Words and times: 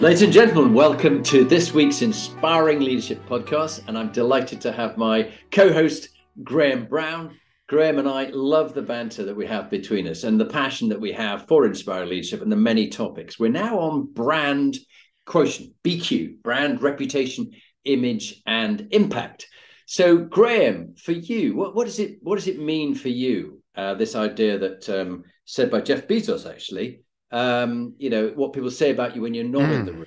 Ladies 0.00 0.22
and 0.22 0.32
gentlemen, 0.32 0.72
welcome 0.72 1.22
to 1.24 1.44
this 1.44 1.74
week's 1.74 2.00
Inspiring 2.00 2.80
Leadership 2.80 3.20
Podcast. 3.28 3.86
And 3.86 3.98
I'm 3.98 4.10
delighted 4.10 4.58
to 4.62 4.72
have 4.72 4.96
my 4.96 5.30
co 5.52 5.70
host, 5.70 6.08
Graham 6.42 6.86
Brown. 6.86 7.38
Graham 7.68 7.98
and 7.98 8.08
I 8.08 8.30
love 8.32 8.72
the 8.72 8.80
banter 8.80 9.26
that 9.26 9.36
we 9.36 9.46
have 9.46 9.68
between 9.68 10.08
us 10.08 10.24
and 10.24 10.40
the 10.40 10.46
passion 10.46 10.88
that 10.88 10.98
we 10.98 11.12
have 11.12 11.46
for 11.46 11.66
inspiring 11.66 12.08
leadership 12.08 12.40
and 12.40 12.50
the 12.50 12.56
many 12.56 12.88
topics. 12.88 13.38
We're 13.38 13.50
now 13.50 13.78
on 13.78 14.10
brand 14.10 14.78
quotient, 15.26 15.74
BQ, 15.84 16.40
brand 16.40 16.80
reputation, 16.80 17.50
image, 17.84 18.40
and 18.46 18.88
impact. 18.92 19.48
So, 19.84 20.16
Graham, 20.16 20.94
for 20.96 21.12
you, 21.12 21.54
what, 21.54 21.74
what 21.74 21.84
does 21.84 21.98
it 21.98 22.20
what 22.22 22.36
does 22.36 22.48
it 22.48 22.58
mean 22.58 22.94
for 22.94 23.10
you? 23.10 23.62
Uh, 23.76 23.92
this 23.92 24.14
idea 24.14 24.56
that 24.60 24.88
um, 24.88 25.24
said 25.44 25.70
by 25.70 25.82
Jeff 25.82 26.08
Bezos, 26.08 26.48
actually, 26.48 27.02
um, 27.30 27.94
you 27.98 28.10
know, 28.10 28.32
what 28.34 28.52
people 28.52 28.70
say 28.70 28.90
about 28.90 29.14
you 29.14 29.22
when 29.22 29.34
you're 29.34 29.44
not 29.44 29.62
mm. 29.62 29.74
in 29.74 29.86
the 29.86 29.92
hmm. 29.92 29.98
room. 29.98 30.06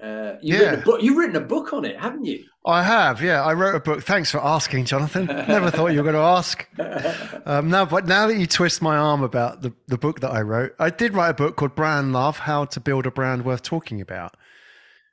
Uh, 0.00 0.36
you've, 0.40 0.60
yeah. 0.60 0.68
written 0.68 0.84
book, 0.84 1.02
you've 1.02 1.16
written 1.16 1.36
a 1.36 1.40
book 1.40 1.72
on 1.72 1.84
it, 1.84 1.98
haven't 1.98 2.24
you? 2.24 2.44
I 2.64 2.84
have, 2.84 3.20
yeah. 3.20 3.42
I 3.42 3.52
wrote 3.54 3.74
a 3.74 3.80
book. 3.80 4.04
Thanks 4.04 4.30
for 4.30 4.38
asking, 4.38 4.84
Jonathan. 4.84 5.26
Never 5.48 5.72
thought 5.72 5.88
you 5.88 6.02
were 6.02 6.12
going 6.12 6.14
to 6.14 6.20
ask. 6.20 6.68
Um, 7.46 7.70
now, 7.70 7.86
but 7.86 8.06
now 8.06 8.26
that 8.26 8.36
you 8.36 8.46
twist 8.46 8.82
my 8.82 8.98
arm 8.98 9.22
about 9.22 9.62
the, 9.62 9.72
the 9.86 9.96
book 9.96 10.20
that 10.20 10.30
I 10.30 10.42
wrote, 10.42 10.74
I 10.78 10.90
did 10.90 11.14
write 11.14 11.30
a 11.30 11.34
book 11.34 11.56
called 11.56 11.74
Brand 11.74 12.12
Love 12.12 12.40
How 12.40 12.66
to 12.66 12.78
Build 12.78 13.06
a 13.06 13.10
Brand 13.10 13.46
Worth 13.46 13.62
Talking 13.62 14.02
About, 14.02 14.34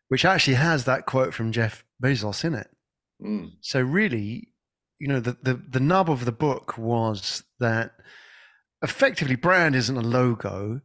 which 0.09 0.25
actually 0.25 0.55
has 0.55 0.83
that 0.83 1.05
quote 1.05 1.33
from 1.33 1.53
Jeff 1.53 1.85
Bezos 2.03 2.43
in 2.43 2.55
it. 2.55 2.67
Mm. 3.23 3.51
So, 3.61 3.79
really, 3.79 4.49
you 4.99 5.07
know, 5.07 5.21
the, 5.21 5.37
the, 5.41 5.53
the 5.53 5.79
nub 5.79 6.09
of 6.09 6.25
the 6.25 6.33
book 6.33 6.77
was 6.77 7.43
that 7.61 7.91
effectively 8.81 9.35
brand 9.35 9.75
isn't 9.75 9.95
a 9.95 10.01
logo 10.01 10.81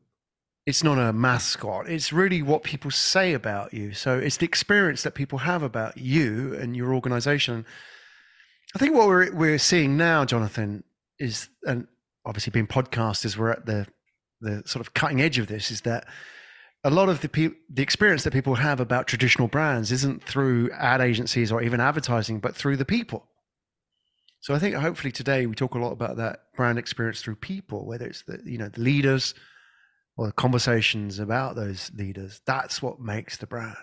it's 0.67 0.85
not 0.85 0.99
a 0.99 1.13
mascot. 1.13 1.89
It's 1.89 2.13
really 2.13 2.43
what 2.43 2.63
people 2.63 2.91
say 2.91 3.33
about 3.33 3.73
you. 3.73 3.93
So 3.93 4.19
it's 4.19 4.37
the 4.37 4.45
experience 4.45 5.03
that 5.03 5.15
people 5.15 5.39
have 5.39 5.63
about 5.63 5.97
you 5.99 6.55
and 6.55 6.77
your 6.77 6.95
organization. 6.95 7.65
I 8.75 8.79
think 8.79 8.95
what 8.95 9.09
we're 9.09 9.33
we're 9.33 9.59
seeing 9.59 9.97
now, 9.97 10.25
Jonathan, 10.25 10.85
is 11.19 11.49
and 11.67 11.87
obviously 12.25 12.51
being 12.51 12.67
podcasters, 12.67 13.37
we're 13.37 13.51
at 13.51 13.67
the 13.67 13.87
the 14.41 14.63
sort 14.67 14.81
of 14.81 14.95
cutting 14.95 15.21
edge 15.21 15.39
of 15.39 15.49
this. 15.49 15.71
Is 15.71 15.81
that 15.83 16.07
a 16.85 16.91
lot 16.91 17.09
of 17.09 17.21
the 17.21 17.29
pe- 17.29 17.57
the 17.69 17.83
experience 17.83 18.25
that 18.25 18.33
people 18.33 18.55
have 18.55 18.81
about 18.81 19.07
traditional 19.07 19.49
brands 19.49 19.91
isn't 19.93 20.23
through 20.23 20.71
ad 20.73 21.01
agencies 21.01 21.51
or 21.51 21.63
even 21.63 21.81
advertising, 21.81 22.39
but 22.39 22.55
through 22.55 22.77
the 22.77 22.85
people. 22.85 23.27
So 24.41 24.55
I 24.55 24.59
think 24.59 24.75
hopefully 24.75 25.13
today 25.13 25.47
we 25.47 25.55
talk 25.55 25.75
a 25.75 25.79
lot 25.79 25.93
about 25.93 26.17
that 26.17 26.45
brand 26.57 26.79
experience 26.79 27.21
through 27.21 27.37
people, 27.37 27.87
whether 27.87 28.07
it's 28.07 28.23
the 28.23 28.41
you 28.45 28.59
know 28.59 28.69
the 28.69 28.81
leaders, 28.81 29.35
or 30.17 30.27
the 30.27 30.33
conversations 30.33 31.19
about 31.19 31.57
those 31.57 31.91
leaders, 31.95 32.41
that's 32.47 32.83
what 32.83 33.01
makes 33.01 33.37
the 33.37 33.47
brand. 33.47 33.77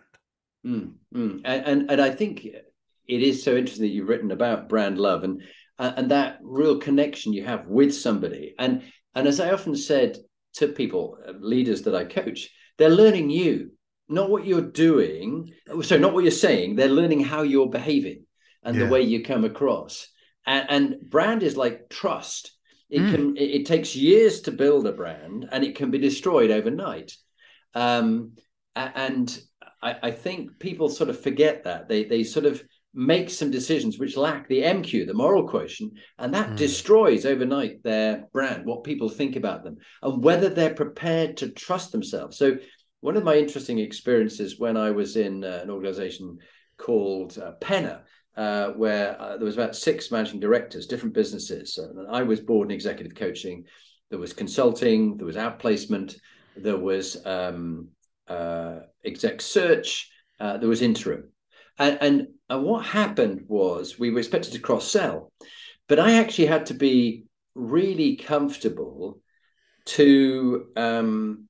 Mm, 0.65 0.93
mm. 1.13 1.41
And, 1.45 1.65
and, 1.65 1.91
and 1.91 2.01
I 2.01 2.11
think 2.11 2.45
it 2.45 3.21
is 3.21 3.43
so 3.43 3.55
interesting 3.55 3.83
that 3.83 3.93
you've 3.93 4.09
written 4.09 4.31
about 4.31 4.69
brand 4.69 4.97
love 4.97 5.23
and 5.23 5.41
uh, 5.79 5.93
and 5.95 6.09
that 6.11 6.39
real 6.41 6.79
connection 6.79 7.33
you 7.33 7.45
have 7.45 7.67
with 7.67 7.93
somebody. 7.93 8.55
And 8.57 8.83
and 9.15 9.27
as 9.27 9.39
I 9.39 9.51
often 9.51 9.75
said 9.75 10.17
to 10.55 10.67
people, 10.67 11.17
uh, 11.27 11.33
leaders 11.39 11.83
that 11.83 11.95
I 11.95 12.05
coach, 12.05 12.49
they're 12.77 12.89
learning 12.89 13.29
you, 13.29 13.71
not 14.09 14.29
what 14.29 14.45
you're 14.45 14.61
doing. 14.61 15.53
So 15.83 15.97
not 15.97 16.13
what 16.13 16.23
you're 16.23 16.31
saying. 16.31 16.75
They're 16.75 16.89
learning 16.89 17.21
how 17.21 17.43
you're 17.43 17.69
behaving 17.69 18.25
and 18.63 18.75
yeah. 18.75 18.85
the 18.85 18.91
way 18.91 19.01
you 19.01 19.23
come 19.23 19.45
across. 19.45 20.07
And, 20.45 20.65
and 20.69 21.09
brand 21.09 21.43
is 21.43 21.57
like 21.57 21.89
trust 21.89 22.56
it 22.89 23.01
mm. 23.01 23.11
can. 23.11 23.37
It, 23.37 23.61
it, 23.61 23.65
takes 23.65 23.95
years 23.95 24.41
to 24.41 24.51
build 24.51 24.87
a 24.87 24.91
brand, 24.91 25.47
and 25.51 25.63
it 25.63 25.75
can 25.75 25.91
be 25.91 25.97
destroyed 25.97 26.51
overnight. 26.51 27.15
Um, 27.73 28.33
and 28.75 29.39
I, 29.81 29.95
I 30.03 30.11
think 30.11 30.59
people 30.59 30.89
sort 30.89 31.09
of 31.09 31.19
forget 31.19 31.63
that 31.65 31.89
they 31.89 32.05
they 32.05 32.23
sort 32.23 32.45
of 32.45 32.63
make 32.93 33.29
some 33.29 33.51
decisions 33.51 33.99
which 33.99 34.17
lack 34.17 34.47
the 34.47 34.63
MQ, 34.63 35.05
the 35.05 35.13
moral 35.13 35.47
quotient, 35.47 35.93
and 36.17 36.33
that 36.33 36.49
mm. 36.49 36.57
destroys 36.57 37.25
overnight 37.25 37.83
their 37.83 38.27
brand, 38.33 38.65
what 38.65 38.83
people 38.83 39.09
think 39.09 39.35
about 39.35 39.63
them, 39.63 39.77
and 40.01 40.23
whether 40.23 40.49
they're 40.49 40.73
prepared 40.73 41.37
to 41.37 41.49
trust 41.49 41.91
themselves. 41.91 42.37
So, 42.37 42.57
one 43.01 43.15
of 43.15 43.23
my 43.23 43.35
interesting 43.35 43.79
experiences 43.79 44.59
when 44.59 44.77
I 44.77 44.91
was 44.91 45.15
in 45.15 45.43
uh, 45.43 45.59
an 45.61 45.69
organization 45.69 46.39
called 46.77 47.37
uh, 47.37 47.51
Penna, 47.61 48.03
uh, 48.37 48.69
where 48.73 49.19
uh, 49.19 49.35
there 49.37 49.45
was 49.45 49.57
about 49.57 49.75
six 49.75 50.11
managing 50.11 50.39
directors, 50.39 50.85
different 50.85 51.15
businesses. 51.15 51.79
I 52.09 52.21
was 52.21 52.39
board 52.39 52.67
and 52.67 52.71
executive 52.71 53.15
coaching. 53.15 53.65
There 54.11 54.19
was 54.19 54.31
consulting. 54.31 55.17
There 55.17 55.25
was 55.25 55.35
outplacement. 55.35 56.15
There 56.55 56.77
was 56.77 57.25
um, 57.25 57.89
uh, 58.27 58.81
exec 59.03 59.41
search. 59.41 60.11
Uh, 60.39 60.57
there 60.57 60.69
was 60.69 60.83
interim. 60.83 61.31
And, 61.79 61.97
and, 61.99 62.27
and 62.47 62.63
what 62.63 62.85
happened 62.85 63.45
was 63.47 63.97
we 63.97 64.11
were 64.11 64.19
expected 64.19 64.53
to 64.53 64.59
cross 64.59 64.87
sell, 64.87 65.31
but 65.87 65.99
I 65.99 66.13
actually 66.19 66.45
had 66.45 66.67
to 66.67 66.75
be 66.75 67.25
really 67.55 68.17
comfortable 68.17 69.19
to 69.85 70.67
um, 70.75 71.47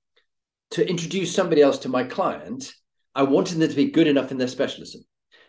to 0.70 0.88
introduce 0.88 1.34
somebody 1.34 1.62
else 1.62 1.80
to 1.80 1.90
my 1.90 2.04
client. 2.04 2.74
I 3.16 3.24
wanted 3.24 3.58
them 3.58 3.70
to 3.70 3.76
be 3.76 3.92
good 3.92 4.08
enough 4.08 4.32
in 4.32 4.38
their 4.38 4.48
specialism 4.48 5.02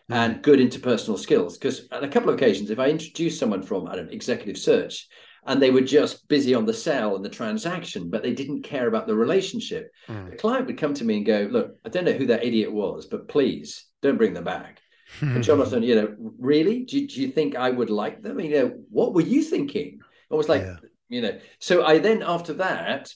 and 0.09 0.41
good 0.41 0.59
interpersonal 0.59 1.17
skills. 1.17 1.57
Because 1.57 1.87
on 1.91 2.03
a 2.03 2.07
couple 2.07 2.29
of 2.29 2.35
occasions, 2.35 2.69
if 2.69 2.79
I 2.79 2.89
introduced 2.89 3.39
someone 3.39 3.61
from 3.61 3.87
I 3.87 3.95
don't 3.95 4.07
know, 4.07 4.11
executive 4.11 4.57
search 4.57 5.07
and 5.45 5.61
they 5.61 5.71
were 5.71 5.81
just 5.81 6.27
busy 6.27 6.53
on 6.53 6.65
the 6.65 6.73
sale 6.73 7.15
and 7.15 7.23
the 7.23 7.29
transaction, 7.29 8.09
but 8.09 8.23
they 8.23 8.33
didn't 8.33 8.63
care 8.63 8.87
about 8.87 9.07
the 9.07 9.15
relationship, 9.15 9.91
mm. 10.07 10.29
the 10.29 10.35
client 10.35 10.67
would 10.67 10.77
come 10.77 10.93
to 10.95 11.05
me 11.05 11.17
and 11.17 11.25
go, 11.25 11.47
"Look, 11.49 11.77
I 11.85 11.89
don't 11.89 12.05
know 12.05 12.13
who 12.13 12.27
that 12.27 12.43
idiot 12.43 12.71
was, 12.71 13.05
but 13.05 13.27
please 13.27 13.85
don't 14.01 14.17
bring 14.17 14.33
them 14.33 14.43
back." 14.43 14.79
and 15.21 15.43
Jonathan, 15.43 15.83
you 15.89 15.95
know, 15.95 16.15
really, 16.37 16.83
do, 16.83 17.07
do 17.07 17.21
you 17.21 17.29
think 17.29 17.55
I 17.55 17.69
would 17.69 17.89
like 17.89 18.21
them? 18.21 18.39
You 18.39 18.51
know, 18.51 18.67
what 18.89 19.13
were 19.13 19.21
you 19.21 19.41
thinking? 19.41 19.99
I 20.31 20.35
was 20.35 20.49
like, 20.49 20.61
yeah. 20.61 20.75
you 21.07 21.21
know, 21.21 21.39
so 21.59 21.83
I 21.83 21.97
then 21.99 22.21
after 22.21 22.53
that, 22.55 23.11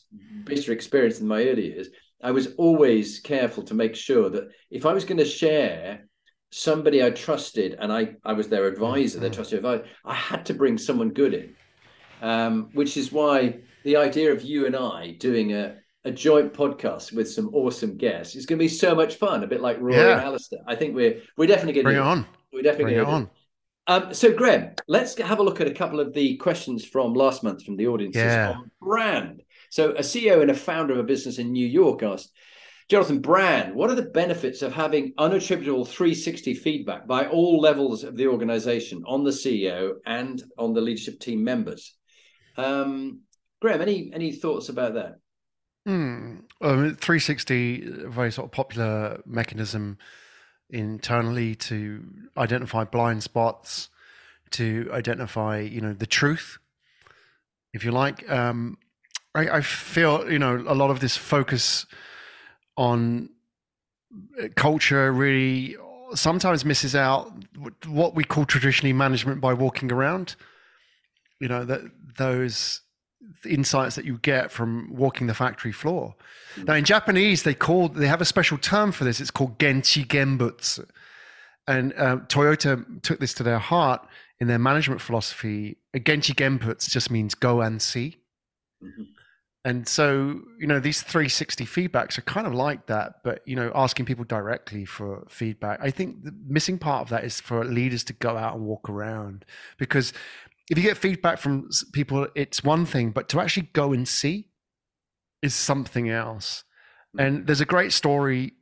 based 0.46 0.68
on 0.68 0.74
experience 0.74 1.20
in 1.20 1.28
my 1.28 1.44
early 1.44 1.68
years, 1.68 1.90
I 2.24 2.32
was 2.32 2.56
always 2.56 3.20
careful 3.20 3.64
to 3.64 3.74
make 3.74 3.96
sure 3.96 4.30
that 4.30 4.48
if 4.72 4.86
I 4.86 4.94
was 4.94 5.06
going 5.06 5.18
to 5.18 5.26
share 5.26 6.08
somebody 6.54 7.04
I 7.04 7.10
trusted 7.10 7.76
and 7.80 7.92
I, 7.92 8.16
I 8.24 8.34
was 8.34 8.48
their 8.48 8.68
advisor, 8.68 9.20
their 9.20 9.30
mm-hmm. 9.30 9.36
trusted 9.36 9.58
advisor, 9.58 9.86
I 10.06 10.14
had 10.14 10.46
to 10.46 10.54
bring 10.54 10.78
someone 10.78 11.10
good 11.10 11.34
in. 11.34 11.56
Um, 12.22 12.70
which 12.74 12.96
is 12.96 13.12
why 13.12 13.60
the 13.84 13.98
idea 13.98 14.32
of 14.32 14.44
you 14.44 14.66
and 14.66 14.78
I 14.78 15.12
doing 15.20 15.54
a, 15.54 15.76
a 16.06 16.12
joint 16.12 16.54
podcast 16.54 17.12
with 17.12 17.30
some 17.30 17.50
awesome 17.54 17.98
guests 17.98 18.36
is 18.36 18.46
going 18.46 18.60
to 18.60 18.64
be 18.64 18.70
so 18.70 18.96
much 18.96 19.16
fun, 19.16 19.44
a 19.44 19.48
bit 19.48 19.62
like 19.62 19.78
Rory 19.82 19.96
yeah. 19.96 20.14
and 20.14 20.22
Alastair. 20.22 20.60
I 20.66 20.76
think 20.76 20.96
we're 20.96 21.22
we're 21.36 21.48
definitely 21.48 21.74
going 21.74 21.86
to 21.86 21.90
bring 21.90 21.98
it 21.98 22.00
on. 22.00 22.26
We're 22.54 22.62
definitely 22.62 22.94
bring 22.94 23.08
it 23.08 23.12
on. 23.12 23.30
Um, 23.88 24.14
so, 24.14 24.32
Graham, 24.32 24.74
let's 24.88 25.18
have 25.18 25.40
a 25.40 25.44
look 25.44 25.60
at 25.60 25.68
a 25.68 25.74
couple 25.74 26.00
of 26.00 26.14
the 26.14 26.38
questions 26.38 26.86
from 26.86 27.14
last 27.14 27.44
month 27.44 27.66
from 27.66 27.76
the 27.76 27.88
audience 27.88 28.16
yeah. 28.16 28.54
on 28.56 28.72
brand. 28.82 29.44
So, 29.70 29.92
a 29.92 30.02
CEO 30.02 30.42
and 30.42 30.52
a 30.52 30.56
founder 30.56 30.94
of 30.94 31.00
a 31.00 31.04
business 31.04 31.40
in 31.40 31.52
New 31.52 31.68
York 31.68 32.04
asked, 32.04 32.32
Jonathan 32.94 33.22
Brand, 33.22 33.74
what 33.74 33.90
are 33.90 33.96
the 33.96 34.04
benefits 34.04 34.62
of 34.62 34.72
having 34.72 35.14
unattributable 35.14 35.88
360 35.88 36.54
feedback 36.54 37.08
by 37.08 37.26
all 37.26 37.60
levels 37.60 38.04
of 38.04 38.16
the 38.16 38.28
organization 38.28 39.02
on 39.08 39.24
the 39.24 39.32
CEO 39.32 39.94
and 40.06 40.44
on 40.60 40.76
the 40.76 40.82
leadership 40.82 41.20
team 41.20 41.44
members? 41.44 41.96
Um, 42.56 43.22
Graham, 43.60 43.82
any 43.82 44.12
any 44.14 44.32
thoughts 44.32 44.70
about 44.70 44.94
that? 44.94 45.16
Hmm. 45.88 46.42
Um, 46.62 46.96
360, 46.96 48.10
very 48.10 48.32
sort 48.32 48.46
of 48.46 48.52
popular 48.52 49.24
mechanism 49.26 49.98
internally 50.70 51.56
to 51.56 52.06
identify 52.38 52.84
blind 52.84 53.24
spots, 53.24 53.90
to 54.52 54.88
identify, 54.94 55.62
you 55.62 55.82
know, 55.82 55.94
the 55.94 56.06
truth, 56.06 56.60
if 57.74 57.84
you 57.84 57.90
like. 57.90 58.30
Um, 58.30 58.78
I, 59.34 59.50
I 59.50 59.62
feel, 59.62 60.32
you 60.32 60.38
know, 60.38 60.64
a 60.68 60.76
lot 60.76 60.92
of 60.92 61.00
this 61.00 61.18
focus 61.18 61.88
on 62.78 63.30
uh, 64.42 64.48
culture 64.56 65.12
really 65.12 65.76
sometimes 66.16 66.64
misses 66.64 66.96
out 66.96 67.32
what 67.88 68.16
we 68.16 68.24
call 68.24 68.46
traditionally 68.46 68.94
management 68.94 69.42
by 69.42 69.54
walking 69.54 69.92
around. 69.92 70.36
You 71.40 71.48
know 71.48 71.66
that 71.66 71.82
those 72.18 72.82
insights 73.46 73.96
that 73.96 74.06
you 74.06 74.18
get 74.20 74.52
from 74.52 74.94
walking 74.94 75.28
the 75.28 75.34
factory 75.34 75.72
floor. 75.72 76.16
Mm. 76.56 76.68
Now, 76.68 76.74
in 76.76 76.86
Japanese, 76.86 77.44
they 77.44 77.54
call 77.54 77.90
they 77.90 78.08
have 78.08 78.22
a 78.22 78.26
special 78.26 78.58
term 78.58 78.92
for 78.92 79.04
this. 79.04 79.20
It's 79.20 79.32
called 79.32 79.58
genchi 79.60 80.06
genbutsu, 80.06 80.88
and 81.68 81.94
uh, 81.98 82.18
Toyota 82.28 83.02
took 83.02 83.20
this 83.20 83.34
to 83.36 83.44
their 83.44 83.60
heart 83.60 84.06
in 84.40 84.48
their 84.48 84.60
management 84.60 85.02
philosophy. 85.02 85.78
Genchi 85.96 86.36
genbutsu 86.36 86.90
just 86.90 87.12
means 87.12 87.36
go 87.36 87.62
and 87.62 87.82
see. 87.82 88.18
Mm-hmm. 88.84 89.04
And 89.66 89.88
so, 89.88 90.42
you 90.60 90.68
know, 90.68 90.80
these 90.80 91.02
360 91.02 91.66
feedbacks 91.66 92.18
are 92.18 92.24
kind 92.24 92.46
of 92.46 92.54
like 92.54 92.88
that, 92.88 93.24
but, 93.24 93.42
you 93.46 93.56
know, 93.56 93.72
asking 93.74 94.06
people 94.06 94.26
directly 94.26 94.84
for 94.84 95.26
feedback. 95.30 95.80
I 95.82 95.90
think 95.90 96.26
the 96.26 96.34
missing 96.48 96.78
part 96.78 97.04
of 97.04 97.10
that 97.10 97.24
is 97.24 97.40
for 97.40 97.64
leaders 97.64 98.04
to 98.06 98.14
go 98.14 98.36
out 98.36 98.56
and 98.56 98.66
walk 98.66 98.90
around 98.90 99.46
because 99.78 100.12
if 100.70 100.78
you 100.78 100.84
get 100.84 100.98
feedback 100.98 101.40
from 101.40 101.70
people, 101.94 102.28
it's 102.36 102.64
one 102.64 102.86
thing, 102.86 103.12
but 103.12 103.30
to 103.30 103.40
actually 103.40 103.70
go 103.72 103.94
and 103.94 104.06
see 104.06 104.50
is 105.42 105.56
something 105.56 106.10
else. 106.10 106.66
And 107.18 107.48
there's 107.48 107.62
a 107.62 107.66
great 107.66 107.94
story. 107.94 108.54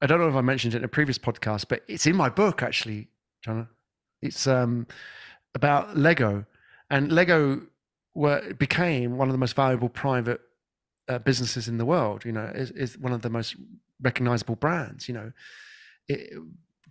I 0.00 0.06
don't 0.06 0.18
know 0.18 0.28
if 0.28 0.34
I 0.34 0.40
mentioned 0.40 0.74
it 0.74 0.78
in 0.78 0.84
a 0.84 0.88
previous 0.88 1.18
podcast, 1.18 1.66
but 1.68 1.82
it's 1.86 2.06
in 2.06 2.16
my 2.16 2.28
book 2.28 2.62
actually, 2.62 3.08
John. 3.44 3.68
It's 4.22 4.46
um, 4.46 4.86
about 5.54 5.96
Lego, 5.96 6.46
and 6.90 7.12
Lego 7.12 7.62
were 8.14 8.52
became 8.54 9.16
one 9.16 9.28
of 9.28 9.32
the 9.32 9.38
most 9.38 9.54
valuable 9.54 9.88
private 9.88 10.40
uh, 11.08 11.18
businesses 11.18 11.68
in 11.68 11.78
the 11.78 11.84
world. 11.84 12.24
You 12.24 12.32
know, 12.32 12.50
is, 12.54 12.70
is 12.72 12.98
one 12.98 13.12
of 13.12 13.22
the 13.22 13.30
most 13.30 13.56
recognizable 14.00 14.56
brands. 14.56 15.08
You 15.08 15.14
know, 15.14 15.32
it, 16.08 16.32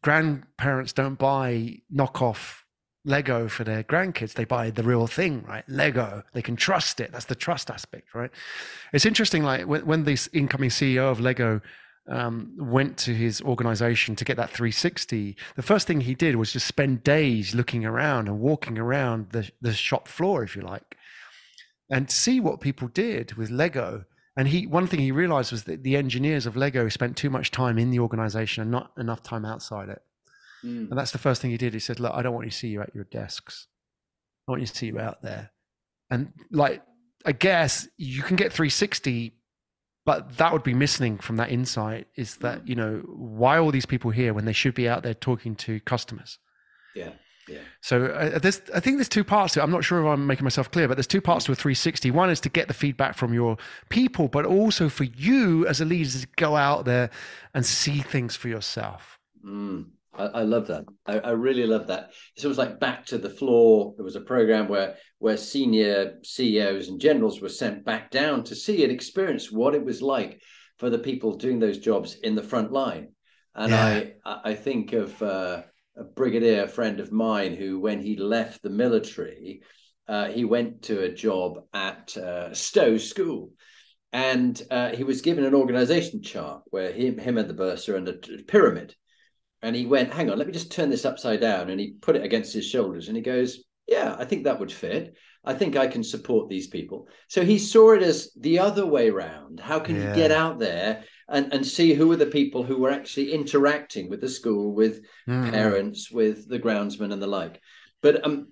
grandparents 0.02 0.94
don't 0.94 1.18
buy 1.18 1.82
knockoff 1.94 2.62
Lego 3.04 3.48
for 3.48 3.64
their 3.64 3.84
grandkids. 3.84 4.34
They 4.34 4.46
buy 4.46 4.70
the 4.70 4.84
real 4.84 5.08
thing, 5.08 5.44
right? 5.48 5.64
Lego. 5.68 6.24
They 6.34 6.42
can 6.42 6.56
trust 6.56 7.00
it. 7.00 7.12
That's 7.12 7.26
the 7.26 7.36
trust 7.36 7.72
aspect, 7.72 8.14
right? 8.14 8.32
It's 8.94 9.06
interesting. 9.06 9.44
Like 9.44 9.66
when, 9.66 9.86
when 9.86 10.04
this 10.04 10.30
incoming 10.34 10.70
CEO 10.70 11.12
of 11.12 11.20
Lego 11.20 11.62
um, 12.08 12.54
went 12.58 12.98
to 13.00 13.14
his 13.14 13.42
organization 13.42 14.16
to 14.18 14.26
get 14.26 14.38
that 14.38 14.52
360, 14.52 15.36
the 15.56 15.62
first 15.62 15.88
thing 15.88 16.02
he 16.02 16.14
did 16.14 16.36
was 16.36 16.54
just 16.54 16.68
spend 16.68 17.04
days 17.04 17.56
looking 17.56 17.86
around 17.86 18.28
and 18.28 18.40
walking 18.40 18.78
around 18.78 19.30
the, 19.32 19.50
the 19.62 19.74
shop 19.74 20.08
floor, 20.08 20.44
if 20.44 20.56
you 20.56 20.62
like, 20.62 20.96
and 21.92 22.10
see 22.10 22.40
what 22.40 22.62
people 22.62 22.88
did 22.88 23.34
with 23.34 23.52
Lego. 23.52 24.06
And 24.38 24.48
he, 24.48 24.66
one 24.66 24.88
thing 24.88 25.02
he 25.02 25.12
realized 25.12 25.52
was 25.52 25.66
that 25.66 25.84
the 25.84 25.98
engineers 25.98 26.46
of 26.46 26.56
Lego 26.56 26.88
spent 26.88 27.18
too 27.18 27.30
much 27.30 27.52
time 27.52 27.78
in 27.78 27.92
the 27.92 28.00
organization 28.00 28.62
and 28.62 28.72
not 28.72 28.92
enough 28.98 29.22
time 29.22 29.44
outside 29.44 29.90
it. 29.90 30.02
Mm. 30.64 30.90
And 30.90 30.98
that's 30.98 31.12
the 31.12 31.18
first 31.18 31.42
thing 31.42 31.52
he 31.52 31.58
did. 31.58 31.74
He 31.74 31.80
said, 31.80 32.00
Look, 32.00 32.14
I 32.14 32.22
don't 32.22 32.34
want 32.34 32.46
you 32.46 32.52
to 32.52 32.58
see 32.58 32.70
you 32.70 32.82
at 32.82 32.96
your 32.96 33.04
desks. 33.04 33.68
I 34.48 34.52
want 34.52 34.62
you 34.62 34.68
to 34.68 34.76
see 34.76 34.88
you 34.88 35.00
out 35.00 35.22
there. 35.22 35.52
And 36.10 36.32
like, 36.50 36.82
I 37.26 37.34
guess 37.34 37.88
you 37.98 38.24
can 38.24 38.38
get 38.38 38.54
360, 38.54 39.34
but 40.06 40.38
that 40.38 40.54
would 40.54 40.64
be 40.64 40.74
missing 40.74 41.18
from 41.18 41.38
that 41.38 41.52
insight 41.52 42.08
is 42.16 42.38
that, 42.38 42.64
mm. 42.64 42.70
you 42.70 42.76
know, 42.76 43.04
why 43.06 43.58
all 43.58 43.72
these 43.72 43.86
people 43.86 44.12
here 44.12 44.34
when 44.34 44.46
they 44.46 44.54
should 44.54 44.76
be 44.76 44.88
out 44.88 45.04
there 45.04 45.14
talking 45.14 45.56
to 45.58 45.82
customers? 45.82 46.40
Yeah. 46.96 47.12
Yeah. 47.52 47.60
So 47.82 48.06
uh, 48.06 48.40
there's, 48.40 48.62
I 48.74 48.80
think 48.80 48.98
there's 48.98 49.10
two 49.10 49.24
parts 49.24 49.54
to 49.54 49.60
it. 49.60 49.64
I'm 49.64 49.72
not 49.72 49.84
sure 49.84 50.00
if 50.02 50.08
I'm 50.08 50.26
making 50.26 50.44
myself 50.44 50.72
clear, 50.72 50.88
but 50.88 50.96
there's 50.96 51.08
two 51.08 51.22
parts 51.22 51.46
to 51.46 51.52
a 51.52 51.56
360. 51.56 52.12
One 52.12 52.30
is 52.30 52.40
to 52.42 52.50
get 52.50 52.68
the 52.68 52.74
feedback 52.74 53.16
from 53.16 53.34
your 53.34 53.58
people, 53.90 54.28
but 54.28 54.46
also 54.46 54.90
for 54.90 55.04
you 55.04 55.68
as 55.68 55.82
a 55.82 55.86
leader 55.86 56.10
to 56.10 56.28
go 56.38 56.56
out 56.56 56.86
there 56.86 57.10
and 57.54 57.66
see 57.66 58.00
things 58.00 58.36
for 58.36 58.48
yourself. 58.48 59.20
Mm. 59.46 59.86
I, 60.14 60.26
I 60.26 60.42
love 60.44 60.68
that. 60.68 60.86
I, 61.06 61.20
I, 61.20 61.32
really 61.32 61.66
love 61.66 61.88
that. 61.88 62.12
It's 62.36 62.44
almost 62.44 62.60
like 62.60 62.80
back 62.80 63.06
to 63.08 63.18
the 63.18 63.30
floor. 63.30 63.94
There 63.96 64.04
was 64.04 64.16
a 64.16 64.22
program 64.22 64.68
where 64.68 64.96
where 65.20 65.38
senior 65.38 66.20
CEOs 66.24 66.90
and 66.90 67.00
generals 67.00 67.42
were 67.42 67.50
sent 67.50 67.86
back 67.86 68.12
down 68.12 68.44
to 68.46 68.56
see 68.56 68.84
and 68.84 68.92
experience 68.92 69.52
what 69.52 69.76
it 69.76 69.86
was 69.86 70.02
like 70.02 70.42
for 70.80 70.90
the 70.90 71.00
people 71.00 71.38
doing 71.38 71.60
those 71.60 71.78
jobs 71.78 72.16
in 72.16 72.36
the 72.36 72.44
front 72.44 72.72
line. 72.72 73.10
And 73.56 73.72
yeah. 73.72 74.04
I 74.26 74.52
I 74.52 74.56
think 74.56 74.94
of 74.94 75.22
uh, 75.22 75.64
a 75.98 76.04
brigadier 76.04 76.68
friend 76.68 77.00
of 77.00 77.12
mine 77.12 77.56
who, 77.56 77.80
when 77.80 78.02
he 78.02 78.16
left 78.16 78.62
the 78.62 78.70
military, 78.70 79.62
uh, 80.08 80.28
he 80.28 80.46
went 80.46 80.84
to 80.84 81.04
a 81.04 81.14
job 81.14 81.60
at 81.74 82.16
uh, 82.18 82.54
Stowe 82.54 82.98
School 82.98 83.52
and 84.14 84.62
uh, 84.72 84.90
he 84.90 85.04
was 85.04 85.22
given 85.22 85.46
an 85.46 85.56
organization 85.56 86.22
chart 86.22 86.64
where 86.66 86.92
him, 86.92 87.18
him 87.18 87.38
and 87.38 87.50
the 87.50 87.54
bursar 87.54 87.96
and 87.96 88.08
a 88.08 88.14
pyramid 88.48 88.96
and 89.62 89.76
he 89.76 89.86
went, 89.86 90.14
hang 90.14 90.30
on, 90.30 90.38
let 90.38 90.48
me 90.48 90.54
just 90.54 90.72
turn 90.72 90.90
this 90.90 91.06
upside 91.06 91.40
down. 91.40 91.70
And 91.70 91.80
he 91.80 91.94
put 92.02 92.16
it 92.16 92.24
against 92.24 92.54
his 92.54 92.66
shoulders 92.66 93.08
and 93.08 93.16
he 93.16 93.22
goes, 93.24 93.64
yeah, 93.88 94.16
I 94.18 94.26
think 94.26 94.44
that 94.44 94.60
would 94.60 94.72
fit. 94.72 95.16
I 95.44 95.54
think 95.54 95.76
I 95.76 95.88
can 95.88 96.04
support 96.04 96.50
these 96.50 96.68
people. 96.68 97.08
So 97.28 97.44
he 97.44 97.58
saw 97.58 97.94
it 97.94 98.04
as 98.04 98.32
the 98.40 98.60
other 98.60 98.86
way 98.86 99.10
around. 99.10 99.60
How 99.60 99.80
can 99.80 99.96
yeah. 99.96 100.10
you 100.10 100.16
get 100.16 100.32
out 100.32 100.60
there 100.60 101.04
and, 101.30 101.52
and 101.54 101.66
see 101.66 101.94
who 101.94 102.12
are 102.12 102.18
the 102.18 102.26
people 102.28 102.64
who 102.64 102.78
were 102.78 102.92
actually 102.92 103.32
interacting 103.34 104.10
with 104.10 104.22
the 104.22 104.30
school, 104.30 104.74
with 104.74 105.02
mm. 105.28 105.50
parents, 105.52 106.12
with 106.12 106.48
the 106.48 106.60
groundsman 106.60 107.12
and 107.12 107.22
the 107.22 107.28
like. 107.28 107.60
But 108.02 108.26
um, 108.26 108.50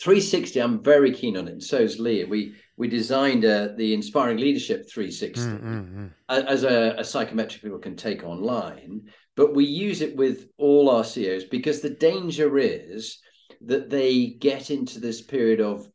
360, 0.00 0.60
I'm 0.60 0.82
very 0.82 1.12
keen 1.12 1.36
on 1.36 1.46
it. 1.46 1.52
And 1.52 1.62
so 1.62 1.78
is 1.78 2.00
Lee. 2.00 2.24
We 2.24 2.54
we 2.76 2.88
designed 2.88 3.44
uh, 3.44 3.68
the 3.76 3.94
Inspiring 3.94 4.36
Leadership 4.36 4.86
360 4.90 5.40
mm, 5.40 5.60
mm, 5.60 5.94
mm. 5.94 6.10
as 6.28 6.62
a, 6.64 6.94
a 6.98 7.04
psychometric 7.04 7.62
people 7.62 7.78
can 7.78 7.96
take 7.96 8.22
online 8.22 9.08
but 9.36 9.54
we 9.54 9.64
use 9.64 10.00
it 10.00 10.16
with 10.16 10.48
all 10.56 10.90
our 10.90 11.04
CEOs 11.04 11.44
because 11.44 11.80
the 11.80 11.90
danger 11.90 12.58
is 12.58 13.18
that 13.60 13.90
they 13.90 14.26
get 14.26 14.70
into 14.70 14.98
this 14.98 15.20
period 15.20 15.60
of 15.60 15.88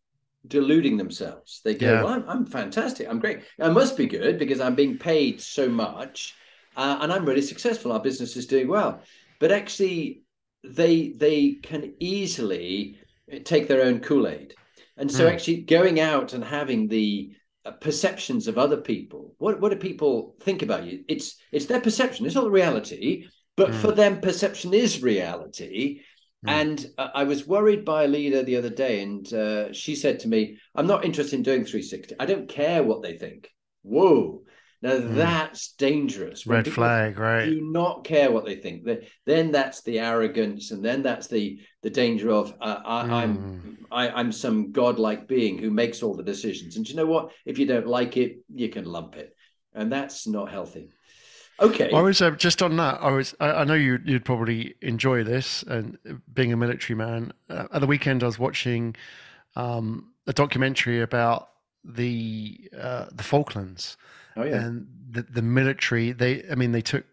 deluding 0.48 0.98
themselves. 0.98 1.62
They 1.64 1.76
go, 1.76 1.92
yeah. 1.92 2.04
well, 2.04 2.14
I'm, 2.14 2.26
I'm, 2.28 2.46
fantastic. 2.46 3.08
I'm 3.08 3.20
great. 3.20 3.44
I 3.60 3.70
must 3.70 3.96
be 3.96 4.08
good 4.08 4.40
because 4.40 4.60
I'm 4.60 4.76
being 4.76 4.98
paid 4.98 5.42
so 5.42 5.70
much 5.70 6.36
uh, 6.76 7.00
and 7.02 7.12
I'm 7.12 7.26
really 7.26 7.42
successful. 7.42 7.92
Our 7.92 8.00
business 8.00 8.36
is 8.38 8.48
doing 8.48 8.68
well. 8.68 9.02
But 9.40 9.52
actually, 9.52 10.24
they 10.64 11.10
they 11.10 11.54
can 11.64 11.94
easily 12.00 13.00
take 13.44 13.68
their 13.68 13.84
own 13.84 14.00
Kool-Aid. 14.00 14.56
And 14.98 15.12
so 15.12 15.26
mm. 15.26 15.32
actually 15.32 15.62
going 15.62 16.00
out 16.00 16.34
and 16.34 16.44
having 16.44 16.88
the 16.88 17.34
uh, 17.66 17.72
perceptions 17.72 18.48
of 18.48 18.58
other 18.58 18.78
people. 18.78 19.36
What 19.38 19.60
what 19.60 19.72
do 19.72 19.78
people 19.78 20.36
think 20.42 20.62
about 20.62 20.86
you? 20.86 21.04
It's 21.08 21.38
it's 21.52 21.66
their 21.66 21.82
perception. 21.82 22.26
It's 22.26 22.36
not 22.36 22.44
the 22.44 22.52
reality, 22.52 23.28
but 23.58 23.72
mm. 23.72 23.76
for 23.76 23.92
them, 23.92 24.22
perception 24.22 24.74
is 24.74 25.02
reality. 25.02 26.02
Mm. 26.46 26.52
And 26.52 26.86
I 26.98 27.24
was 27.24 27.48
worried 27.48 27.86
by 27.86 28.04
a 28.04 28.08
leader 28.08 28.42
the 28.42 28.58
other 28.58 28.70
day, 28.70 29.04
and 29.04 29.32
uh, 29.34 29.74
she 29.74 29.96
said 29.96 30.20
to 30.22 30.28
me, 30.28 30.58
"I'm 30.76 30.88
not 30.88 31.06
interested 31.06 31.36
in 31.36 31.44
doing 31.44 31.66
360. 31.66 32.16
I 32.20 32.26
don't 32.26 32.50
care 32.50 32.84
what 32.84 33.02
they 33.04 33.18
think." 33.18 33.50
Whoa. 33.84 34.44
Now 34.82 34.94
mm. 34.94 35.16
that's 35.16 35.74
dangerous. 35.74 36.48
Red 36.48 36.68
flag, 36.68 37.20
right? 37.20 37.46
Do 37.46 37.62
not 37.62 38.04
care 38.04 38.32
what 38.32 38.46
they 38.46 38.56
think. 38.56 38.88
Then 39.26 39.52
that's 39.52 39.84
the 39.84 40.00
arrogance, 40.00 40.72
and 40.72 40.84
then 40.84 41.04
that's 41.04 41.28
the 41.28 41.60
the 41.84 41.92
danger 41.92 42.32
of 42.32 42.56
uh, 42.60 42.80
I, 42.84 43.04
mm. 43.04 43.12
I'm 43.12 43.78
I, 43.92 44.08
am 44.08 44.16
i 44.16 44.20
am 44.20 44.32
some 44.32 44.72
godlike 44.72 45.28
being 45.28 45.60
who 45.60 45.70
makes 45.70 46.02
all 46.02 46.16
the 46.16 46.24
decisions. 46.24 46.78
And 46.78 46.90
you 46.90 46.96
know 46.96 47.06
what? 47.06 47.32
If 47.46 47.60
you 47.60 47.68
don't 47.68 47.88
like 47.88 48.18
it, 48.18 48.40
you 48.52 48.70
can 48.70 48.86
lump 48.86 49.16
it, 49.16 49.36
and 49.76 49.92
that's 49.92 50.26
not 50.26 50.50
healthy. 50.50 50.90
Okay. 51.62 51.92
I 51.92 52.02
was 52.02 52.22
uh, 52.22 52.32
just 52.32 52.62
on 52.64 52.78
that. 52.78 53.02
I 53.02 53.12
was. 53.12 53.36
I, 53.40 53.52
I, 53.52 53.64
know 53.64 53.76
you. 53.76 54.00
You'd 54.04 54.26
probably 54.26 54.74
enjoy 54.82 55.24
this, 55.24 55.64
and 55.64 55.98
being 56.34 56.52
a 56.52 56.58
military 56.58 56.98
man. 56.98 57.34
Uh, 57.50 57.68
at 57.72 57.82
the 57.82 57.88
weekend, 57.88 58.24
I 58.24 58.26
was 58.26 58.40
watching 58.40 58.96
um, 59.56 60.12
a 60.26 60.34
documentary 60.34 61.02
about 61.02 61.50
the 61.84 62.70
uh, 62.78 63.06
the 63.12 63.24
Falklands 63.24 63.98
Oh 64.38 64.44
yeah. 64.44 64.62
And 64.62 64.88
the 65.10 65.24
the 65.24 65.42
military, 65.42 66.12
they 66.12 66.44
I 66.50 66.56
mean 66.56 66.72
they 66.72 66.82
took 66.82 67.06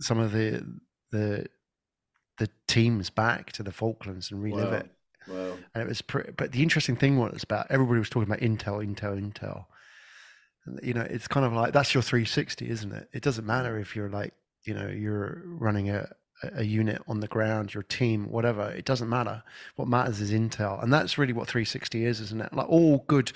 some 0.00 0.18
of 0.18 0.32
the 0.32 0.64
the 1.10 1.46
the 2.38 2.48
teams 2.66 3.10
back 3.10 3.52
to 3.52 3.62
the 3.62 3.72
Falklands 3.72 4.30
and 4.30 4.42
relive 4.42 4.70
wow. 4.70 4.78
it. 4.78 4.90
Wow. 5.26 5.56
And 5.74 5.82
it 5.82 5.88
was 5.88 6.02
pretty, 6.02 6.32
but 6.32 6.52
the 6.52 6.62
interesting 6.62 6.96
thing 6.96 7.18
was 7.18 7.42
about 7.42 7.68
everybody 7.70 7.98
was 7.98 8.10
talking 8.10 8.28
about 8.28 8.40
Intel, 8.40 8.84
Intel, 8.84 9.18
Intel. 9.18 9.66
You 10.82 10.94
know, 10.94 11.02
it's 11.02 11.28
kind 11.28 11.44
of 11.44 11.52
like 11.52 11.72
that's 11.72 11.94
your 11.94 12.02
360, 12.02 12.68
isn't 12.68 12.92
it? 12.92 13.08
It 13.12 13.22
doesn't 13.22 13.46
matter 13.46 13.78
if 13.78 13.94
you're 13.94 14.08
like, 14.08 14.32
you 14.64 14.74
know, 14.74 14.88
you're 14.88 15.42
running 15.44 15.90
a, 15.90 16.08
a 16.54 16.64
unit 16.64 17.02
on 17.06 17.20
the 17.20 17.28
ground, 17.28 17.74
your 17.74 17.82
team, 17.82 18.30
whatever. 18.30 18.70
It 18.70 18.84
doesn't 18.84 19.08
matter. 19.08 19.42
What 19.76 19.88
matters 19.88 20.20
is 20.20 20.32
Intel, 20.32 20.82
and 20.82 20.92
that's 20.92 21.18
really 21.18 21.32
what 21.32 21.48
360 21.48 22.04
is, 22.04 22.20
isn't 22.20 22.40
it? 22.40 22.52
Like 22.52 22.68
all 22.68 23.04
good 23.06 23.32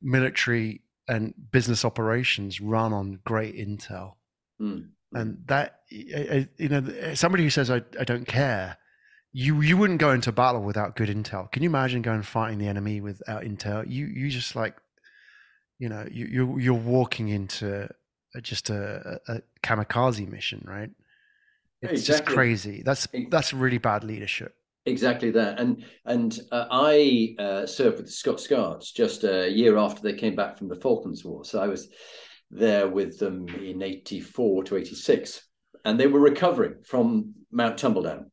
military 0.00 0.80
and 1.08 1.34
business 1.50 1.84
operations 1.84 2.60
run 2.60 2.92
on 2.92 3.20
great 3.24 3.56
intel. 3.56 4.14
Mm. 4.60 4.88
And 5.12 5.38
that, 5.46 5.80
you 5.88 6.68
know, 6.68 7.14
somebody 7.14 7.44
who 7.44 7.50
says, 7.50 7.70
I, 7.70 7.82
I 7.98 8.04
don't 8.04 8.26
care, 8.26 8.76
you, 9.32 9.60
you 9.60 9.76
wouldn't 9.76 10.00
go 10.00 10.10
into 10.10 10.32
battle 10.32 10.62
without 10.62 10.96
good 10.96 11.08
intel. 11.08 11.50
Can 11.50 11.62
you 11.62 11.68
imagine 11.68 12.02
going 12.02 12.22
fighting 12.22 12.58
the 12.58 12.66
enemy 12.66 13.00
without 13.00 13.42
intel? 13.42 13.84
You, 13.88 14.06
you 14.06 14.30
just 14.30 14.56
like, 14.56 14.76
you 15.78 15.88
know, 15.88 16.06
you, 16.10 16.26
you're, 16.26 16.60
you're 16.60 16.74
walking 16.74 17.28
into 17.28 17.88
just 18.42 18.70
a, 18.70 19.20
a 19.28 19.40
kamikaze 19.62 20.28
mission, 20.28 20.62
right? 20.66 20.90
It's 21.82 21.92
exactly. 21.92 22.14
just 22.14 22.24
crazy. 22.24 22.82
That's, 22.84 23.08
that's 23.30 23.52
really 23.52 23.78
bad 23.78 24.04
leadership. 24.04 24.54
Exactly 24.86 25.32
that, 25.32 25.58
and 25.58 25.84
and 26.04 26.38
uh, 26.52 26.66
I 26.70 27.34
uh, 27.40 27.66
served 27.66 27.96
with 27.96 28.06
the 28.06 28.12
Scots 28.12 28.46
Guards 28.46 28.92
just 28.92 29.24
a 29.24 29.50
year 29.50 29.76
after 29.76 30.00
they 30.00 30.12
came 30.12 30.36
back 30.36 30.56
from 30.56 30.68
the 30.68 30.76
Falklands 30.76 31.24
War. 31.24 31.44
So 31.44 31.60
I 31.60 31.66
was 31.66 31.88
there 32.52 32.88
with 32.88 33.18
them 33.18 33.48
in 33.48 33.82
'84 33.82 34.62
to 34.62 34.76
'86, 34.76 35.42
and 35.84 35.98
they 35.98 36.06
were 36.06 36.20
recovering 36.20 36.84
from 36.84 37.34
Mount 37.50 37.78
Tumbledown. 37.78 38.26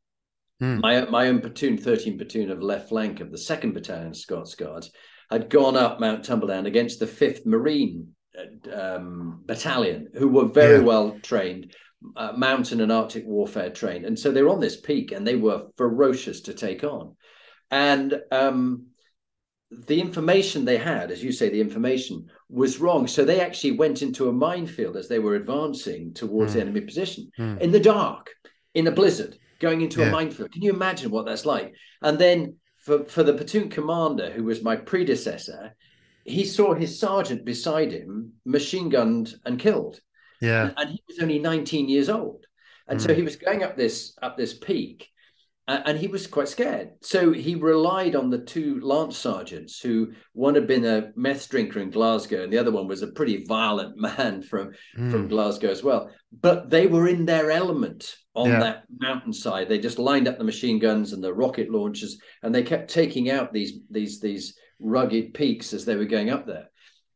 Mm. 0.61 0.81
My 0.81 1.05
my 1.05 1.27
own 1.27 1.41
platoon, 1.41 1.75
13 1.75 2.19
platoon 2.19 2.51
of 2.51 2.61
left 2.61 2.89
flank 2.89 3.19
of 3.19 3.31
the 3.31 3.37
Second 3.39 3.73
Battalion 3.73 4.13
Scots 4.13 4.53
Guards, 4.53 4.91
had 5.33 5.49
gone 5.49 5.75
up 5.75 5.99
Mount 5.99 6.23
Tumbledown 6.23 6.65
against 6.65 6.99
the 6.99 7.07
Fifth 7.07 7.45
Marine 7.45 8.13
uh, 8.37 8.95
um, 8.95 9.41
Battalion, 9.45 10.09
who 10.13 10.27
were 10.27 10.45
very 10.45 10.77
yeah. 10.77 10.83
well 10.83 11.19
trained, 11.21 11.75
uh, 12.15 12.33
mountain 12.33 12.81
and 12.81 12.91
Arctic 12.91 13.25
warfare 13.25 13.69
trained. 13.69 14.05
And 14.05 14.17
so 14.17 14.31
they 14.31 14.43
were 14.43 14.49
on 14.49 14.59
this 14.59 14.79
peak 14.79 15.11
and 15.11 15.25
they 15.25 15.35
were 15.35 15.67
ferocious 15.77 16.41
to 16.41 16.53
take 16.53 16.83
on. 16.83 17.15
And 17.71 18.21
um, 18.31 18.87
the 19.87 19.99
information 19.99 20.65
they 20.65 20.77
had, 20.77 21.11
as 21.11 21.23
you 21.23 21.31
say, 21.31 21.49
the 21.49 21.61
information 21.61 22.27
was 22.49 22.79
wrong. 22.79 23.07
So 23.07 23.25
they 23.25 23.41
actually 23.41 23.77
went 23.77 24.01
into 24.01 24.29
a 24.29 24.33
minefield 24.33 24.95
as 24.95 25.07
they 25.07 25.19
were 25.19 25.35
advancing 25.35 26.13
towards 26.13 26.51
mm. 26.51 26.55
the 26.55 26.61
enemy 26.61 26.81
position 26.81 27.31
mm. 27.39 27.59
in 27.59 27.71
the 27.71 27.79
dark, 27.79 28.29
in 28.73 28.87
a 28.87 28.91
blizzard, 28.91 29.37
going 29.59 29.81
into 29.81 30.01
yeah. 30.01 30.07
a 30.07 30.11
minefield. 30.11 30.51
Can 30.51 30.61
you 30.61 30.71
imagine 30.71 31.09
what 31.09 31.25
that's 31.25 31.45
like? 31.45 31.73
And 32.01 32.19
then 32.19 32.57
for, 32.83 33.05
for 33.05 33.23
the 33.23 33.33
platoon 33.33 33.69
commander, 33.69 34.29
who 34.29 34.43
was 34.43 34.61
my 34.61 34.75
predecessor, 34.75 35.75
he 36.25 36.45
saw 36.45 36.73
his 36.73 36.99
sergeant 36.99 37.45
beside 37.45 37.91
him 37.91 38.33
machine 38.45 38.89
gunned 38.89 39.35
and 39.45 39.59
killed. 39.59 39.99
Yeah. 40.41 40.67
And, 40.67 40.73
and 40.77 40.89
he 40.89 41.03
was 41.07 41.19
only 41.19 41.39
19 41.39 41.87
years 41.87 42.09
old. 42.09 42.45
And 42.87 42.99
mm. 42.99 43.03
so 43.03 43.13
he 43.13 43.21
was 43.21 43.37
going 43.37 43.63
up 43.63 43.77
this 43.77 44.17
up 44.21 44.37
this 44.37 44.53
peak 44.53 45.09
and 45.67 45.97
he 45.97 46.07
was 46.07 46.27
quite 46.27 46.49
scared. 46.49 46.91
So 47.01 47.31
he 47.31 47.55
relied 47.55 48.15
on 48.15 48.29
the 48.29 48.39
two 48.39 48.81
lance 48.81 49.17
sergeants, 49.17 49.79
who 49.79 50.11
one 50.33 50.55
had 50.55 50.67
been 50.67 50.85
a 50.85 51.11
meth 51.15 51.49
drinker 51.49 51.79
in 51.79 51.89
Glasgow, 51.89 52.43
and 52.43 52.51
the 52.51 52.57
other 52.57 52.71
one 52.71 52.87
was 52.87 53.01
a 53.01 53.11
pretty 53.11 53.45
violent 53.45 53.97
man 54.19 54.41
from 54.41 54.71
mm. 54.97 55.11
from 55.11 55.27
Glasgow 55.27 55.69
as 55.69 55.83
well. 55.83 56.09
But 56.41 56.69
they 56.69 56.87
were 56.87 57.07
in 57.07 57.25
their 57.25 57.51
element 57.51 58.15
on 58.35 58.49
yeah. 58.49 58.59
that 58.59 58.83
mountainside. 58.99 59.69
They 59.69 59.79
just 59.79 59.99
lined 59.99 60.27
up 60.27 60.37
the 60.37 60.43
machine 60.43 60.79
guns 60.79 61.13
and 61.13 61.23
the 61.23 61.33
rocket 61.33 61.69
launchers, 61.69 62.17
and 62.41 62.53
they 62.53 62.63
kept 62.63 62.89
taking 62.89 63.29
out 63.29 63.53
these 63.53 63.79
these 63.89 64.19
these 64.19 64.57
rugged 64.79 65.33
peaks 65.33 65.73
as 65.73 65.85
they 65.85 65.95
were 65.95 66.05
going 66.05 66.29
up 66.29 66.45
there. 66.45 66.67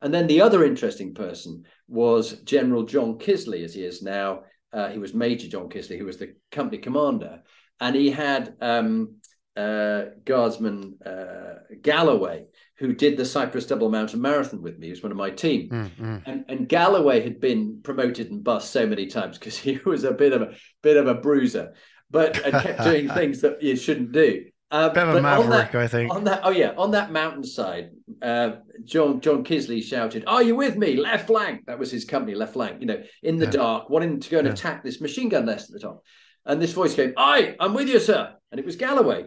And 0.02 0.14
then 0.14 0.28
the 0.28 0.42
other 0.42 0.64
interesting 0.64 1.14
person 1.14 1.64
was 1.88 2.40
General 2.44 2.84
John 2.84 3.18
Kiszely, 3.18 3.64
as 3.64 3.74
he 3.74 3.84
is 3.84 4.02
now. 4.02 4.44
Uh, 4.72 4.90
he 4.90 5.00
was 5.00 5.14
Major 5.14 5.48
John 5.48 5.70
Kiszely, 5.70 5.98
who 5.98 6.06
was 6.06 6.18
the 6.18 6.36
company 6.52 6.78
commander, 6.78 7.42
and 7.80 7.96
he 7.96 8.12
had 8.12 8.56
um, 8.62 9.16
uh, 9.56 10.06
Guardsman 10.24 10.98
uh, 11.06 11.76
Galloway, 11.82 12.46
who 12.78 12.94
did 12.94 13.18
the 13.18 13.26
Cyprus 13.26 13.66
Double 13.66 13.90
Mountain 13.90 14.22
Marathon 14.22 14.62
with 14.62 14.78
me. 14.78 14.88
He 14.88 14.92
was 14.92 15.04
one 15.04 15.12
of 15.12 15.18
my 15.18 15.32
team, 15.32 15.70
mm-hmm. 15.70 16.18
and, 16.26 16.46
and 16.48 16.70
Galloway 16.70 17.22
had 17.22 17.40
been 17.40 17.80
promoted 17.84 18.30
and 18.30 18.44
bust 18.44 18.72
so 18.72 18.86
many 18.86 19.08
times 19.08 19.38
because 19.38 19.58
he 19.58 19.80
was 19.86 20.04
a 20.04 20.12
bit 20.12 20.34
of 20.34 20.42
a 20.44 20.54
bit 20.84 20.98
of 20.98 21.08
a 21.08 21.16
bruiser, 21.16 21.74
but 22.10 22.44
and 22.46 22.54
kept 22.54 22.84
doing 22.84 23.10
things 23.14 23.42
that 23.42 23.62
you 23.62 23.76
shouldn't 23.76 24.12
do. 24.12 24.46
Uh, 24.70 24.90
Bit 24.90 25.08
of 25.08 25.16
a 25.16 25.22
maverick, 25.22 25.72
that, 25.72 25.82
I 25.82 25.88
think. 25.88 26.14
On 26.14 26.26
that, 26.26 26.42
oh 26.44 26.50
yeah, 26.50 26.74
on 26.78 26.92
that 26.92 27.10
mountainside, 27.10 27.92
uh, 28.22 28.58
John 28.84 29.22
John 29.22 29.46
Kiszely 29.46 29.82
shouted, 29.82 30.26
"Are 30.28 30.44
you 30.44 30.58
with 30.58 30.76
me? 30.76 30.98
Left 30.98 31.26
flank." 31.26 31.66
That 31.68 31.80
was 31.80 31.90
his 31.90 32.04
company, 32.04 32.36
left 32.36 32.52
flank. 32.52 32.82
You 32.82 32.88
know, 32.88 33.02
in 33.24 33.38
the 33.38 33.46
yeah. 33.46 33.52
dark, 33.52 33.90
wanting 33.90 34.20
to 34.20 34.30
go 34.30 34.40
and 34.40 34.48
yeah. 34.48 34.54
attack 34.54 34.84
this 34.84 35.00
machine 35.00 35.30
gun 35.30 35.46
nest 35.46 35.70
at 35.70 35.74
the 35.74 35.80
top. 35.80 36.04
And 36.48 36.62
this 36.62 36.72
voice 36.72 36.96
came, 36.96 37.14
"Aye, 37.18 37.56
I'm 37.60 37.74
with 37.74 37.90
you, 37.90 38.00
sir." 38.00 38.34
And 38.52 38.60
it 38.60 38.66
was 38.66 38.78
Galloway, 38.78 39.26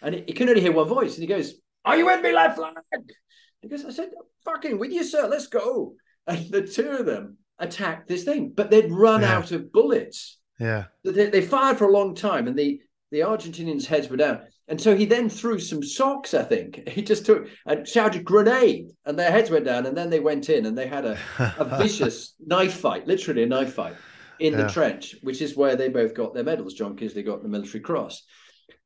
and 0.00 0.14
he, 0.14 0.32
can 0.32 0.48
only 0.48 0.62
hear 0.62 0.72
one 0.72 0.88
voice, 0.88 1.14
and 1.14 1.22
he 1.22 1.28
goes, 1.28 1.54
"Are 1.84 1.96
you 1.96 2.06
with 2.06 2.22
me, 2.22 2.32
left 2.32 2.56
flank?" 2.56 2.78
He 3.60 3.68
goes, 3.68 3.84
"I 3.84 3.90
said, 3.90 4.10
fucking 4.44 4.78
with 4.78 4.90
you, 4.90 5.04
sir. 5.04 5.28
Let's 5.28 5.46
go." 5.46 5.94
And 6.26 6.50
the 6.50 6.66
two 6.66 6.88
of 6.88 7.06
them 7.06 7.36
attacked 7.58 8.08
this 8.08 8.24
thing, 8.24 8.52
but 8.56 8.70
they'd 8.70 8.90
run 8.90 9.20
yeah. 9.20 9.36
out 9.36 9.52
of 9.52 9.70
bullets. 9.70 10.38
Yeah, 10.58 10.84
they, 11.04 11.26
they 11.26 11.42
fired 11.42 11.76
for 11.76 11.88
a 11.88 11.92
long 11.92 12.14
time, 12.14 12.48
and 12.48 12.58
the 12.58 12.80
the 13.10 13.20
Argentinians' 13.20 13.86
heads 13.86 14.08
were 14.08 14.16
down. 14.16 14.40
And 14.68 14.80
so 14.80 14.96
he 14.96 15.04
then 15.04 15.28
threw 15.28 15.58
some 15.58 15.82
socks, 15.82 16.32
I 16.32 16.44
think. 16.44 16.88
He 16.88 17.02
just 17.02 17.26
took 17.26 17.48
and 17.66 17.86
shouted 17.86 18.24
grenade, 18.24 18.92
and 19.04 19.18
their 19.18 19.30
heads 19.30 19.50
went 19.50 19.66
down, 19.66 19.84
and 19.84 19.94
then 19.94 20.08
they 20.08 20.20
went 20.20 20.48
in 20.48 20.64
and 20.64 20.78
they 20.78 20.86
had 20.86 21.04
a, 21.04 21.18
a 21.38 21.64
vicious 21.82 22.34
knife 22.40 22.74
fight, 22.74 23.06
literally 23.06 23.42
a 23.42 23.46
knife 23.46 23.74
fight 23.74 23.94
in 24.42 24.52
yeah. 24.52 24.62
the 24.62 24.68
trench, 24.68 25.16
which 25.22 25.40
is 25.40 25.56
where 25.56 25.76
they 25.76 25.88
both 25.88 26.14
got 26.14 26.34
their 26.34 26.44
medals. 26.44 26.74
John 26.74 26.96
Kiszely 26.96 27.24
got 27.24 27.42
the 27.42 27.48
military 27.48 27.80
cross. 27.80 28.22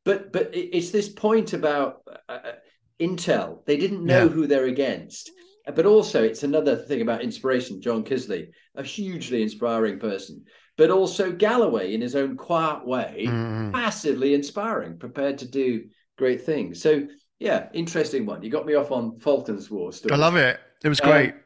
But 0.04 0.32
but 0.32 0.50
it's 0.52 0.90
this 0.90 1.08
point 1.08 1.52
about 1.52 2.02
uh, 2.28 2.32
uh, 2.32 2.52
Intel. 3.00 3.64
They 3.66 3.76
didn't 3.76 4.04
know 4.04 4.25
yeah. 4.25 4.28
who 4.28 4.46
they're 4.46 4.66
against. 4.66 5.30
But 5.75 5.86
also, 5.86 6.22
it's 6.22 6.44
another 6.44 6.76
thing 6.76 7.00
about 7.00 7.22
inspiration. 7.22 7.82
John 7.82 8.04
Kiszely, 8.04 8.50
a 8.76 8.84
hugely 8.84 9.42
inspiring 9.42 9.98
person 9.98 10.44
but 10.76 10.90
also 10.90 11.32
Galloway 11.32 11.94
in 11.94 12.00
his 12.00 12.14
own 12.14 12.36
quiet 12.36 12.86
way, 12.86 13.25
mm. 13.26 13.72
massively 13.72 14.34
inspiring, 14.34 14.98
prepared 14.98 15.38
to 15.38 15.48
do 15.48 15.86
great 16.18 16.44
things. 16.44 16.82
So 16.82 17.06
yeah, 17.38 17.68
interesting 17.72 18.26
one. 18.26 18.42
You 18.42 18.50
got 18.50 18.66
me 18.66 18.75
off 18.75 18.90
on 18.90 19.18
Falklands 19.18 19.70
War 19.70 19.92
story. 19.92 20.14
I 20.14 20.16
love 20.16 20.36
it. 20.36 20.58
It 20.84 20.88
was 20.88 21.00
great. 21.00 21.30
Um, 21.30 21.40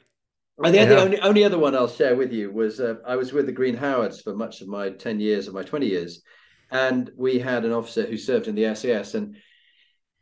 and 0.64 0.74
the, 0.74 0.78
yeah. 0.78 0.84
the, 0.86 1.00
only, 1.00 1.20
only 1.20 1.44
other 1.44 1.58
one 1.58 1.74
I'll 1.74 1.88
share 1.88 2.16
with 2.16 2.32
you 2.32 2.52
was 2.52 2.80
uh, 2.80 2.96
I 3.06 3.16
was 3.16 3.32
with 3.32 3.46
the 3.46 3.52
Green 3.52 3.76
Howards 3.76 4.20
for 4.20 4.34
much 4.34 4.60
of 4.60 4.68
my 4.68 4.90
10 4.90 5.20
years 5.20 5.48
of 5.48 5.54
my 5.54 5.62
20 5.62 5.86
years. 5.86 6.22
And 6.70 7.10
we 7.16 7.38
had 7.38 7.64
an 7.64 7.72
officer 7.72 8.06
who 8.06 8.16
served 8.16 8.46
in 8.46 8.54
the 8.54 8.74
SAS. 8.74 9.14
And 9.14 9.36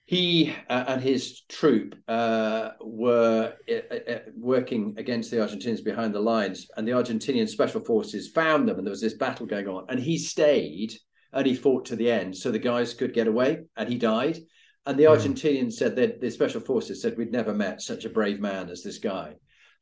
he 0.08 0.54
uh, 0.70 0.84
and 0.88 1.02
his 1.02 1.42
troop 1.50 1.94
uh, 2.08 2.70
were 2.80 3.52
uh, 3.70 3.94
uh, 3.94 4.18
working 4.34 4.94
against 4.96 5.30
the 5.30 5.36
Argentinians 5.36 5.84
behind 5.84 6.14
the 6.14 6.20
lines, 6.20 6.66
and 6.78 6.88
the 6.88 6.92
Argentinian 6.92 7.46
special 7.46 7.82
forces 7.82 8.26
found 8.26 8.66
them, 8.66 8.78
and 8.78 8.86
there 8.86 8.90
was 8.90 9.02
this 9.02 9.12
battle 9.12 9.44
going 9.44 9.68
on. 9.68 9.84
And 9.90 10.00
he 10.00 10.16
stayed 10.16 10.94
and 11.34 11.46
he 11.46 11.54
fought 11.54 11.84
to 11.84 11.96
the 11.96 12.10
end, 12.10 12.34
so 12.34 12.50
the 12.50 12.58
guys 12.58 12.94
could 12.94 13.12
get 13.12 13.26
away, 13.26 13.64
and 13.76 13.86
he 13.86 13.98
died. 13.98 14.38
And 14.86 14.98
the 14.98 15.04
mm. 15.04 15.14
Argentinians 15.14 15.74
said 15.74 15.94
that 15.96 16.22
the 16.22 16.30
special 16.30 16.62
forces 16.62 17.02
said 17.02 17.18
we'd 17.18 17.30
never 17.30 17.52
met 17.52 17.82
such 17.82 18.06
a 18.06 18.10
brave 18.10 18.40
man 18.40 18.70
as 18.70 18.82
this 18.82 18.96
guy, 18.96 19.34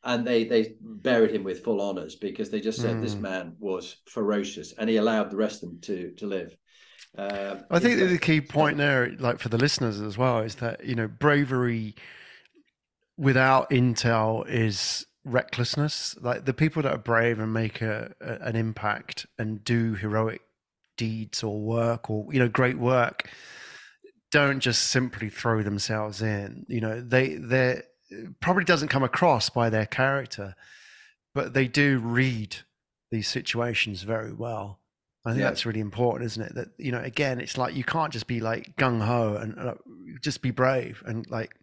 and 0.06 0.24
they 0.24 0.44
they 0.44 0.74
buried 0.80 1.32
him 1.32 1.44
with 1.44 1.64
full 1.64 1.80
honors 1.80 2.14
because 2.14 2.48
they 2.48 2.60
just 2.60 2.80
said 2.80 2.96
mm. 2.96 3.02
this 3.02 3.14
hmm. 3.14 3.22
man 3.22 3.56
was 3.58 3.96
ferocious, 4.06 4.72
and 4.72 4.88
he 4.88 4.96
allowed 4.96 5.30
the 5.30 5.36
rest 5.36 5.62
of 5.62 5.68
them 5.68 5.80
to 5.82 6.12
to 6.12 6.26
live. 6.26 6.56
Uh, 7.18 7.56
I 7.70 7.78
think 7.78 7.98
the 7.98 8.18
key 8.18 8.40
point 8.40 8.78
there, 8.78 9.14
like 9.18 9.40
for 9.40 9.48
the 9.48 9.58
listeners 9.58 10.00
as 10.00 10.16
well, 10.16 10.40
is 10.40 10.56
that 10.56 10.84
you 10.84 10.94
know 10.94 11.08
bravery 11.08 11.96
without 13.18 13.70
intel 13.70 14.48
is 14.48 15.04
recklessness. 15.24 16.16
Like 16.20 16.44
the 16.44 16.54
people 16.54 16.82
that 16.82 16.92
are 16.92 16.98
brave 16.98 17.40
and 17.40 17.52
make 17.52 17.82
a, 17.82 18.14
a, 18.20 18.34
an 18.48 18.56
impact 18.56 19.26
and 19.38 19.62
do 19.64 19.94
heroic 19.94 20.42
deeds 20.96 21.42
or 21.42 21.60
work 21.60 22.08
or 22.08 22.32
you 22.32 22.38
know 22.38 22.48
great 22.48 22.78
work 22.78 23.28
don't 24.30 24.60
just 24.60 24.90
simply 24.90 25.30
throw 25.30 25.62
themselves 25.62 26.22
in. 26.22 26.64
You 26.68 26.80
know 26.80 27.00
they 27.00 27.34
they 27.34 27.82
probably 28.40 28.64
doesn't 28.64 28.88
come 28.88 29.02
across 29.02 29.50
by 29.50 29.70
their 29.70 29.86
character, 29.86 30.54
but 31.34 31.54
they 31.54 31.68
do 31.68 31.98
read 31.98 32.56
these 33.10 33.28
situations 33.28 34.02
very 34.02 34.32
well 34.32 34.80
I 35.26 35.30
think 35.30 35.40
yeah. 35.40 35.48
that's 35.48 35.66
really 35.66 35.80
important, 35.80 36.26
isn't 36.26 36.42
it? 36.42 36.54
That 36.54 36.68
you 36.78 36.92
know, 36.92 37.00
again, 37.00 37.40
it's 37.40 37.58
like 37.58 37.74
you 37.74 37.82
can't 37.82 38.12
just 38.12 38.28
be 38.28 38.38
like 38.38 38.76
gung 38.76 39.02
ho 39.02 39.34
and 39.34 39.58
uh, 39.58 39.74
just 40.22 40.40
be 40.40 40.52
brave 40.52 41.02
and 41.04 41.28
like 41.28 41.56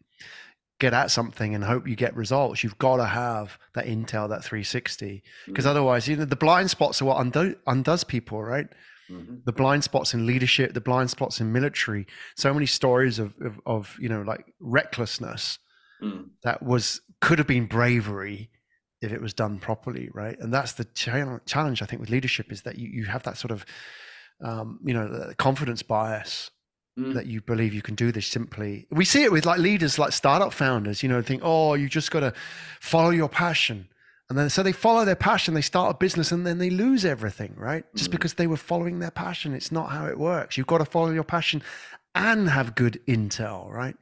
get 0.82 0.94
at 0.94 1.12
something 1.12 1.56
and 1.56 1.64
hope 1.64 1.88
you 1.88 1.96
get 1.96 2.14
results. 2.14 2.62
You've 2.62 2.78
got 2.78 2.98
to 2.98 3.06
have 3.06 3.58
that 3.74 3.86
intel, 3.86 4.28
that 4.28 4.44
360, 4.44 5.24
because 5.46 5.64
mm-hmm. 5.64 5.70
otherwise, 5.70 6.10
you 6.10 6.18
know, 6.18 6.26
the 6.26 6.36
blind 6.36 6.72
spots 6.72 7.02
are 7.02 7.06
what 7.06 7.22
undo- 7.22 7.56
undoes 7.66 8.04
people, 8.04 8.44
right? 8.44 8.68
Mm-hmm. 9.10 9.36
The 9.46 9.54
blind 9.54 9.86
spots 9.86 10.14
in 10.14 10.26
leadership, 10.26 10.74
the 10.74 10.82
blind 10.82 11.10
spots 11.10 11.40
in 11.40 11.54
military. 11.54 12.06
So 12.36 12.54
many 12.54 12.66
stories 12.66 13.18
of 13.18 13.34
of, 13.40 13.62
of 13.66 13.98
you 13.98 14.10
know 14.10 14.24
like 14.24 14.54
recklessness 14.60 15.58
mm. 16.04 16.30
that 16.44 16.62
was 16.62 17.02
could 17.22 17.38
have 17.38 17.48
been 17.48 17.66
bravery 17.66 18.50
if 19.02 19.12
it 19.12 19.22
was 19.22 19.34
done 19.34 19.60
properly, 19.60 20.10
right? 20.14 20.38
And 20.40 20.54
that's 20.54 20.74
the 20.74 20.86
challenge 20.86 21.82
I 21.82 21.86
think 21.86 22.00
with 22.00 22.10
leadership 22.10 22.52
is 22.52 22.62
that 22.64 22.78
you, 22.78 22.90
you 22.90 23.06
have 23.06 23.24
that 23.24 23.38
sort 23.38 23.52
of 23.52 23.66
um, 24.44 24.80
you 24.84 24.94
know 24.94 25.34
confidence 25.38 25.84
bias 25.84 26.52
mm. 26.98 27.14
that 27.14 27.26
you 27.26 27.42
believe 27.42 27.74
you 27.74 27.82
can 27.82 27.96
do 27.96 28.12
this 28.12 28.28
simply. 28.28 28.88
We 28.92 29.06
see 29.06 29.24
it 29.24 29.32
with 29.32 29.46
like 29.46 29.60
leaders, 29.60 30.00
like 30.00 30.14
startup 30.14 30.54
founders, 30.54 31.04
you 31.04 31.10
know, 31.10 31.22
think, 31.22 31.42
oh, 31.44 31.74
you 31.74 31.90
just 31.90 32.12
got 32.12 32.22
to 32.22 32.34
follow 32.80 33.10
your 33.10 33.30
passion. 33.30 33.88
And 34.30 34.38
then 34.38 34.50
so 34.50 34.64
they 34.64 34.72
follow 34.72 35.06
their 35.06 35.16
passion, 35.16 35.54
they 35.54 35.62
start 35.62 35.96
a 35.96 35.98
business 35.98 36.32
and 36.32 36.48
then 36.48 36.58
they 36.58 36.70
lose 36.70 37.06
everything, 37.06 37.54
right? 37.58 37.84
Just 37.96 38.10
mm. 38.10 38.14
because 38.14 38.36
they 38.36 38.48
were 38.48 38.58
following 38.58 39.00
their 39.00 39.12
passion. 39.12 39.54
It's 39.54 39.72
not 39.72 39.92
how 39.92 40.08
it 40.08 40.18
works. 40.18 40.58
You've 40.58 40.68
got 40.68 40.80
to 40.80 40.86
follow 40.86 41.12
your 41.12 41.24
passion 41.24 41.62
and 42.16 42.50
have 42.50 42.76
good 42.76 43.02
intel, 43.08 43.70
right? 43.70 43.96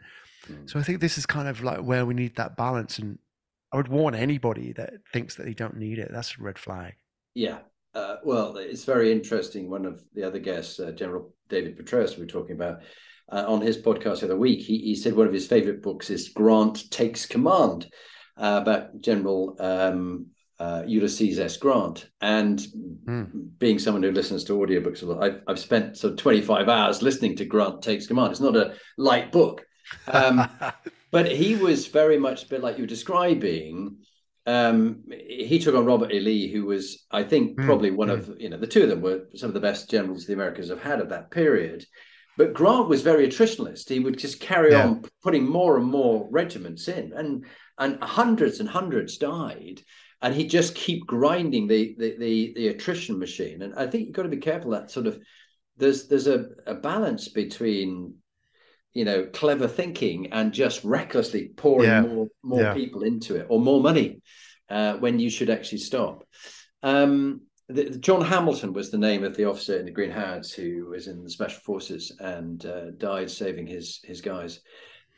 Mm. 0.49 0.69
So 0.69 0.79
I 0.79 0.83
think 0.83 0.99
this 0.99 1.17
is 1.17 1.25
kind 1.25 1.47
of 1.47 1.63
like 1.63 1.79
where 1.79 2.05
we 2.05 2.13
need 2.13 2.35
that 2.35 2.55
balance 2.55 2.99
and 2.99 3.19
I 3.71 3.77
would 3.77 3.87
warn 3.87 4.15
anybody 4.15 4.73
that 4.73 4.93
thinks 5.13 5.35
that 5.35 5.45
they 5.45 5.53
don't 5.53 5.77
need 5.77 5.97
it. 5.97 6.09
That's 6.11 6.37
a 6.37 6.43
red 6.43 6.59
flag. 6.59 6.95
Yeah. 7.33 7.59
Uh, 7.93 8.17
well, 8.23 8.57
it's 8.57 8.83
very 8.83 9.11
interesting. 9.11 9.69
One 9.69 9.85
of 9.85 10.03
the 10.13 10.23
other 10.23 10.39
guests, 10.39 10.79
uh, 10.79 10.91
General 10.91 11.33
David 11.49 11.77
Petraeus, 11.77 12.15
we 12.15 12.23
were 12.23 12.29
talking 12.29 12.55
about, 12.55 12.81
uh, 13.31 13.45
on 13.47 13.61
his 13.61 13.77
podcast 13.77 14.19
the 14.19 14.25
other 14.25 14.37
week. 14.37 14.61
He, 14.61 14.77
he 14.79 14.95
said 14.95 15.15
one 15.15 15.27
of 15.27 15.33
his 15.33 15.47
favorite 15.47 15.81
books 15.81 16.09
is 16.09 16.29
Grant 16.29 16.89
Takes 16.91 17.25
Command 17.25 17.87
uh, 18.37 18.59
about 18.61 18.99
General 19.01 19.55
um, 19.59 20.27
uh, 20.59 20.83
Ulysses 20.85 21.39
S. 21.39 21.57
Grant. 21.57 22.09
And 22.19 22.59
mm. 22.59 23.57
being 23.57 23.79
someone 23.79 24.03
who 24.03 24.11
listens 24.11 24.43
to 24.45 24.53
audiobooks 24.53 25.01
a 25.01 25.05
lot, 25.05 25.23
I've, 25.23 25.41
I've 25.47 25.59
spent 25.59 25.97
sort 25.97 26.13
of 26.13 26.19
25 26.19 26.67
hours 26.67 27.01
listening 27.01 27.37
to 27.37 27.45
Grant 27.45 27.81
Takes 27.81 28.07
Command. 28.07 28.31
It's 28.31 28.41
not 28.41 28.57
a 28.57 28.75
light 28.97 29.31
book. 29.31 29.65
Um, 30.07 30.47
but 31.11 31.31
he 31.31 31.55
was 31.55 31.87
very 31.87 32.17
much 32.17 32.43
a 32.43 32.47
bit 32.47 32.61
like 32.61 32.77
you 32.77 32.83
were 32.83 32.87
describing. 32.87 33.97
Um, 34.45 35.03
he 35.09 35.59
took 35.59 35.75
on 35.75 35.85
Robert 35.85 36.11
E. 36.11 36.19
Lee, 36.19 36.51
who 36.51 36.65
was, 36.65 37.05
I 37.11 37.23
think, 37.23 37.57
mm. 37.57 37.65
probably 37.65 37.91
one 37.91 38.07
mm. 38.07 38.13
of, 38.13 38.35
you 38.39 38.49
know, 38.49 38.57
the 38.57 38.67
two 38.67 38.83
of 38.83 38.89
them 38.89 39.01
were 39.01 39.27
some 39.35 39.49
of 39.49 39.53
the 39.53 39.59
best 39.59 39.89
generals 39.89 40.25
the 40.25 40.33
Americans 40.33 40.69
have 40.69 40.81
had 40.81 40.99
at 40.99 41.09
that 41.09 41.31
period. 41.31 41.85
But 42.37 42.53
Grant 42.53 42.87
was 42.87 43.01
very 43.01 43.27
attritionalist. 43.27 43.89
He 43.89 43.99
would 43.99 44.17
just 44.17 44.39
carry 44.39 44.71
yeah. 44.71 44.85
on 44.85 45.03
putting 45.21 45.47
more 45.47 45.77
and 45.77 45.85
more 45.85 46.27
regiments 46.31 46.87
in, 46.87 47.13
and 47.13 47.45
and 47.77 48.01
hundreds 48.01 48.59
and 48.59 48.69
hundreds 48.69 49.17
died 49.17 49.81
and 50.21 50.33
he'd 50.35 50.49
just 50.49 50.75
keep 50.75 51.05
grinding 51.05 51.67
the, 51.67 51.95
the 51.97 52.15
the 52.17 52.53
the, 52.55 52.67
attrition 52.69 53.17
machine. 53.17 53.61
And 53.61 53.73
I 53.75 53.87
think 53.87 54.05
you've 54.05 54.15
got 54.15 54.23
to 54.23 54.29
be 54.29 54.37
careful 54.37 54.71
that 54.71 54.91
sort 54.91 55.07
of 55.07 55.19
there's 55.77 56.07
there's 56.07 56.27
a, 56.27 56.45
a 56.67 56.75
balance 56.75 57.29
between 57.29 58.15
you 58.93 59.05
know 59.05 59.25
clever 59.33 59.67
thinking 59.67 60.31
and 60.33 60.51
just 60.51 60.83
recklessly 60.83 61.49
pouring 61.55 61.89
yeah. 61.89 62.01
more 62.01 62.27
more 62.43 62.61
yeah. 62.61 62.73
people 62.73 63.03
into 63.03 63.35
it 63.35 63.47
or 63.49 63.59
more 63.59 63.81
money 63.81 64.21
uh, 64.69 64.95
when 64.95 65.19
you 65.19 65.29
should 65.29 65.49
actually 65.49 65.79
stop. 65.79 66.23
Um, 66.83 67.41
the, 67.69 67.89
John 67.89 68.21
Hamilton 68.21 68.73
was 68.73 68.91
the 68.91 68.97
name 68.97 69.23
of 69.23 69.35
the 69.37 69.45
officer 69.45 69.77
in 69.77 69.85
the 69.85 69.91
Green 69.91 70.11
Howards 70.11 70.51
who 70.51 70.87
was 70.87 71.07
in 71.07 71.23
the 71.23 71.29
Special 71.29 71.61
Forces 71.61 72.11
and 72.19 72.65
uh, 72.65 72.91
died 72.91 73.29
saving 73.29 73.67
his 73.67 74.01
his 74.03 74.21
guys. 74.21 74.61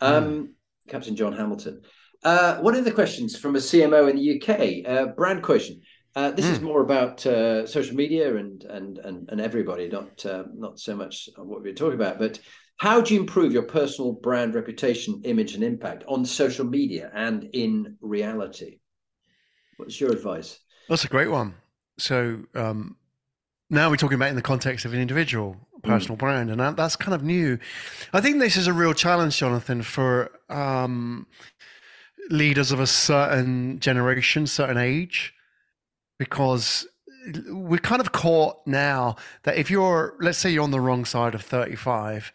Hmm. 0.01 0.05
Um, 0.05 0.23
mm. 0.23 0.47
Captain 0.87 1.15
John 1.15 1.33
Hamilton. 1.33 1.81
Uh, 2.23 2.57
one 2.57 2.75
of 2.75 2.85
the 2.85 2.91
questions 2.91 3.37
from 3.37 3.55
a 3.55 3.59
CMO 3.59 4.09
in 4.09 4.17
the 4.17 4.41
UK, 4.41 4.89
uh, 4.89 5.05
brand 5.13 5.43
quotient. 5.43 5.81
Uh, 6.15 6.31
this 6.31 6.45
mm. 6.45 6.51
is 6.51 6.57
hmm. 6.59 6.65
more 6.65 6.81
about 6.81 7.25
uh, 7.25 7.65
social 7.65 7.95
media 7.95 8.35
and 8.35 8.63
and 8.65 8.99
and, 8.99 9.29
and 9.31 9.41
everybody, 9.41 9.87
not 9.87 10.25
uh, 10.25 10.43
not 10.53 10.79
so 10.79 10.95
much 10.95 11.29
what 11.37 11.63
we're 11.63 11.73
talking 11.73 11.99
about. 11.99 12.19
But 12.19 12.39
how 12.77 13.01
do 13.01 13.13
you 13.13 13.19
improve 13.21 13.53
your 13.53 13.63
personal 13.63 14.13
brand 14.13 14.55
reputation, 14.55 15.21
image, 15.23 15.55
and 15.55 15.63
impact 15.63 16.03
on 16.07 16.25
social 16.25 16.65
media 16.65 17.11
and 17.13 17.49
in 17.53 17.97
reality? 18.01 18.79
What's 19.77 19.99
your 19.99 20.11
advice? 20.11 20.59
That's 20.89 21.05
a 21.05 21.09
great 21.09 21.29
one. 21.29 21.55
So 21.97 22.39
um, 22.55 22.97
now 23.69 23.89
we're 23.89 23.97
talking 23.97 24.15
about 24.15 24.29
in 24.29 24.35
the 24.35 24.41
context 24.41 24.85
of 24.85 24.93
an 24.93 24.99
individual 24.99 25.57
personal 25.83 26.15
mm. 26.15 26.19
brand, 26.19 26.49
and 26.49 26.59
that, 26.59 26.75
that's 26.75 26.95
kind 26.95 27.13
of 27.13 27.23
new. 27.23 27.59
I 28.13 28.21
think 28.21 28.39
this 28.39 28.57
is 28.57 28.67
a 28.67 28.73
real 28.73 28.93
challenge, 28.93 29.37
Jonathan, 29.37 29.81
for 29.81 30.31
um, 30.49 31.27
leaders 32.29 32.71
of 32.71 32.79
a 32.79 32.87
certain 32.87 33.79
generation, 33.79 34.47
certain 34.47 34.77
age, 34.77 35.33
because 36.17 36.87
we're 37.47 37.79
kind 37.79 38.01
of 38.01 38.11
caught 38.11 38.57
now 38.65 39.15
that 39.43 39.57
if 39.57 39.69
you're, 39.69 40.15
let's 40.19 40.37
say 40.37 40.49
you're 40.49 40.63
on 40.63 40.71
the 40.71 40.79
wrong 40.79 41.05
side 41.05 41.35
of 41.35 41.41
35, 41.41 42.33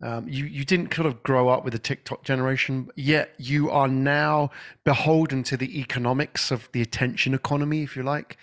um, 0.00 0.28
you, 0.28 0.44
you 0.44 0.64
didn't 0.64 0.88
kind 0.88 1.08
of 1.08 1.22
grow 1.22 1.48
up 1.48 1.64
with 1.64 1.72
the 1.72 1.78
TikTok 1.78 2.22
generation, 2.22 2.88
yet 2.94 3.34
you 3.38 3.70
are 3.70 3.88
now 3.88 4.50
beholden 4.84 5.42
to 5.44 5.56
the 5.56 5.80
economics 5.80 6.50
of 6.50 6.68
the 6.72 6.82
attention 6.82 7.34
economy, 7.34 7.82
if 7.82 7.96
you 7.96 8.02
like. 8.02 8.36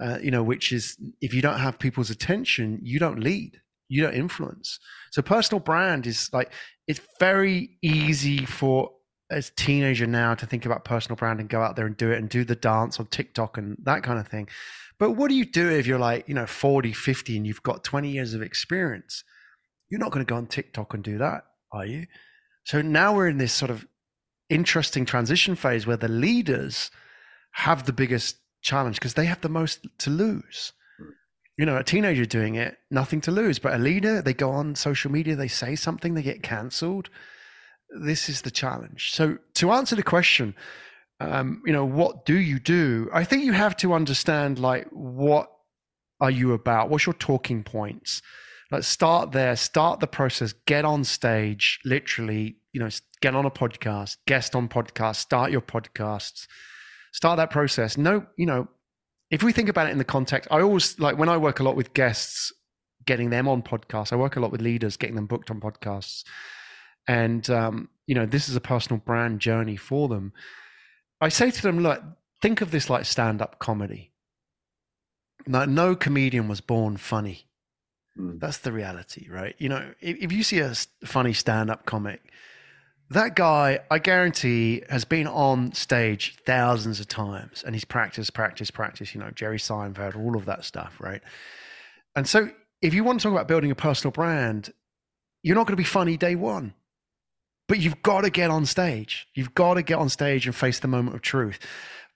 Uh, 0.00 0.18
you 0.20 0.30
know, 0.30 0.42
which 0.42 0.72
is 0.72 0.96
if 1.20 1.32
you 1.32 1.40
don't 1.40 1.60
have 1.60 1.78
people's 1.78 2.10
attention, 2.10 2.80
you 2.82 2.98
don't 2.98 3.20
lead, 3.20 3.60
you 3.88 4.02
don't 4.02 4.14
influence. 4.14 4.80
So 5.12 5.22
personal 5.22 5.60
brand 5.60 6.06
is 6.06 6.30
like 6.32 6.50
it's 6.88 7.00
very 7.20 7.76
easy 7.80 8.44
for 8.44 8.90
as 9.30 9.50
teenager 9.56 10.06
now 10.06 10.34
to 10.34 10.46
think 10.46 10.66
about 10.66 10.84
personal 10.84 11.16
brand 11.16 11.38
and 11.38 11.48
go 11.48 11.60
out 11.60 11.76
there 11.76 11.86
and 11.86 11.96
do 11.96 12.10
it 12.10 12.18
and 12.18 12.28
do 12.28 12.44
the 12.44 12.56
dance 12.56 12.98
on 12.98 13.06
TikTok 13.06 13.56
and 13.56 13.76
that 13.82 14.02
kind 14.02 14.18
of 14.18 14.26
thing. 14.26 14.48
But 14.98 15.12
what 15.12 15.28
do 15.28 15.34
you 15.34 15.44
do 15.44 15.70
if 15.70 15.86
you're 15.86 15.98
like, 15.98 16.28
you 16.28 16.34
know, 16.34 16.46
40, 16.46 16.92
50 16.92 17.36
and 17.36 17.46
you've 17.46 17.62
got 17.62 17.84
20 17.84 18.10
years 18.10 18.34
of 18.34 18.42
experience? 18.42 19.22
You're 19.90 20.00
not 20.00 20.12
going 20.12 20.24
to 20.24 20.30
go 20.30 20.36
on 20.36 20.46
TikTok 20.46 20.94
and 20.94 21.02
do 21.02 21.18
that, 21.18 21.44
are 21.72 21.86
you? 21.86 22.06
So 22.64 22.82
now 22.82 23.14
we're 23.14 23.28
in 23.28 23.38
this 23.38 23.52
sort 23.52 23.70
of 23.70 23.86
interesting 24.48 25.04
transition 25.04 25.54
phase 25.54 25.86
where 25.86 25.96
the 25.96 26.08
leaders 26.08 26.90
have 27.52 27.86
the 27.86 27.92
biggest 27.92 28.36
challenge 28.62 28.98
because 28.98 29.14
they 29.14 29.26
have 29.26 29.40
the 29.40 29.48
most 29.48 29.86
to 29.98 30.10
lose. 30.10 30.72
You 31.56 31.66
know, 31.66 31.76
a 31.76 31.84
teenager 31.84 32.24
doing 32.24 32.56
it, 32.56 32.78
nothing 32.90 33.20
to 33.22 33.30
lose. 33.30 33.58
But 33.60 33.74
a 33.74 33.78
leader, 33.78 34.20
they 34.20 34.34
go 34.34 34.50
on 34.50 34.74
social 34.74 35.10
media, 35.10 35.36
they 35.36 35.48
say 35.48 35.76
something, 35.76 36.14
they 36.14 36.22
get 36.22 36.42
cancelled 36.42 37.10
this 37.94 38.28
is 38.28 38.42
the 38.42 38.50
challenge. 38.50 39.12
So 39.12 39.38
to 39.54 39.72
answer 39.72 39.96
the 39.96 40.02
question, 40.02 40.54
um, 41.20 41.62
you 41.64 41.72
know, 41.72 41.84
what 41.84 42.24
do 42.24 42.34
you 42.34 42.58
do? 42.58 43.08
I 43.12 43.24
think 43.24 43.44
you 43.44 43.52
have 43.52 43.76
to 43.78 43.94
understand 43.94 44.58
like 44.58 44.88
what 44.90 45.50
are 46.20 46.30
you 46.30 46.52
about? 46.52 46.90
What's 46.90 47.06
your 47.06 47.14
talking 47.14 47.62
points? 47.62 48.22
Let's 48.70 48.88
start 48.88 49.32
there. 49.32 49.56
Start 49.56 50.00
the 50.00 50.06
process. 50.06 50.52
Get 50.66 50.84
on 50.84 51.04
stage. 51.04 51.80
Literally, 51.84 52.56
you 52.72 52.80
know, 52.80 52.88
get 53.20 53.34
on 53.34 53.44
a 53.44 53.50
podcast. 53.50 54.16
Guest 54.26 54.54
on 54.54 54.68
podcast. 54.68 55.16
Start 55.16 55.50
your 55.50 55.60
podcasts. 55.60 56.46
Start 57.12 57.36
that 57.36 57.50
process. 57.50 57.96
No, 57.96 58.26
you 58.36 58.46
know, 58.46 58.68
if 59.30 59.42
we 59.42 59.52
think 59.52 59.68
about 59.68 59.88
it 59.88 59.90
in 59.90 59.98
the 59.98 60.04
context, 60.04 60.48
I 60.50 60.60
always 60.60 60.98
like 60.98 61.18
when 61.18 61.28
I 61.28 61.36
work 61.36 61.60
a 61.60 61.62
lot 61.62 61.76
with 61.76 61.94
guests, 61.94 62.52
getting 63.06 63.30
them 63.30 63.46
on 63.46 63.62
podcasts. 63.62 64.12
I 64.12 64.16
work 64.16 64.36
a 64.36 64.40
lot 64.40 64.50
with 64.50 64.62
leaders, 64.62 64.96
getting 64.96 65.16
them 65.16 65.26
booked 65.26 65.50
on 65.50 65.60
podcasts 65.60 66.24
and 67.06 67.48
um, 67.50 67.88
you 68.06 68.14
know 68.14 68.26
this 68.26 68.48
is 68.48 68.56
a 68.56 68.60
personal 68.60 69.00
brand 69.04 69.40
journey 69.40 69.76
for 69.76 70.08
them 70.08 70.32
i 71.20 71.28
say 71.28 71.50
to 71.50 71.62
them 71.62 71.80
look 71.80 72.02
think 72.40 72.60
of 72.60 72.70
this 72.70 72.90
like 72.90 73.04
stand-up 73.04 73.58
comedy 73.58 74.12
now, 75.46 75.64
no 75.64 75.94
comedian 75.94 76.48
was 76.48 76.60
born 76.60 76.96
funny 76.96 77.46
mm. 78.18 78.38
that's 78.40 78.58
the 78.58 78.72
reality 78.72 79.28
right 79.30 79.54
you 79.58 79.68
know 79.68 79.92
if, 80.00 80.16
if 80.18 80.32
you 80.32 80.42
see 80.42 80.58
a 80.60 80.74
funny 81.04 81.32
stand-up 81.32 81.86
comic 81.86 82.20
that 83.10 83.34
guy 83.34 83.78
i 83.90 83.98
guarantee 83.98 84.82
has 84.88 85.04
been 85.04 85.26
on 85.26 85.72
stage 85.72 86.36
thousands 86.46 87.00
of 87.00 87.08
times 87.08 87.62
and 87.64 87.74
he's 87.74 87.84
practiced 87.84 88.32
practiced 88.34 88.72
practiced 88.72 89.14
you 89.14 89.20
know 89.20 89.30
jerry 89.30 89.58
seinfeld 89.58 90.16
all 90.16 90.36
of 90.36 90.44
that 90.46 90.64
stuff 90.64 90.94
right 91.00 91.22
and 92.16 92.28
so 92.28 92.48
if 92.82 92.94
you 92.94 93.04
want 93.04 93.20
to 93.20 93.24
talk 93.24 93.32
about 93.32 93.48
building 93.48 93.70
a 93.70 93.74
personal 93.74 94.12
brand 94.12 94.72
you're 95.42 95.56
not 95.56 95.66
going 95.66 95.76
to 95.76 95.80
be 95.80 95.84
funny 95.84 96.16
day 96.16 96.34
one 96.34 96.74
but 97.68 97.78
you've 97.78 98.02
got 98.02 98.22
to 98.22 98.30
get 98.30 98.50
on 98.50 98.66
stage. 98.66 99.26
You've 99.34 99.54
got 99.54 99.74
to 99.74 99.82
get 99.82 99.98
on 99.98 100.08
stage 100.08 100.46
and 100.46 100.54
face 100.54 100.80
the 100.80 100.88
moment 100.88 101.16
of 101.16 101.22
truth. 101.22 101.58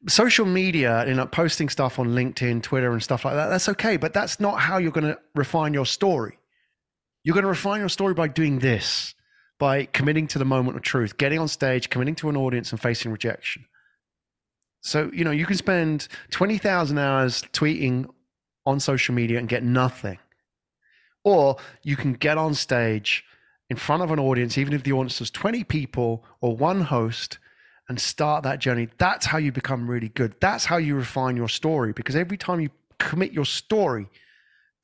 Social 0.06 0.46
media, 0.46 1.06
you 1.08 1.14
know, 1.14 1.26
posting 1.26 1.68
stuff 1.68 1.98
on 1.98 2.10
LinkedIn, 2.10 2.62
Twitter, 2.62 2.92
and 2.92 3.02
stuff 3.02 3.24
like 3.24 3.34
that, 3.34 3.48
that's 3.48 3.68
okay. 3.70 3.96
But 3.96 4.14
that's 4.14 4.38
not 4.38 4.60
how 4.60 4.78
you're 4.78 4.92
going 4.92 5.06
to 5.06 5.18
refine 5.34 5.74
your 5.74 5.86
story. 5.86 6.38
You're 7.24 7.34
going 7.34 7.42
to 7.42 7.48
refine 7.48 7.80
your 7.80 7.88
story 7.88 8.14
by 8.14 8.28
doing 8.28 8.60
this, 8.60 9.14
by 9.58 9.86
committing 9.86 10.28
to 10.28 10.38
the 10.38 10.44
moment 10.44 10.76
of 10.76 10.82
truth, 10.82 11.18
getting 11.18 11.40
on 11.40 11.48
stage, 11.48 11.90
committing 11.90 12.14
to 12.16 12.28
an 12.28 12.36
audience, 12.36 12.70
and 12.70 12.80
facing 12.80 13.10
rejection. 13.10 13.64
So, 14.80 15.10
you 15.12 15.24
know, 15.24 15.32
you 15.32 15.46
can 15.46 15.56
spend 15.56 16.06
20,000 16.30 16.96
hours 16.96 17.42
tweeting 17.52 18.08
on 18.64 18.78
social 18.78 19.14
media 19.14 19.38
and 19.38 19.48
get 19.48 19.64
nothing. 19.64 20.18
Or 21.24 21.56
you 21.82 21.96
can 21.96 22.12
get 22.12 22.38
on 22.38 22.54
stage 22.54 23.24
in 23.68 23.76
front 23.76 24.02
of 24.02 24.10
an 24.12 24.18
audience, 24.18 24.56
even 24.56 24.72
if 24.72 24.84
the 24.84 24.92
audience 24.92 25.20
is 25.20 25.30
20 25.30 25.64
people 25.64 26.24
or 26.40 26.56
one 26.56 26.82
host, 26.82 27.38
and 27.88 27.98
start 27.98 28.42
that 28.44 28.58
journey. 28.58 28.88
That's 28.98 29.26
how 29.26 29.38
you 29.38 29.52
become 29.52 29.88
really 29.88 30.10
good. 30.10 30.34
That's 30.40 30.64
how 30.64 30.76
you 30.76 30.94
refine 30.94 31.36
your 31.36 31.48
story 31.48 31.92
because 31.92 32.16
every 32.16 32.36
time 32.36 32.60
you 32.60 32.70
commit 32.98 33.32
your 33.32 33.46
story 33.46 34.08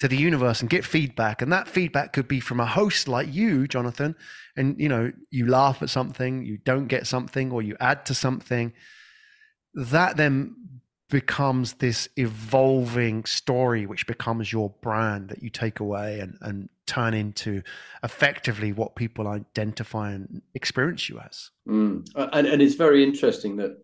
to 0.00 0.08
the 0.08 0.16
universe 0.16 0.60
and 0.60 0.70
get 0.70 0.84
feedback, 0.84 1.42
and 1.42 1.52
that 1.52 1.68
feedback 1.68 2.12
could 2.12 2.26
be 2.26 2.40
from 2.40 2.60
a 2.60 2.66
host 2.66 3.06
like 3.06 3.32
you, 3.32 3.68
Jonathan, 3.68 4.16
and 4.56 4.78
you 4.80 4.88
know, 4.88 5.12
you 5.30 5.46
laugh 5.46 5.82
at 5.82 5.90
something, 5.90 6.44
you 6.44 6.58
don't 6.58 6.86
get 6.86 7.06
something, 7.06 7.52
or 7.52 7.62
you 7.62 7.76
add 7.78 8.04
to 8.06 8.14
something, 8.14 8.72
that 9.74 10.16
then 10.16 10.56
becomes 11.10 11.74
this 11.74 12.08
evolving 12.16 13.24
story 13.24 13.86
which 13.86 14.06
becomes 14.06 14.50
your 14.50 14.70
brand 14.80 15.28
that 15.28 15.42
you 15.42 15.50
take 15.50 15.78
away 15.78 16.18
and, 16.18 16.36
and 16.40 16.68
turn 16.86 17.14
into 17.14 17.62
effectively 18.02 18.72
what 18.72 18.94
people 18.94 19.28
identify 19.28 20.12
and 20.12 20.42
experience 20.54 21.08
you 21.08 21.18
as 21.18 21.50
mm. 21.68 22.06
and, 22.14 22.46
and 22.46 22.62
it's 22.62 22.74
very 22.74 23.02
interesting 23.02 23.56
that 23.56 23.76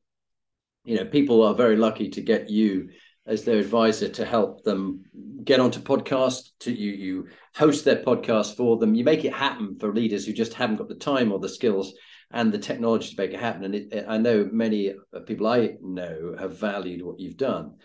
you 0.85 0.97
know 0.97 1.05
people 1.05 1.43
are 1.43 1.55
very 1.55 1.77
lucky 1.77 2.09
to 2.09 2.21
get 2.21 2.51
you 2.51 2.89
as 3.27 3.45
their 3.45 3.59
advisor 3.59 4.09
to 4.09 4.25
help 4.25 4.65
them 4.65 5.03
get 5.45 5.61
onto 5.61 5.81
podcasts 5.81 6.51
to 6.59 6.73
you 6.73 6.93
you 6.93 7.29
host 7.55 7.85
their 7.85 8.03
podcast 8.03 8.57
for 8.57 8.77
them 8.79 8.95
you 8.95 9.05
make 9.05 9.25
it 9.25 9.33
happen 9.33 9.77
for 9.79 9.95
leaders 9.95 10.27
who 10.27 10.33
just 10.33 10.55
haven't 10.55 10.77
got 10.77 10.89
the 10.89 10.95
time 10.95 11.33
or 11.33 11.39
the 11.39 11.49
skills 11.49 11.95
and 12.31 12.53
the 12.53 12.59
technology 12.59 13.11
to 13.11 13.21
make 13.21 13.33
it 13.33 13.41
happen. 13.41 13.65
And 13.65 13.75
it, 13.75 14.05
I 14.09 14.19
know 14.19 14.49
many 14.53 14.95
people 15.27 15.47
I 15.47 15.77
know 15.81 16.37
have 16.39 16.59
valued 16.59 17.03
what 17.03 17.19
you've 17.19 17.37
done. 17.37 17.77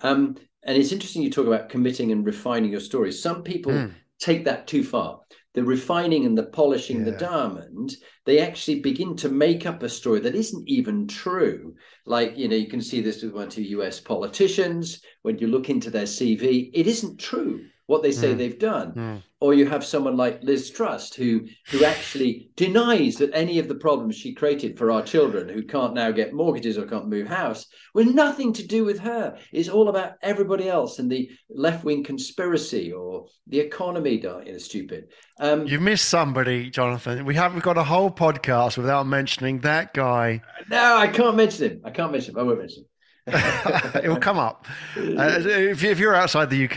Um, 0.00 0.36
and 0.64 0.76
it's 0.76 0.92
interesting 0.92 1.22
you 1.22 1.30
talk 1.30 1.46
about 1.46 1.68
committing 1.68 2.10
and 2.10 2.26
refining 2.26 2.70
your 2.70 2.80
stories. 2.80 3.22
Some 3.22 3.42
people 3.42 3.72
mm. 3.72 3.92
Take 4.22 4.44
that 4.44 4.66
too 4.66 4.84
far. 4.84 5.20
the 5.54 5.62
refining 5.62 6.24
and 6.24 6.36
the 6.38 6.44
polishing 6.60 7.00
Yeah. 7.00 7.10
the 7.10 7.18
diamond, 7.18 7.88
they 8.24 8.38
actually 8.38 8.80
begin 8.80 9.14
to 9.16 9.28
make 9.28 9.66
up 9.66 9.82
a 9.82 9.88
story 9.98 10.20
that 10.20 10.34
isn't 10.34 10.66
even 10.66 11.06
true. 11.06 11.74
Like, 12.06 12.38
you 12.38 12.48
know, 12.48 12.56
you 12.56 12.68
can 12.68 12.80
see 12.80 13.02
this 13.02 13.22
with 13.22 13.34
one 13.34 13.48
or 13.48 13.50
two 13.50 13.62
US 13.76 14.00
politicians. 14.00 15.02
When 15.20 15.36
you 15.38 15.48
look 15.48 15.68
into 15.68 15.90
their 15.90 16.06
CV, 16.06 16.70
it 16.72 16.86
isn't 16.86 17.18
true 17.20 17.66
what 17.86 18.02
they 18.02 18.12
say 18.12 18.32
Mm. 18.32 18.38
they've 18.38 18.58
done. 18.58 18.92
Mm. 18.92 19.22
Or 19.40 19.54
you 19.54 19.66
have 19.66 19.84
someone 19.84 20.16
like 20.16 20.42
Liz 20.44 20.70
Truss, 20.70 21.12
who 21.14 21.46
who 21.70 21.84
actually 21.84 22.48
denies 22.54 23.16
that 23.16 23.34
any 23.34 23.58
of 23.58 23.66
the 23.66 23.74
problems 23.74 24.14
she 24.16 24.34
created 24.34 24.78
for 24.78 24.92
our 24.92 25.02
children 25.02 25.48
who 25.48 25.64
can't 25.64 25.94
now 25.94 26.12
get 26.12 26.32
mortgages 26.32 26.78
or 26.78 26.86
can't 26.86 27.08
move 27.08 27.26
house 27.26 27.66
were 27.92 28.04
nothing 28.04 28.52
to 28.52 28.66
do 28.66 28.84
with 28.84 29.00
her. 29.00 29.36
It's 29.52 29.68
all 29.68 29.88
about 29.88 30.12
everybody 30.22 30.68
else 30.68 31.00
and 31.00 31.10
the 31.10 31.28
left 31.50 31.84
wing 31.84 32.04
conspiracy 32.04 32.92
or 32.92 33.26
the 33.48 33.58
economy. 33.58 34.20
You 34.22 34.22
know, 34.52 34.58
stupid. 34.58 35.06
Um, 35.40 35.66
You've 35.66 35.82
missed 35.82 36.08
somebody, 36.08 36.70
Jonathan. 36.70 37.24
We 37.24 37.34
haven't 37.34 37.64
got 37.64 37.76
a 37.76 37.82
whole 37.84 38.12
podcast 38.12 38.76
without 38.78 39.06
mentioning 39.08 39.58
that 39.60 39.92
guy. 39.92 40.40
no, 40.70 40.96
I 40.96 41.08
can't 41.08 41.36
mention 41.36 41.68
him. 41.70 41.80
I 41.84 41.90
can't 41.90 42.12
mention 42.12 42.34
him. 42.34 42.38
I 42.38 42.44
won't 42.44 42.60
mention 42.60 42.82
him. 42.84 42.88
it 43.26 44.08
will 44.08 44.16
come 44.18 44.38
up. 44.38 44.66
Uh, 44.96 45.38
if, 45.40 45.84
if 45.84 45.98
you're 45.98 46.14
outside 46.14 46.50
the 46.50 46.64
UK, 46.64 46.76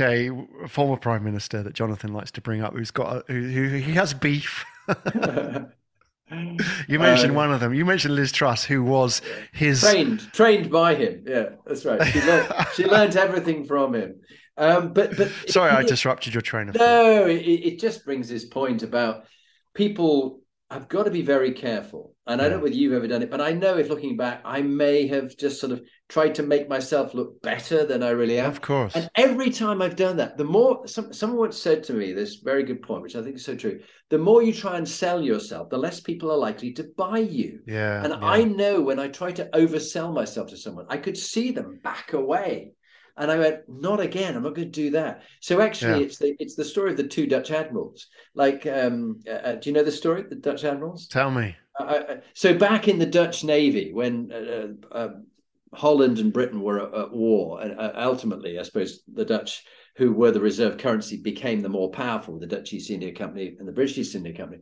a 0.63 0.67
former 0.67 0.97
prime 0.97 1.23
minister 1.23 1.63
that 1.63 1.73
Jonathan 1.73 2.13
likes 2.13 2.31
to 2.31 2.41
bring 2.41 2.61
up, 2.61 2.73
who's 2.73 2.91
got 2.91 3.17
a, 3.29 3.33
who, 3.33 3.41
who 3.49 3.67
he 3.77 3.93
has 3.93 4.13
beef. 4.13 4.63
You 6.87 6.97
mentioned 6.97 7.31
Um, 7.31 7.35
one 7.35 7.53
of 7.53 7.59
them. 7.59 7.73
You 7.73 7.85
mentioned 7.85 8.15
Liz 8.15 8.31
Truss, 8.31 8.63
who 8.63 8.83
was 8.83 9.21
his. 9.53 9.81
trained 9.81 10.31
trained 10.33 10.71
by 10.71 10.95
him 10.95 11.23
yeah 11.27 11.49
that's 11.65 11.85
right 11.85 12.03
she 12.07 12.19
learned, 12.21 12.51
she 12.73 12.85
learned 12.85 13.15
everything 13.15 13.63
from 13.65 13.93
him 13.93 14.21
um 14.57 14.91
but 14.91 15.15
but 15.17 15.31
Sorry, 15.47 15.69
I 15.69 15.83
disrupted 15.83 16.33
your 16.33 16.41
train 16.41 16.69
of 16.69 16.75
thought. 16.75 16.85
no 16.85 17.27
it, 17.27 17.35
it 17.43 17.79
just 17.79 18.03
brings 18.05 18.27
this 18.27 18.43
point 18.45 18.81
about 18.81 19.25
people 19.75 20.41
have 20.71 20.87
got 20.89 21.03
to 21.03 21.11
be 21.11 21.21
very 21.21 21.51
careful 21.51 22.13
and 22.27 22.41
i 22.41 22.49
don't 22.49 22.57
know 22.57 22.63
whether 22.63 22.75
you've 22.75 22.93
ever 22.93 23.07
done 23.07 23.21
it 23.21 23.29
but 23.29 23.39
i 23.39 23.51
know 23.51 23.77
if 23.77 23.87
looking 23.89 24.17
back 24.17 24.41
i 24.43 24.61
may 24.61 25.07
have 25.07 25.37
just 25.37 25.59
sort 25.61 25.71
of 25.71 25.81
tried 26.09 26.33
to 26.35 26.43
make 26.43 26.67
myself 26.67 27.13
look 27.13 27.39
better 27.41 27.85
than 27.85 28.01
i 28.03 28.09
really 28.09 28.39
am 28.39 28.49
Of 28.49 28.61
course. 28.61 28.95
and 28.95 29.09
every 29.15 29.49
time 29.49 29.81
I've 29.81 29.95
done 29.95 30.17
that, 30.17 30.37
the 30.37 30.43
more 30.43 30.87
some, 30.87 31.13
someone 31.13 31.39
once 31.39 31.57
said 31.57 31.83
to 31.85 31.93
me 31.93 32.13
this 32.13 32.35
very 32.35 32.63
good 32.63 32.81
point, 32.81 33.01
which 33.03 33.15
I 33.15 33.23
think 33.23 33.35
is 33.37 33.45
so 33.45 33.55
true. 33.55 33.79
The 34.09 34.17
more 34.17 34.43
you 34.43 34.53
try 34.53 34.77
and 34.77 34.87
sell 34.87 35.21
yourself, 35.21 35.69
the 35.69 35.77
less 35.77 35.99
people 35.99 36.31
are 36.31 36.37
likely 36.37 36.73
to 36.73 36.83
buy 36.97 37.19
you. 37.19 37.59
Yeah. 37.65 38.03
And 38.03 38.13
yeah. 38.13 38.19
I 38.27 38.43
know 38.43 38.81
when 38.81 38.99
I 38.99 39.07
try 39.07 39.31
to 39.33 39.49
oversell 39.53 40.13
myself 40.13 40.49
to 40.49 40.57
someone, 40.57 40.85
I 40.89 40.97
could 40.97 41.17
see 41.17 41.51
them 41.51 41.79
back 41.83 42.13
away. 42.13 42.73
And 43.17 43.31
I 43.31 43.37
went, 43.37 43.59
not 43.69 43.99
again. 44.01 44.35
I'm 44.35 44.43
not 44.43 44.55
going 44.55 44.71
to 44.71 44.81
do 44.83 44.89
that. 44.91 45.23
So 45.39 45.61
actually, 45.61 45.99
Yeah. 45.99 46.05
it's 46.05 46.17
the 46.17 46.35
it's 46.39 46.55
the 46.55 46.65
story 46.65 46.91
of 46.91 46.97
the 46.97 47.07
two 47.07 47.27
Dutch 47.27 47.49
admirals. 47.49 48.07
Like, 48.33 48.67
um, 48.67 49.21
uh, 49.27 49.31
uh, 49.31 49.55
do 49.55 49.69
you 49.69 49.73
know 49.73 49.83
the 49.83 49.91
story, 49.91 50.23
the 50.23 50.35
Dutch 50.35 50.63
admirals? 50.65 51.07
Tell 51.07 51.31
me. 51.31 51.55
Uh, 51.79 51.83
uh, 51.83 52.15
so 52.33 52.57
back 52.57 52.87
in 52.87 52.99
the 52.99 53.05
Dutch 53.05 53.43
Navy, 53.43 53.91
when 53.93 54.31
uh, 54.31 54.67
uh, 54.93 55.05
um, 55.05 55.25
Holland 55.73 56.19
and 56.19 56.33
Britain 56.33 56.61
were 56.61 56.87
at, 56.87 56.93
at 56.93 57.13
war, 57.13 57.61
and 57.61 57.79
uh, 57.79 57.93
ultimately, 57.95 58.59
I 58.59 58.63
suppose 58.63 59.03
the 59.13 59.25
Dutch, 59.25 59.63
who 59.95 60.11
were 60.11 60.31
the 60.31 60.41
reserve 60.41 60.77
currency, 60.77 61.17
became 61.17 61.61
the 61.61 61.69
more 61.69 61.91
powerful, 61.91 62.37
the 62.37 62.47
Dutch 62.47 62.73
East 62.73 62.91
India 62.91 63.13
Company 63.13 63.55
and 63.59 63.67
the 63.67 63.71
British 63.71 63.97
East 63.97 64.15
India 64.15 64.35
Company. 64.35 64.61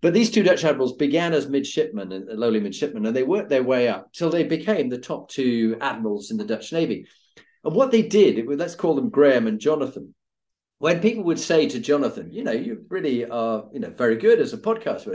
But 0.00 0.14
these 0.14 0.30
two 0.30 0.42
Dutch 0.42 0.64
admirals 0.64 0.94
began 0.94 1.32
as 1.32 1.48
midshipmen 1.48 2.10
and 2.10 2.26
lowly 2.38 2.58
midshipmen, 2.58 3.06
and 3.06 3.14
they 3.14 3.22
worked 3.22 3.50
their 3.50 3.62
way 3.62 3.88
up 3.88 4.12
till 4.12 4.30
they 4.30 4.44
became 4.44 4.88
the 4.88 4.98
top 4.98 5.28
two 5.28 5.76
admirals 5.80 6.30
in 6.30 6.38
the 6.38 6.44
Dutch 6.44 6.72
Navy. 6.72 7.06
And 7.64 7.74
what 7.74 7.90
they 7.90 8.02
did, 8.02 8.46
let's 8.58 8.74
call 8.74 8.94
them 8.94 9.10
Graham 9.10 9.46
and 9.46 9.60
Jonathan. 9.60 10.14
When 10.78 11.00
people 11.00 11.22
would 11.24 11.38
say 11.38 11.68
to 11.68 11.78
Jonathan, 11.78 12.32
you 12.32 12.42
know, 12.42 12.50
you 12.50 12.84
really 12.88 13.24
are, 13.24 13.66
you 13.72 13.78
know, 13.78 13.90
very 13.90 14.16
good 14.16 14.40
as 14.40 14.52
a 14.52 14.58
podcast. 14.58 15.06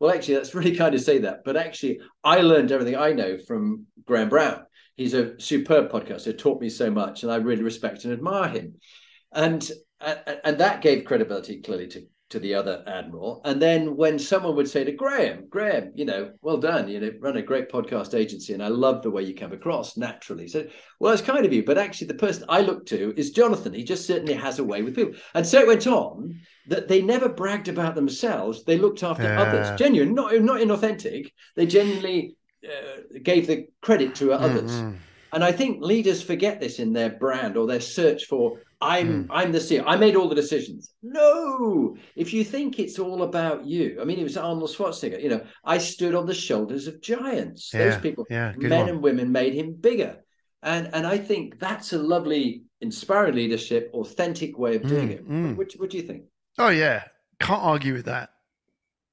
Well, 0.00 0.10
actually, 0.10 0.34
that's 0.36 0.54
really 0.54 0.74
kind 0.74 0.94
of 0.94 1.02
say 1.02 1.18
that. 1.18 1.44
But 1.44 1.58
actually, 1.58 2.00
I 2.24 2.40
learned 2.40 2.72
everything 2.72 2.96
I 2.96 3.12
know 3.12 3.36
from 3.36 3.86
Graham 4.06 4.30
Brown. 4.30 4.64
He's 4.96 5.12
a 5.12 5.38
superb 5.38 5.90
podcaster, 5.90 6.36
taught 6.36 6.62
me 6.62 6.70
so 6.70 6.90
much, 6.90 7.22
and 7.22 7.32
I 7.32 7.36
really 7.36 7.62
respect 7.62 8.04
and 8.04 8.12
admire 8.14 8.48
him. 8.48 8.76
And, 9.32 9.70
and 10.00 10.58
that 10.58 10.80
gave 10.80 11.04
credibility 11.04 11.60
clearly 11.60 11.88
to 11.88 12.06
to 12.32 12.40
the 12.40 12.54
other 12.54 12.82
admiral. 12.86 13.40
And 13.44 13.62
then 13.62 13.96
when 13.96 14.18
someone 14.18 14.56
would 14.56 14.68
say 14.68 14.84
to 14.84 14.92
Graham, 14.92 15.46
Graham, 15.48 15.92
you 15.94 16.04
know, 16.04 16.32
well 16.40 16.56
done, 16.56 16.88
you 16.88 16.98
know, 16.98 17.12
run 17.20 17.36
a 17.36 17.42
great 17.42 17.70
podcast 17.70 18.14
agency, 18.14 18.52
and 18.54 18.62
I 18.62 18.68
love 18.68 19.02
the 19.02 19.10
way 19.10 19.22
you 19.22 19.34
come 19.34 19.52
across 19.52 19.96
naturally. 19.96 20.48
So, 20.48 20.66
well, 20.98 21.12
it's 21.12 21.22
kind 21.22 21.44
of 21.46 21.52
you, 21.52 21.62
but 21.64 21.78
actually, 21.78 22.08
the 22.08 22.14
person 22.14 22.44
I 22.48 22.62
look 22.62 22.86
to 22.86 23.14
is 23.16 23.30
Jonathan. 23.30 23.72
He 23.72 23.84
just 23.84 24.06
certainly 24.06 24.34
has 24.34 24.58
a 24.58 24.64
way 24.64 24.82
with 24.82 24.96
people. 24.96 25.14
And 25.34 25.46
so 25.46 25.60
it 25.60 25.66
went 25.66 25.86
on 25.86 26.40
that 26.66 26.88
they 26.88 27.02
never 27.02 27.28
bragged 27.28 27.68
about 27.68 27.94
themselves. 27.94 28.64
They 28.64 28.78
looked 28.78 29.02
after 29.02 29.24
Yeah. 29.24 29.42
others, 29.42 29.78
genuine, 29.78 30.14
not 30.14 30.34
not 30.42 30.60
inauthentic. 30.60 31.30
They 31.56 31.66
genuinely 31.66 32.36
uh, 32.64 33.18
gave 33.22 33.46
the 33.46 33.66
credit 33.80 34.14
to 34.16 34.32
others. 34.32 34.70
Mm, 34.70 34.92
mm. 34.92 34.96
And 35.34 35.42
I 35.42 35.50
think 35.50 35.82
leaders 35.82 36.22
forget 36.22 36.60
this 36.60 36.78
in 36.78 36.92
their 36.92 37.10
brand 37.10 37.56
or 37.56 37.66
their 37.66 37.80
search 37.80 38.26
for 38.26 38.58
I'm 38.82 39.24
Hmm. 39.24 39.30
I'm 39.32 39.52
the 39.52 39.58
CEO. 39.60 39.84
I 39.86 39.96
made 39.96 40.16
all 40.16 40.28
the 40.28 40.34
decisions. 40.34 40.92
No, 41.02 41.96
if 42.16 42.32
you 42.34 42.44
think 42.44 42.78
it's 42.78 42.98
all 42.98 43.22
about 43.22 43.64
you, 43.66 43.98
I 44.00 44.04
mean, 44.04 44.18
it 44.18 44.24
was 44.24 44.36
Arnold 44.36 44.70
Schwarzenegger. 44.70 45.22
You 45.22 45.30
know, 45.30 45.42
I 45.64 45.78
stood 45.78 46.14
on 46.14 46.26
the 46.26 46.34
shoulders 46.34 46.86
of 46.88 47.00
giants. 47.00 47.70
Those 47.70 47.96
people, 47.98 48.26
yeah, 48.30 48.52
men 48.58 48.80
one. 48.80 48.88
and 48.90 49.02
women, 49.02 49.32
made 49.32 49.54
him 49.54 49.74
bigger. 49.74 50.12
And 50.62 50.90
and 50.94 51.06
I 51.06 51.18
think 51.18 51.58
that's 51.58 51.92
a 51.92 51.98
lovely, 51.98 52.62
inspiring 52.80 53.34
leadership, 53.36 53.90
authentic 53.94 54.58
way 54.58 54.76
of 54.76 54.86
doing 54.86 55.08
Mm, 55.08 55.12
it. 55.12 55.28
mm. 55.28 55.56
What, 55.56 55.72
what 55.78 55.90
do 55.90 55.96
you 55.96 56.04
think? 56.04 56.24
Oh 56.58 56.68
yeah, 56.68 57.04
can't 57.40 57.62
argue 57.62 57.94
with 57.94 58.04
that. 58.06 58.30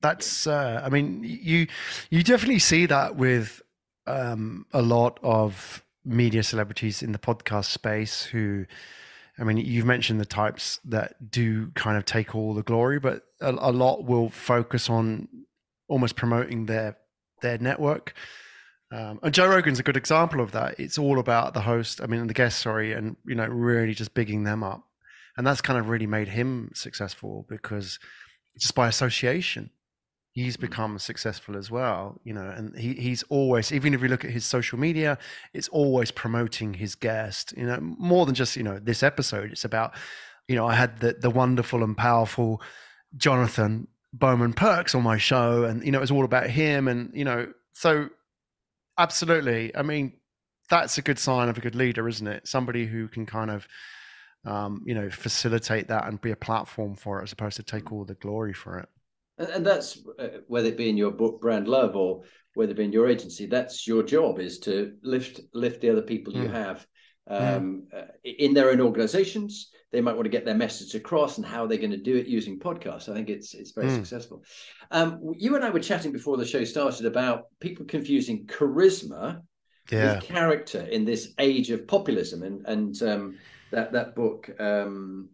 That's 0.02 0.48
uh, 0.48 0.82
I 0.86 0.90
mean 0.90 1.24
you 1.24 1.68
you 2.10 2.24
definitely 2.24 2.60
see 2.60 2.86
that 2.86 3.16
with 3.16 3.62
um, 4.08 4.66
a 4.74 4.82
lot 4.82 5.20
of 5.24 5.84
media 6.06 6.44
celebrities 6.44 7.04
in 7.04 7.12
the 7.12 7.20
podcast 7.20 7.66
space 7.66 8.24
who 8.24 8.66
I 9.40 9.44
mean 9.44 9.58
you've 9.58 9.86
mentioned 9.86 10.20
the 10.20 10.26
types 10.26 10.80
that 10.86 11.32
do 11.32 11.72
kind 11.72 11.98
of 11.98 12.06
take 12.06 12.36
all 12.36 12.54
the 12.54 12.64
glory 12.64 13.00
but 13.00 13.24
a, 13.42 13.52
a 13.52 13.72
lot 13.72 14.06
will 14.06 14.30
focus 14.30 14.90
on 14.90 15.28
almost 15.88 16.16
promoting 16.16 16.66
their 16.66 16.98
their 17.42 17.58
network. 17.58 18.14
Um, 18.92 19.20
and 19.22 19.34
Joe 19.34 19.48
Rogan's 19.48 19.80
a 19.80 19.84
good 19.84 19.98
example 19.98 20.42
of 20.42 20.52
that. 20.52 20.80
It's 20.80 20.98
all 20.98 21.20
about 21.20 21.54
the 21.54 21.62
host 21.62 22.02
I 22.02 22.08
mean 22.08 22.28
the 22.28 22.34
guest 22.34 22.60
sorry 22.60 22.94
and 22.94 23.16
you 23.26 23.36
know 23.36 23.48
really 23.48 23.94
just 23.94 24.14
bigging 24.14 24.44
them 24.44 24.64
up. 24.64 24.84
And 25.38 25.48
that's 25.48 25.62
kind 25.62 25.80
of 25.80 25.88
really 25.88 26.08
made 26.08 26.28
him 26.28 26.72
successful 26.74 27.46
because 27.48 27.98
just 28.58 28.76
by 28.76 28.88
association 28.90 29.70
he's 30.44 30.58
Mm. 30.58 30.62
become 30.68 31.00
successful 31.00 31.54
as 31.62 31.68
well 31.78 32.02
you 32.28 32.34
know 32.34 32.48
and 32.58 32.66
he, 32.84 32.94
he's 33.06 33.24
always 33.38 33.72
even 33.72 33.94
if 33.94 34.02
you 34.02 34.08
look 34.08 34.26
at 34.26 34.32
his 34.32 34.46
social 34.46 34.78
media 34.88 35.18
it's 35.54 35.70
always 35.70 36.12
promoting 36.12 36.74
his 36.84 36.94
guest 36.96 37.54
you 37.58 37.66
know 37.70 37.80
more 37.82 38.26
than 38.26 38.36
just 38.36 38.56
you 38.56 38.64
know 38.64 38.78
this 38.80 39.02
episode. 39.04 39.52
It's 39.52 39.66
about 39.66 39.90
you 40.48 40.56
know 40.58 40.66
i 40.74 40.76
had 40.84 40.92
the 41.00 41.12
the 41.14 41.30
wonderful 41.30 41.84
and 41.84 41.96
powerful 41.96 42.62
jonathan 43.16 43.88
bowman 44.14 44.54
perks 44.54 44.96
on 44.96 45.04
my 45.04 45.18
show 45.18 45.64
and 45.64 45.84
you 45.86 45.92
know 45.92 46.02
it's 46.02 46.12
all 46.12 46.26
about 46.26 46.48
him 46.50 46.88
and 46.88 47.12
you 47.14 47.26
know 47.30 47.42
so 47.74 48.10
absolutely 48.98 49.76
i 49.76 49.82
mean 49.82 50.14
that's 50.70 50.98
a 50.98 51.02
good 51.02 51.20
sign 51.20 51.50
of 51.50 51.58
a 51.58 51.62
good 51.62 51.76
leader 51.76 52.08
isn't 52.08 52.28
it? 52.28 52.48
Somebody 52.48 52.86
who 52.86 53.08
can 53.08 53.26
kind 53.26 53.50
of 53.50 53.68
um, 54.46 54.84
you 54.86 54.94
know 54.94 55.10
facilitate 55.10 55.88
that 55.88 56.08
and 56.08 56.22
be 56.22 56.32
a 56.32 56.36
platform 56.36 56.96
for 56.96 57.20
it 57.20 57.24
as 57.24 57.32
opposed 57.32 57.58
to 57.58 57.64
take 57.64 57.92
all 57.92 58.06
the 58.06 58.14
glory 58.16 58.54
for 58.54 58.78
it 58.80 58.88
And, 59.40 59.50
and 59.50 59.66
that's 59.66 60.00
uh, 60.20 60.28
whether 60.48 60.68
it 60.68 60.78
be 60.78 60.90
in 60.90 60.98
your 60.98 61.12
book 61.12 61.42
brand 61.42 61.68
love 61.68 61.96
or 61.96 62.22
whether 62.54 62.72
it 62.72 62.78
be 62.78 62.84
in 62.84 62.92
your 62.92 63.08
agency. 63.08 63.46
That's 63.46 63.88
your 63.88 64.04
job 64.04 64.40
is 64.40 64.60
to 64.60 64.94
lift 65.02 65.42
lift 65.54 65.82
the 65.82 65.90
other 65.90 66.02
people 66.02 66.34
you 66.34 66.50
Mm. 66.50 66.52
have 66.52 66.88
um, 67.28 67.88
uh, 67.96 68.02
in 68.24 68.54
their 68.54 68.70
own 68.72 68.82
organizations. 68.82 69.72
They 69.92 70.02
might 70.02 70.16
want 70.16 70.26
to 70.26 70.30
get 70.38 70.46
their 70.46 70.56
message 70.56 70.94
across 70.94 71.38
and 71.38 71.46
how 71.46 71.66
they're 71.66 71.78
going 71.78 71.92
to 71.92 71.98
do 71.98 72.16
it 72.16 72.28
using 72.28 72.60
podcasts. 72.60 73.10
I 73.10 73.14
think 73.14 73.30
it's 73.30 73.54
it's 73.54 73.72
very 73.72 73.88
Mm. 73.88 73.96
successful. 73.96 74.44
Um, 74.92 75.34
you 75.38 75.56
and 75.56 75.64
I 75.64 75.70
were 75.70 75.80
chatting 75.80 76.12
before 76.12 76.38
the 76.38 76.46
show 76.46 76.64
started 76.64 77.06
about 77.06 77.46
people 77.60 77.86
confusing 77.86 78.46
charisma 78.46 79.42
yeah 79.92 80.16
with 80.16 80.24
character 80.24 80.82
in 80.82 81.06
this 81.06 81.34
age 81.40 81.72
of 81.72 81.88
populism 81.88 82.44
and 82.44 82.66
and 82.68 83.02
um, 83.04 83.38
that 83.72 83.92
that 83.94 84.16
book 84.16 84.50
um, 84.60 85.30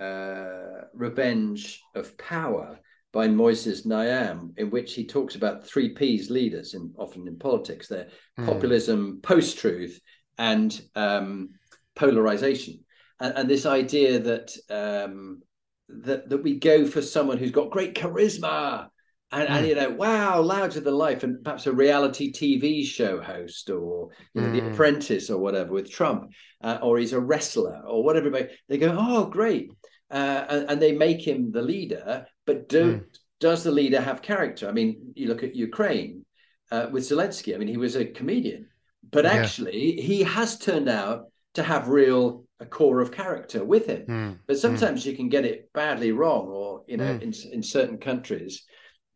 uh, 0.00 0.84
revenge 0.92 1.82
of 1.94 2.16
power 2.18 2.78
by 3.12 3.26
Moises 3.28 3.86
Naim 3.86 4.52
in 4.56 4.70
which 4.70 4.94
he 4.94 5.06
talks 5.06 5.34
about 5.34 5.66
three 5.66 5.90
P's 5.94 6.30
leaders 6.30 6.74
in 6.74 6.92
often 6.98 7.26
in 7.26 7.38
politics 7.38 7.88
they're 7.88 8.08
Mm. 8.38 8.46
populism 8.46 9.20
post-truth 9.22 10.00
and 10.38 10.80
um, 10.94 11.50
polarization 11.96 12.84
and, 13.20 13.34
and 13.36 13.50
this 13.50 13.66
idea 13.66 14.18
that 14.20 14.52
um, 14.70 15.40
that 15.88 16.28
that 16.28 16.42
we 16.42 16.58
go 16.58 16.86
for 16.86 17.02
someone 17.02 17.38
who's 17.38 17.50
got 17.50 17.70
great 17.70 17.94
charisma 17.94 18.88
and, 19.32 19.48
and 19.48 19.64
Mm. 19.64 19.68
you 19.68 19.74
know 19.74 19.90
wow 19.90 20.40
larger 20.40 20.80
than 20.80 20.94
life 20.94 21.22
and 21.24 21.42
perhaps 21.42 21.66
a 21.66 21.72
reality 21.72 22.32
tv 22.32 22.84
show 22.84 23.20
host 23.20 23.70
or 23.70 24.10
you 24.34 24.42
know 24.42 24.50
the 24.50 24.60
Mm. 24.60 24.72
apprentice 24.72 25.30
or 25.30 25.38
whatever 25.38 25.72
with 25.72 25.90
trump 25.90 26.30
uh, 26.62 26.78
or 26.82 26.98
he's 26.98 27.12
a 27.12 27.20
wrestler 27.20 27.82
or 27.86 28.04
whatever 28.04 28.30
they 28.68 28.78
go 28.78 28.94
oh 28.98 29.26
great 29.26 29.70
uh, 30.10 30.44
and, 30.48 30.70
and, 30.70 30.82
they 30.82 30.92
make 30.92 31.26
him 31.26 31.52
the 31.52 31.62
leader. 31.62 32.26
But 32.46 32.68
do 32.68 32.84
mm. 32.94 33.04
does 33.40 33.62
the 33.62 33.70
leader 33.70 34.00
have 34.00 34.22
character? 34.22 34.68
I 34.68 34.72
mean, 34.72 35.12
you 35.14 35.28
look 35.28 35.42
at 35.42 35.54
Ukraine 35.54 36.24
uh, 36.70 36.86
with 36.90 37.04
Zelensky. 37.04 37.54
I 37.54 37.58
mean, 37.58 37.68
he 37.68 37.76
was 37.76 37.96
a 37.96 38.04
comedian, 38.04 38.68
but 39.10 39.24
yeah. 39.24 39.32
actually, 39.32 40.00
he 40.00 40.22
has 40.22 40.58
turned 40.58 40.88
out 40.88 41.26
to 41.54 41.62
have 41.62 41.88
real 41.88 42.44
a 42.60 42.66
core 42.66 43.00
of 43.00 43.12
character 43.12 43.64
with 43.64 43.86
him. 43.86 44.06
Mm. 44.06 44.38
But 44.46 44.58
sometimes 44.58 45.02
mm. 45.02 45.06
you 45.06 45.16
can 45.16 45.28
get 45.28 45.44
it 45.44 45.72
badly 45.72 46.12
wrong, 46.12 46.48
or 46.48 46.84
you 46.86 46.96
know, 46.96 47.18
in 47.20 47.32
in 47.52 47.62
certain 47.62 47.98
countries 47.98 48.64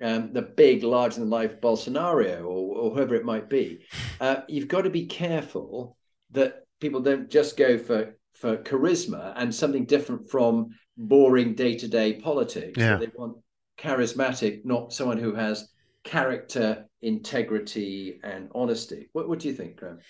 um, 0.03 0.33
the 0.33 0.43
big, 0.43 0.83
larger 0.83 1.21
than 1.21 1.31
life 1.31 1.61
Bolsonaro 1.61 2.41
or, 2.41 2.77
or 2.77 2.91
whoever 2.91 3.15
it 3.15 3.25
might 3.25 3.49
be, 3.49 3.85
uh, 4.21 4.37
you've 4.49 4.69
got 4.69 4.83
to 4.83 4.91
be 4.91 5.07
careful 5.07 5.97
that 6.33 6.67
people 6.81 7.01
don't 7.01 7.31
just 7.31 7.57
go 7.57 7.79
for 7.79 8.17
for 8.33 8.57
charisma 8.57 9.35
and 9.37 9.55
something 9.55 9.85
different 9.85 10.29
from 10.29 10.71
boring 10.97 11.55
day 11.55 11.77
to 11.77 11.89
day 11.89 12.15
politics. 12.15 12.79
Yeah. 12.79 12.97
they 12.97 13.11
want 13.15 13.37
charismatic, 13.79 14.65
not 14.65 14.93
someone 14.93 15.19
who 15.19 15.35
has 15.35 15.69
character, 16.05 16.87
integrity, 17.01 18.21
and 18.23 18.49
honesty. 18.55 19.09
What, 19.13 19.29
what 19.29 19.39
do 19.39 19.49
you 19.49 19.55
think, 19.55 19.77
Graham? 19.77 20.01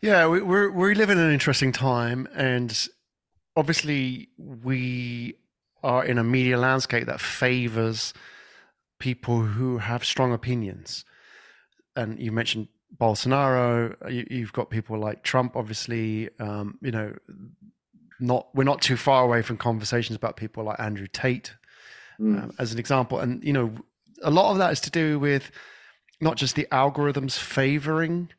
Yeah, 0.00 0.26
we, 0.26 0.40
we're 0.42 0.70
we 0.70 0.94
live 0.94 1.10
in 1.10 1.18
an 1.18 1.32
interesting 1.32 1.72
time, 1.72 2.28
and 2.34 2.88
obviously 3.56 4.28
we 4.36 5.36
are 5.82 6.04
in 6.04 6.18
a 6.18 6.24
media 6.24 6.58
landscape 6.58 7.06
that 7.06 7.20
favors 7.20 8.14
people 8.98 9.42
who 9.42 9.78
have 9.78 10.04
strong 10.04 10.32
opinions. 10.32 11.04
And 11.96 12.18
you 12.18 12.32
mentioned 12.32 12.68
Bolsonaro. 12.96 13.96
You, 14.10 14.40
have 14.42 14.52
got 14.52 14.70
people 14.70 14.98
like 14.98 15.22
Trump, 15.22 15.56
obviously. 15.56 16.30
Um, 16.38 16.78
you 16.80 16.92
know, 16.92 17.14
not 18.22 18.46
we're 18.54 18.64
not 18.64 18.80
too 18.80 18.96
far 18.96 19.24
away 19.24 19.42
from 19.42 19.56
conversations 19.56 20.16
about 20.16 20.36
people 20.36 20.64
like 20.64 20.80
Andrew 20.80 21.06
Tate, 21.12 21.54
mm. 22.20 22.42
um, 22.42 22.52
as 22.58 22.72
an 22.72 22.78
example. 22.78 23.18
And 23.18 23.42
you 23.44 23.52
know, 23.52 23.72
a 24.22 24.30
lot 24.30 24.52
of 24.52 24.58
that 24.58 24.72
is 24.72 24.80
to 24.80 24.90
do 24.90 25.18
with 25.18 25.50
not 26.20 26.36
just 26.36 26.54
the 26.54 26.68
algorithms 26.70 27.38
favoring 27.38 28.30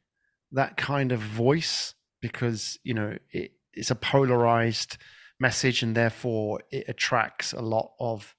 that 0.52 0.78
kind 0.78 1.12
of 1.12 1.20
voice, 1.20 1.94
because 2.22 2.80
you 2.84 2.94
know 2.94 3.18
it, 3.32 3.52
it's 3.74 3.92
a 3.92 3.96
polarized 3.96 4.98
message, 5.40 5.84
and 5.84 5.96
therefore 5.96 6.62
it 6.72 6.86
attracts 6.88 7.54
a 7.54 7.62
lot 7.62 7.92
of 8.00 8.36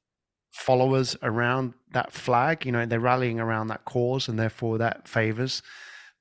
followers 0.50 1.16
around 1.22 1.74
that 1.92 2.12
flag. 2.12 2.64
You 2.64 2.72
know, 2.72 2.86
they're 2.86 3.00
rallying 3.00 3.38
around 3.38 3.68
that 3.68 3.84
cause, 3.84 4.28
and 4.28 4.38
therefore 4.38 4.78
that 4.78 5.06
favors 5.06 5.62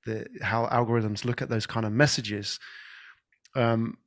the 0.06 0.28
how 0.42 0.66
algorithms 0.68 1.24
look 1.24 1.42
at 1.42 1.50
those 1.50 1.66
kind 1.66 1.86
of 1.86 1.92
messages. 1.92 2.60
Um, 3.56 3.98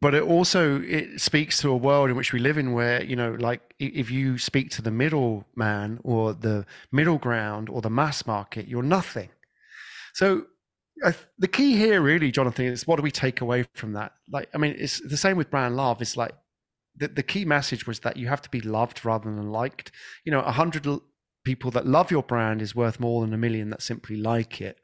but 0.00 0.14
it 0.14 0.22
also 0.22 0.80
it 0.82 1.20
speaks 1.20 1.60
to 1.60 1.70
a 1.70 1.76
world 1.76 2.10
in 2.10 2.16
which 2.16 2.32
we 2.32 2.38
live 2.38 2.56
in 2.56 2.72
where 2.72 3.02
you 3.02 3.16
know 3.16 3.32
like 3.38 3.74
if 3.78 4.10
you 4.10 4.38
speak 4.38 4.70
to 4.70 4.80
the 4.80 4.90
middle 4.90 5.44
man 5.54 6.00
or 6.02 6.32
the 6.32 6.64
middle 6.90 7.18
ground 7.18 7.68
or 7.68 7.82
the 7.82 7.90
mass 7.90 8.26
market 8.26 8.66
you're 8.66 8.82
nothing 8.82 9.28
so 10.14 10.46
the 11.38 11.48
key 11.48 11.76
here 11.76 12.00
really 12.00 12.30
jonathan 12.30 12.64
is 12.64 12.86
what 12.86 12.96
do 12.96 13.02
we 13.02 13.10
take 13.10 13.42
away 13.42 13.64
from 13.74 13.92
that 13.92 14.12
like 14.30 14.48
i 14.54 14.58
mean 14.58 14.74
it's 14.78 15.00
the 15.00 15.16
same 15.16 15.36
with 15.36 15.50
brand 15.50 15.76
love 15.76 16.00
it's 16.00 16.16
like 16.16 16.34
the, 16.96 17.08
the 17.08 17.22
key 17.22 17.44
message 17.44 17.86
was 17.86 18.00
that 18.00 18.16
you 18.16 18.28
have 18.28 18.42
to 18.42 18.50
be 18.50 18.60
loved 18.60 19.04
rather 19.04 19.24
than 19.24 19.50
liked. 19.50 19.90
You 20.24 20.32
know, 20.32 20.40
a 20.40 20.52
hundred 20.52 20.86
people 21.44 21.70
that 21.72 21.86
love 21.86 22.10
your 22.10 22.22
brand 22.22 22.62
is 22.62 22.74
worth 22.74 23.00
more 23.00 23.22
than 23.22 23.34
a 23.34 23.38
million 23.38 23.70
that 23.70 23.82
simply 23.82 24.16
like 24.16 24.60
it. 24.60 24.78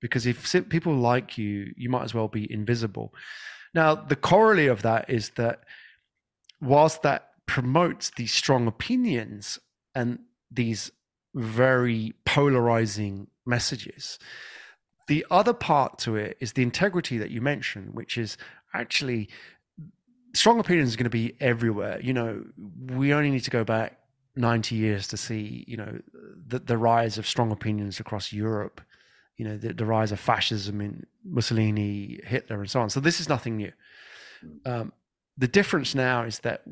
Because 0.00 0.26
if 0.26 0.52
people 0.68 0.94
like 0.94 1.38
you, 1.38 1.72
you 1.76 1.88
might 1.88 2.02
as 2.02 2.12
well 2.12 2.28
be 2.28 2.52
invisible. 2.52 3.14
Now, 3.74 3.94
the 3.94 4.16
corollary 4.16 4.68
of 4.68 4.82
that 4.82 5.10
is 5.10 5.30
that 5.30 5.64
whilst 6.60 7.02
that 7.02 7.30
promotes 7.46 8.10
these 8.10 8.32
strong 8.32 8.66
opinions 8.66 9.58
and 9.94 10.20
these 10.50 10.90
very 11.34 12.14
polarizing 12.24 13.26
messages, 13.44 14.18
the 15.08 15.26
other 15.30 15.52
part 15.52 15.98
to 15.98 16.16
it 16.16 16.36
is 16.40 16.52
the 16.52 16.62
integrity 16.62 17.18
that 17.18 17.30
you 17.30 17.40
mentioned, 17.40 17.94
which 17.94 18.16
is 18.16 18.38
actually 18.72 19.28
strong 20.34 20.58
opinions 20.58 20.90
is 20.90 20.96
going 20.96 21.04
to 21.04 21.10
be 21.10 21.36
everywhere. 21.40 22.00
You 22.00 22.12
know, 22.12 22.44
we 22.92 23.12
only 23.12 23.30
need 23.30 23.44
to 23.44 23.50
go 23.50 23.64
back 23.64 23.98
90 24.36 24.74
years 24.74 25.06
to 25.08 25.16
see, 25.16 25.64
you 25.66 25.76
know, 25.76 25.98
the, 26.46 26.58
the 26.58 26.76
rise 26.76 27.18
of 27.18 27.26
strong 27.26 27.52
opinions 27.52 28.00
across 28.00 28.32
Europe, 28.32 28.80
you 29.36 29.44
know, 29.44 29.56
the, 29.56 29.72
the 29.72 29.84
rise 29.84 30.12
of 30.12 30.20
fascism 30.20 30.80
in 30.80 31.06
Mussolini, 31.24 32.20
Hitler, 32.24 32.60
and 32.60 32.70
so 32.70 32.80
on. 32.80 32.90
So 32.90 33.00
this 33.00 33.20
is 33.20 33.28
nothing 33.28 33.56
new. 33.56 33.72
Um, 34.64 34.92
the 35.36 35.48
difference 35.48 35.94
now 35.94 36.22
is 36.22 36.40
that 36.40 36.62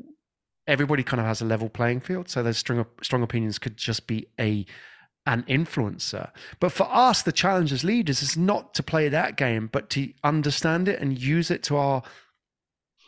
everybody 0.67 1.03
kind 1.03 1.19
of 1.19 1.25
has 1.25 1.41
a 1.41 1.45
level 1.45 1.69
playing 1.69 2.01
field. 2.01 2.29
So 2.29 2.41
those 2.41 2.57
strong, 2.57 2.85
strong 3.01 3.23
opinions 3.23 3.59
could 3.59 3.77
just 3.77 4.07
be 4.07 4.27
a 4.39 4.65
an 5.25 5.43
influencer. 5.43 6.29
But 6.59 6.73
for 6.73 6.83
us, 6.91 7.21
the 7.21 7.31
challenge 7.31 7.71
as 7.71 7.85
leaders 7.85 8.21
is 8.21 8.35
not 8.35 8.73
to 8.73 8.83
play 8.83 9.07
that 9.07 9.37
game, 9.37 9.69
but 9.71 9.89
to 9.91 10.11
understand 10.23 10.89
it 10.89 10.99
and 10.99 11.17
use 11.17 11.49
it 11.49 11.63
to 11.63 11.77
our 11.77 12.03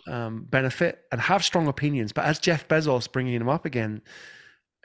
um, 0.07 0.45
benefit 0.49 1.01
and 1.11 1.19
have 1.19 1.43
strong 1.43 1.67
opinions. 1.67 2.13
But 2.13 2.23
as 2.23 2.39
Jeff 2.39 2.69
Bezos 2.69 3.11
bringing 3.11 3.37
them 3.37 3.49
up 3.49 3.65
again 3.65 4.01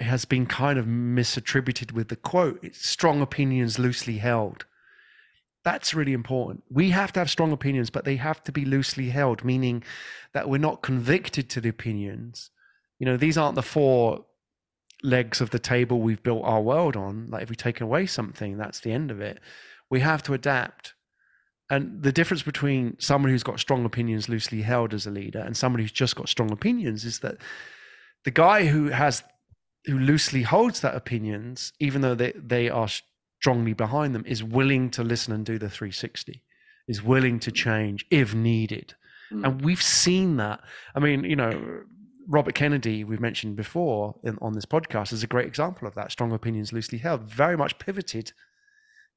has 0.02 0.24
been 0.24 0.46
kind 0.46 0.78
of 0.78 0.86
misattributed 0.86 1.92
with 1.92 2.08
the 2.08 2.16
quote, 2.16 2.64
strong 2.74 3.20
opinions 3.20 3.78
loosely 3.78 4.18
held. 4.18 4.64
That's 5.62 5.94
really 5.94 6.12
important. 6.12 6.64
We 6.70 6.90
have 6.90 7.12
to 7.12 7.20
have 7.20 7.30
strong 7.30 7.52
opinions, 7.52 7.90
but 7.90 8.04
they 8.04 8.16
have 8.16 8.42
to 8.44 8.52
be 8.52 8.64
loosely 8.64 9.10
held, 9.10 9.44
meaning 9.44 9.84
that 10.32 10.48
we're 10.48 10.58
not 10.58 10.82
convicted 10.82 11.50
to 11.50 11.60
the 11.60 11.68
opinions. 11.68 12.50
You 12.98 13.06
know, 13.06 13.16
these 13.16 13.36
aren't 13.36 13.56
the 13.56 13.62
four 13.62 14.24
legs 15.02 15.40
of 15.40 15.50
the 15.50 15.58
table 15.58 16.00
we've 16.00 16.22
built 16.22 16.44
our 16.44 16.62
world 16.62 16.96
on. 16.96 17.26
Like 17.30 17.42
if 17.42 17.50
we 17.50 17.56
take 17.56 17.80
away 17.80 18.06
something, 18.06 18.56
that's 18.56 18.80
the 18.80 18.92
end 18.92 19.10
of 19.10 19.20
it. 19.20 19.38
We 19.90 20.00
have 20.00 20.22
to 20.24 20.34
adapt 20.34 20.94
and 21.70 22.02
the 22.02 22.12
difference 22.12 22.42
between 22.42 22.96
someone 22.98 23.30
who's 23.30 23.44
got 23.44 23.60
strong 23.60 23.84
opinions 23.84 24.28
loosely 24.28 24.60
held 24.60 24.92
as 24.92 25.06
a 25.06 25.10
leader 25.10 25.38
and 25.38 25.56
somebody 25.56 25.84
who's 25.84 25.92
just 25.92 26.16
got 26.16 26.28
strong 26.28 26.50
opinions 26.50 27.04
is 27.04 27.20
that 27.20 27.36
the 28.24 28.32
guy 28.32 28.66
who 28.66 28.88
has 28.88 29.22
who 29.86 29.98
loosely 29.98 30.42
holds 30.42 30.80
that 30.80 30.94
opinions, 30.94 31.72
even 31.80 32.02
though 32.02 32.14
they, 32.14 32.32
they 32.32 32.68
are 32.68 32.88
strongly 33.40 33.72
behind 33.72 34.14
them, 34.14 34.24
is 34.26 34.44
willing 34.44 34.90
to 34.90 35.02
listen 35.02 35.32
and 35.32 35.44
do 35.44 35.58
the 35.58 35.70
360, 35.70 36.42
is 36.88 37.02
willing 37.02 37.38
to 37.40 37.50
change 37.50 38.04
if 38.10 38.34
needed. 38.34 38.94
Mm. 39.32 39.46
And 39.46 39.62
we've 39.62 39.82
seen 39.82 40.36
that. 40.36 40.60
I 40.94 41.00
mean, 41.00 41.24
you 41.24 41.36
know, 41.36 41.82
Robert 42.28 42.54
Kennedy, 42.54 43.04
we've 43.04 43.20
mentioned 43.20 43.56
before 43.56 44.14
in, 44.24 44.38
on 44.42 44.52
this 44.52 44.66
podcast, 44.66 45.12
is 45.12 45.22
a 45.22 45.28
great 45.28 45.46
example 45.46 45.88
of 45.88 45.94
that. 45.94 46.12
Strong 46.12 46.32
opinions 46.32 46.72
loosely 46.72 46.98
held, 46.98 47.22
very 47.22 47.56
much 47.56 47.78
pivoted 47.78 48.32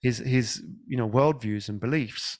his 0.01 0.17
his 0.17 0.61
you 0.85 0.97
know 0.97 1.09
worldviews 1.09 1.69
and 1.69 1.79
beliefs 1.79 2.37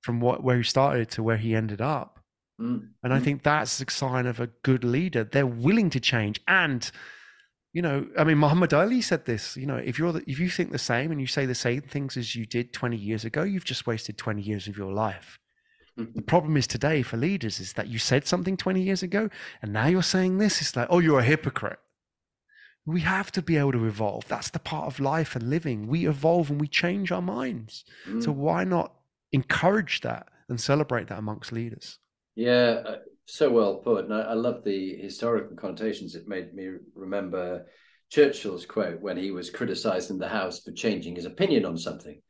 from 0.00 0.20
what 0.20 0.42
where 0.42 0.56
he 0.56 0.62
started 0.62 1.10
to 1.10 1.22
where 1.22 1.36
he 1.36 1.54
ended 1.54 1.80
up. 1.80 2.18
Mm. 2.60 2.88
And 3.02 3.12
I 3.14 3.18
mm. 3.18 3.24
think 3.24 3.42
that's 3.42 3.80
a 3.80 3.90
sign 3.90 4.26
of 4.26 4.40
a 4.40 4.48
good 4.62 4.84
leader. 4.84 5.24
They're 5.24 5.46
willing 5.46 5.90
to 5.90 6.00
change. 6.00 6.40
And, 6.46 6.88
you 7.72 7.82
know, 7.82 8.06
I 8.18 8.24
mean, 8.24 8.38
Muhammad 8.38 8.74
Ali 8.74 9.00
said 9.00 9.24
this, 9.24 9.56
you 9.56 9.66
know, 9.66 9.76
if 9.76 9.98
you're 9.98 10.12
the, 10.12 10.22
if 10.26 10.38
you 10.38 10.50
think 10.50 10.72
the 10.72 10.78
same 10.78 11.10
and 11.10 11.20
you 11.20 11.26
say 11.26 11.46
the 11.46 11.54
same 11.54 11.82
things 11.82 12.16
as 12.16 12.36
you 12.36 12.46
did 12.46 12.72
20 12.72 12.96
years 12.96 13.24
ago, 13.24 13.42
you've 13.42 13.64
just 13.64 13.86
wasted 13.86 14.18
20 14.18 14.42
years 14.42 14.68
of 14.68 14.76
your 14.76 14.92
life. 14.92 15.38
Mm-hmm. 15.98 16.12
The 16.14 16.22
problem 16.22 16.56
is 16.56 16.66
today 16.66 17.02
for 17.02 17.16
leaders 17.16 17.60
is 17.60 17.74
that 17.74 17.88
you 17.88 17.98
said 17.98 18.26
something 18.26 18.56
20 18.56 18.82
years 18.82 19.02
ago 19.02 19.28
and 19.60 19.72
now 19.72 19.86
you're 19.86 20.02
saying 20.02 20.38
this. 20.38 20.60
It's 20.60 20.76
like, 20.76 20.88
oh, 20.90 20.98
you're 20.98 21.20
a 21.20 21.24
hypocrite. 21.24 21.78
We 22.84 23.00
have 23.02 23.30
to 23.32 23.42
be 23.42 23.56
able 23.56 23.72
to 23.72 23.86
evolve. 23.86 24.26
That's 24.28 24.50
the 24.50 24.58
part 24.58 24.86
of 24.86 25.00
life 25.00 25.36
and 25.36 25.48
living. 25.48 25.86
We 25.86 26.06
evolve 26.06 26.50
and 26.50 26.60
we 26.60 26.66
change 26.66 27.12
our 27.12 27.22
minds. 27.22 27.84
Mm. 28.08 28.22
So 28.24 28.32
why 28.32 28.64
not 28.64 28.92
encourage 29.32 30.02
that 30.02 30.28
and 30.48 30.60
celebrate 30.60 31.08
that 31.08 31.18
amongst 31.18 31.52
leaders. 31.52 31.98
Yeah, 32.36 32.82
uh, 32.86 32.96
so 33.32 33.50
well 33.50 33.76
put. 33.76 34.04
And 34.04 34.14
I, 34.14 34.20
I 34.20 34.34
love 34.34 34.62
the 34.62 34.94
historical 34.96 35.56
connotations. 35.56 36.14
It 36.14 36.28
made 36.28 36.52
me 36.52 36.68
remember 36.94 37.64
Churchill's 38.10 38.66
quote 38.66 39.00
when 39.00 39.16
he 39.16 39.30
was 39.30 39.48
criticized 39.48 40.10
in 40.10 40.18
the 40.18 40.28
House 40.28 40.60
for 40.60 40.72
changing 40.72 41.16
his 41.16 41.24
opinion 41.24 41.64
on 41.64 41.78
something. 41.78 42.20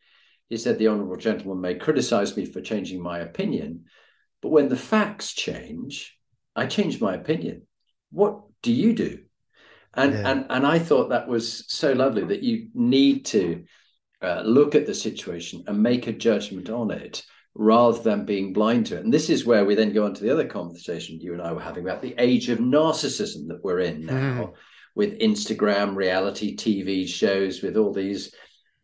He 0.48 0.56
said, 0.56 0.78
The 0.78 0.86
honorable 0.86 1.16
gentleman 1.16 1.60
may 1.60 1.74
criticize 1.74 2.36
me 2.36 2.44
for 2.44 2.60
changing 2.60 3.02
my 3.02 3.18
opinion, 3.18 3.86
but 4.40 4.50
when 4.50 4.68
the 4.68 4.76
facts 4.76 5.32
change, 5.32 6.16
I 6.54 6.66
change 6.66 7.00
my 7.00 7.14
opinion. 7.14 7.66
What 8.12 8.40
do 8.62 8.72
you 8.72 8.92
do? 8.92 9.24
And, 9.94 10.12
yeah. 10.12 10.30
and, 10.30 10.46
and 10.50 10.64
I 10.64 10.78
thought 10.78 11.08
that 11.08 11.26
was 11.26 11.64
so 11.66 11.92
lovely 11.92 12.24
that 12.26 12.44
you 12.44 12.68
need 12.74 13.26
to 13.26 13.64
uh, 14.22 14.42
look 14.42 14.76
at 14.76 14.86
the 14.86 14.94
situation 14.94 15.64
and 15.66 15.82
make 15.82 16.06
a 16.06 16.12
judgment 16.12 16.70
on 16.70 16.92
it 16.92 17.24
rather 17.54 18.00
than 18.00 18.24
being 18.24 18.52
blind 18.52 18.86
to 18.86 18.96
it. 18.96 19.04
And 19.04 19.12
this 19.12 19.28
is 19.28 19.44
where 19.44 19.64
we 19.64 19.74
then 19.74 19.92
go 19.92 20.04
on 20.04 20.14
to 20.14 20.22
the 20.22 20.32
other 20.32 20.46
conversation 20.46 21.20
you 21.20 21.32
and 21.32 21.42
I 21.42 21.52
were 21.52 21.60
having 21.60 21.84
about 21.84 22.02
the 22.02 22.14
age 22.18 22.48
of 22.48 22.58
narcissism 22.58 23.48
that 23.48 23.62
we're 23.62 23.80
in 23.80 24.06
now 24.06 24.14
mm. 24.14 24.52
with 24.94 25.18
Instagram, 25.18 25.94
reality 25.94 26.56
TV 26.56 27.06
shows, 27.06 27.62
with 27.62 27.76
all 27.76 27.92
these 27.92 28.34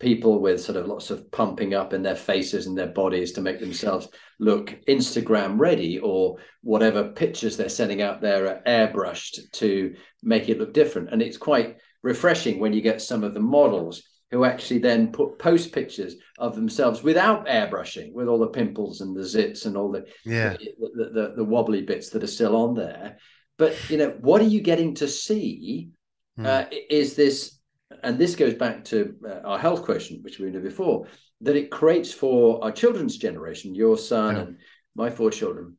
people 0.00 0.40
with 0.40 0.61
sort 0.61 0.76
of 0.76 0.87
lots 0.87 1.11
of 1.11 1.31
pumping 1.33 1.74
up 1.74 1.92
in 1.92 2.02
their 2.02 2.14
faces 2.14 2.66
and 2.66 2.78
their 2.78 2.88
bodies 2.88 3.33
to 3.33 3.40
make 3.40 3.59
themselves 3.59 4.09
look 4.38 4.76
Instagram 4.87 5.59
ready, 5.59 5.98
or 5.98 6.37
whatever 6.62 7.09
pictures 7.09 7.57
they're 7.57 7.68
sending 7.68 8.02
out 8.02 8.20
there 8.20 8.46
are 8.46 8.62
airbrushed 8.66 9.50
to 9.52 9.94
make 10.22 10.48
it 10.48 10.59
look 10.59 10.72
different. 10.72 11.09
And 11.11 11.22
it's 11.22 11.38
quite 11.38 11.78
refreshing 12.02 12.61
when 12.61 12.72
you 12.72 12.81
get 12.81 13.02
some 13.02 13.24
of 13.24 13.35
the 13.35 13.40
models 13.40 14.02
who 14.30 14.44
actually 14.44 14.78
then 14.78 15.10
put 15.10 15.38
post 15.38 15.72
pictures 15.72 16.16
of 16.38 16.54
themselves 16.54 17.02
without 17.02 17.46
airbrushing, 17.46 18.12
with 18.12 18.28
all 18.28 18.38
the 18.38 18.48
pimples 18.48 19.00
and 19.00 19.16
the 19.16 19.22
zits 19.22 19.64
and 19.66 19.76
all 19.76 19.90
the 19.90 20.04
yeah 20.24 20.54
the, 20.54 20.90
the, 20.94 21.10
the, 21.10 21.34
the 21.36 21.44
wobbly 21.44 21.82
bits 21.82 22.10
that 22.10 22.22
are 22.22 22.28
still 22.28 22.56
on 22.56 22.74
there. 22.74 23.16
But 23.56 23.74
you 23.90 23.96
know, 23.98 24.16
what 24.20 24.40
are 24.40 24.44
you 24.44 24.60
getting 24.60 24.94
to 24.96 25.08
see? 25.08 25.90
Mm. 26.38 26.46
Uh, 26.46 26.66
is 26.88 27.14
this, 27.16 27.58
and 28.04 28.16
this 28.16 28.36
goes 28.36 28.54
back 28.54 28.84
to 28.84 29.16
uh, 29.28 29.40
our 29.44 29.58
health 29.58 29.82
question, 29.82 30.20
which 30.22 30.38
we 30.38 30.50
knew 30.50 30.60
before, 30.60 31.08
that 31.40 31.56
it 31.56 31.70
creates 31.70 32.12
for 32.12 32.62
our 32.62 32.70
children's 32.70 33.16
generation, 33.16 33.74
your 33.74 33.98
son 33.98 34.36
yeah. 34.36 34.42
and 34.42 34.56
my 34.94 35.10
four 35.10 35.30
children, 35.30 35.76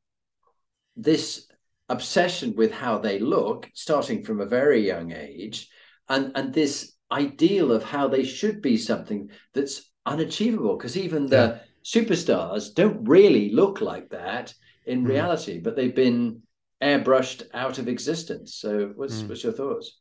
this 0.97 1.47
obsession 1.87 2.55
with 2.55 2.71
how 2.71 2.97
they 2.97 3.19
look, 3.19 3.69
starting 3.73 4.23
from 4.23 4.41
a 4.41 4.45
very 4.45 4.85
young 4.85 5.13
age, 5.13 5.69
and 6.09 6.31
and 6.35 6.53
this 6.53 6.93
ideal 7.11 7.71
of 7.71 7.83
how 7.83 8.07
they 8.07 8.23
should 8.23 8.61
be 8.61 8.77
something 8.77 9.29
that's 9.53 9.89
unachievable 10.05 10.77
because 10.77 10.97
even 10.97 11.25
the 11.25 11.59
superstars 11.83 12.73
don't 12.73 13.07
really 13.07 13.51
look 13.51 13.81
like 13.81 14.09
that 14.09 14.53
in 14.85 15.03
mm. 15.03 15.09
reality 15.09 15.59
but 15.59 15.75
they've 15.75 15.95
been 15.95 16.41
airbrushed 16.81 17.43
out 17.53 17.77
of 17.77 17.87
existence. 17.87 18.55
So 18.55 18.93
what's 18.95 19.21
mm. 19.21 19.29
what's 19.29 19.43
your 19.43 19.53
thoughts? 19.53 19.99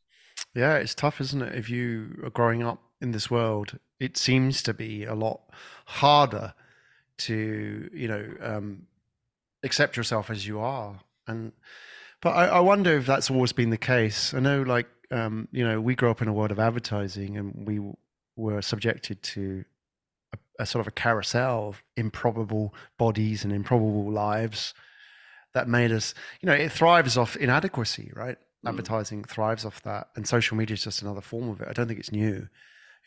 Yeah 0.53 0.75
it's 0.75 0.95
tough 0.95 1.19
isn't 1.21 1.41
it? 1.41 1.55
If 1.55 1.69
you 1.69 2.21
are 2.23 2.29
growing 2.29 2.63
up 2.63 2.81
in 3.01 3.11
this 3.11 3.29
world 3.29 3.77
it 3.99 4.17
seems 4.17 4.63
to 4.63 4.73
be 4.73 5.03
a 5.05 5.15
lot 5.15 5.41
harder 5.85 6.53
to 7.17 7.89
you 7.93 8.07
know 8.07 8.25
um, 8.41 8.83
accept 9.63 9.97
yourself 9.97 10.29
as 10.29 10.47
you 10.47 10.59
are. 10.59 10.99
And 11.27 11.51
but 12.21 12.31
I, 12.31 12.45
I 12.47 12.59
wonder 12.59 12.97
if 12.97 13.05
that's 13.05 13.29
always 13.29 13.53
been 13.53 13.69
the 13.69 13.77
case. 13.77 14.33
I 14.33 14.39
know 14.39 14.61
like 14.61 14.87
um, 15.11 15.47
you 15.51 15.65
know, 15.65 15.81
we 15.81 15.95
grew 15.95 16.11
up 16.11 16.21
in 16.21 16.27
a 16.27 16.33
world 16.33 16.51
of 16.51 16.59
advertising, 16.59 17.37
and 17.37 17.67
we 17.67 17.79
were 18.35 18.61
subjected 18.61 19.21
to 19.23 19.65
a, 20.33 20.63
a, 20.63 20.65
sort 20.65 20.81
of 20.81 20.87
a 20.87 20.91
carousel 20.91 21.69
of 21.69 21.83
improbable 21.97 22.73
bodies 22.97 23.43
and 23.43 23.51
improbable 23.53 24.11
lives 24.11 24.73
that 25.53 25.67
made 25.67 25.91
us, 25.91 26.13
you 26.41 26.47
know, 26.47 26.53
it 26.53 26.71
thrives 26.71 27.17
off 27.17 27.35
inadequacy, 27.35 28.11
right? 28.15 28.37
Mm. 28.65 28.69
Advertising 28.69 29.23
thrives 29.23 29.65
off 29.65 29.81
that, 29.83 30.09
and 30.15 30.27
social 30.27 30.55
media 30.57 30.75
is 30.75 30.83
just 30.83 31.01
another 31.01 31.21
form 31.21 31.49
of 31.49 31.61
it. 31.61 31.67
I 31.69 31.73
don't 31.73 31.87
think 31.87 31.99
it's 31.99 32.11
new. 32.11 32.47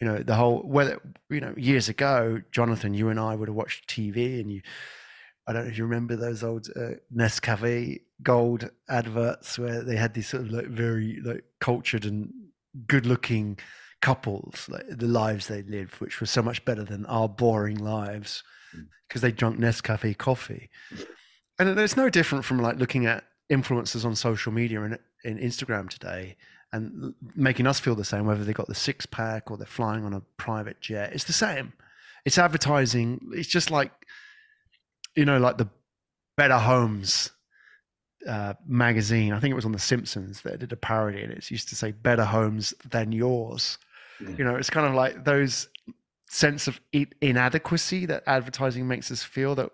You 0.00 0.06
know, 0.08 0.18
the 0.18 0.34
whole 0.34 0.62
whether 0.62 1.00
you 1.30 1.40
know 1.40 1.54
years 1.56 1.88
ago, 1.88 2.40
Jonathan, 2.50 2.94
you 2.94 3.08
and 3.08 3.20
I 3.20 3.36
would 3.36 3.48
have 3.48 3.54
watched 3.54 3.88
TV, 3.88 4.40
and 4.40 4.50
you 4.50 4.62
I 5.46 5.52
don't 5.52 5.64
know 5.64 5.70
if 5.70 5.78
you 5.78 5.84
remember 5.84 6.16
those 6.16 6.42
old 6.44 6.68
uh, 6.76 6.96
Nescafe 7.14 8.00
gold 8.22 8.70
adverts 8.88 9.58
where 9.58 9.82
they 9.82 9.96
had 9.96 10.14
these 10.14 10.28
sort 10.28 10.44
of 10.44 10.52
like 10.52 10.66
very 10.66 11.20
like 11.24 11.44
cultured 11.60 12.04
and 12.04 12.32
good 12.86 13.06
looking 13.06 13.58
couples, 14.00 14.68
like 14.68 14.84
the 14.88 15.06
lives 15.06 15.46
they 15.46 15.62
lived, 15.62 16.00
which 16.00 16.20
was 16.20 16.30
so 16.30 16.42
much 16.42 16.64
better 16.64 16.84
than 16.84 17.06
our 17.06 17.28
boring 17.28 17.78
lives 17.78 18.42
because 19.08 19.20
mm. 19.20 19.22
they 19.22 19.32
drank 19.32 19.58
Nescafe 19.58 20.16
coffee. 20.18 20.70
And 21.58 21.78
it's 21.78 21.96
no 21.96 22.08
different 22.08 22.44
from 22.44 22.60
like 22.60 22.78
looking 22.78 23.06
at 23.06 23.24
influencers 23.50 24.04
on 24.04 24.16
social 24.16 24.52
media 24.52 24.82
and 24.82 24.98
in 25.24 25.38
Instagram 25.38 25.88
today 25.88 26.36
and 26.72 27.14
making 27.36 27.66
us 27.66 27.78
feel 27.78 27.94
the 27.94 28.04
same, 28.04 28.26
whether 28.26 28.44
they 28.44 28.52
got 28.52 28.66
the 28.66 28.74
six 28.74 29.06
pack 29.06 29.50
or 29.50 29.56
they're 29.56 29.66
flying 29.66 30.04
on 30.04 30.14
a 30.14 30.22
private 30.36 30.80
jet. 30.80 31.12
It's 31.12 31.24
the 31.24 31.32
same. 31.32 31.72
It's 32.24 32.38
advertising. 32.38 33.20
It's 33.32 33.48
just 33.48 33.70
like 33.70 33.92
you 35.14 35.24
know, 35.24 35.38
like 35.38 35.58
the 35.58 35.68
Better 36.36 36.58
Homes 36.58 37.30
uh, 38.26 38.54
magazine. 38.66 39.32
I 39.32 39.40
think 39.40 39.52
it 39.52 39.56
was 39.56 39.64
on 39.64 39.72
The 39.72 39.78
Simpsons 39.78 40.42
that 40.42 40.60
did 40.60 40.72
a 40.72 40.76
parody, 40.76 41.22
and 41.22 41.32
it 41.32 41.50
used 41.50 41.68
to 41.68 41.76
say 41.76 41.92
"Better 41.92 42.24
Homes 42.24 42.74
Than 42.88 43.12
Yours." 43.12 43.78
Yeah. 44.20 44.30
You 44.38 44.44
know, 44.44 44.56
it's 44.56 44.70
kind 44.70 44.86
of 44.86 44.94
like 44.94 45.24
those 45.24 45.68
sense 46.28 46.66
of 46.66 46.80
inadequacy 47.20 48.06
that 48.06 48.22
advertising 48.26 48.88
makes 48.88 49.10
us 49.10 49.22
feel 49.22 49.54
that 49.54 49.70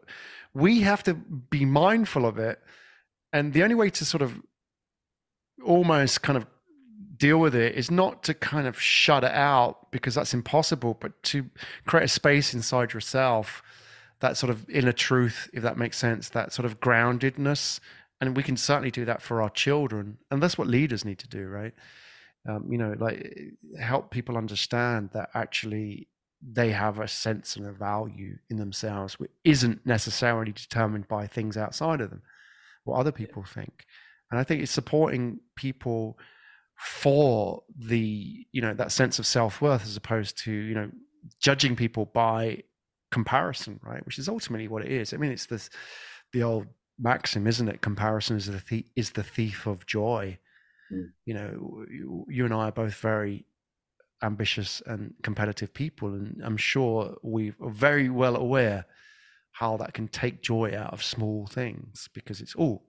we 0.55 0.81
have 0.81 1.05
to 1.05 1.14
be 1.14 1.64
mindful 1.64 2.27
of 2.27 2.38
it, 2.38 2.61
and 3.33 3.53
the 3.53 3.62
only 3.62 3.74
way 3.74 3.90
to 3.90 4.05
sort 4.05 4.22
of 4.22 4.40
almost 5.64 6.22
kind 6.22 6.37
of 6.37 6.46
deal 7.16 7.38
with 7.38 7.55
it 7.55 7.74
is 7.74 7.90
not 7.90 8.22
to 8.22 8.33
kind 8.33 8.66
of 8.66 8.81
shut 8.81 9.24
it 9.24 9.33
out 9.33 9.90
because 9.90 10.14
that's 10.14 10.33
impossible, 10.33 10.96
but 11.01 11.20
to 11.24 11.44
create 11.87 12.05
a 12.05 12.09
space 12.09 12.55
inside 12.55 12.92
yourself 12.92 13.62
that 14.20 14.37
sort 14.37 14.50
of 14.50 14.68
inner 14.68 14.92
truth, 14.92 15.48
if 15.52 15.62
that 15.62 15.78
makes 15.78 15.96
sense, 15.96 16.28
that 16.31 16.52
sort 16.52 16.66
of 16.66 16.81
groundedness. 16.81 17.81
And 18.20 18.37
we 18.37 18.42
can 18.42 18.57
certainly 18.57 18.90
do 18.90 19.04
that 19.04 19.22
for 19.22 19.40
our 19.42 19.50
children. 19.50 20.18
And 20.31 20.42
that's 20.42 20.59
what 20.59 20.66
leaders 20.66 21.04
need 21.04 21.18
to 21.20 21.28
do, 21.28 21.46
right? 21.46 21.72
Um, 22.48 22.66
you 22.70 22.78
know, 22.78 22.94
like 22.98 23.33
help 23.78 24.11
people 24.11 24.37
understand 24.37 25.11
that 25.12 25.31
actually 25.35 26.09
they 26.42 26.70
have 26.70 26.98
a 26.98 27.09
sense 27.09 27.57
and 27.57 27.66
a 27.66 27.72
value 27.72 28.38
in 28.48 28.57
themselves, 28.57 29.18
which 29.18 29.31
isn't 29.44 29.85
necessarily 29.85 30.52
determined 30.52 31.09
by 31.09 31.26
things 31.26 31.57
outside 31.57 32.00
of 32.00 32.11
them, 32.11 32.22
what 32.85 32.98
other 32.98 33.12
people 33.12 33.42
think. 33.42 33.87
And 34.31 34.38
I 34.38 34.44
think 34.44 34.62
it's 34.62 34.72
supporting 34.72 35.40
people 35.57 36.18
for 36.76 37.62
the, 37.76 38.46
you 38.52 38.62
know, 38.62 38.74
that 38.74 38.92
sense 38.92 39.18
of 39.18 39.26
self 39.26 39.61
worth 39.61 39.85
as 39.85 39.96
opposed 39.96 40.38
to, 40.44 40.52
you 40.52 40.74
know, 40.74 40.90
judging 41.40 41.74
people 41.74 42.07
by 42.07 42.62
comparison, 43.11 43.81
right? 43.83 44.05
Which 44.05 44.18
is 44.18 44.29
ultimately 44.29 44.68
what 44.68 44.85
it 44.85 44.92
is. 44.92 45.12
I 45.12 45.16
mean, 45.16 45.33
it's 45.33 45.47
this 45.47 45.71
the 46.33 46.42
old 46.42 46.66
maxim, 46.99 47.47
isn't 47.47 47.68
it? 47.68 47.81
Comparison 47.81 48.37
is 48.37 48.47
the 48.47 48.61
thief, 48.61 48.85
is 48.97 49.11
the 49.11 49.23
thief 49.23 49.66
of 49.66 49.87
joy. 49.87 50.38
Mm. 50.92 51.11
You 51.25 51.35
know, 51.35 51.85
you, 51.90 52.27
you, 52.29 52.44
and 52.44 52.55
I 52.55 52.68
are 52.68 52.73
both 52.73 52.94
very 52.94 53.44
ambitious 54.23 54.83
and 54.87 55.14
competitive 55.23 55.73
people, 55.73 56.09
and 56.09 56.40
I'm 56.44 56.57
sure 56.57 57.16
we 57.23 57.53
are 57.61 57.71
very 57.71 58.09
well 58.09 58.37
aware 58.37 58.87
how 59.53 59.77
that 59.79 59.94
can 59.94 60.09
take 60.09 60.42
joy 60.42 60.77
out 60.77 60.92
of 60.92 61.03
small 61.03 61.47
things 61.47 62.09
because 62.14 62.40
it's 62.40 62.55
oh 62.59 62.83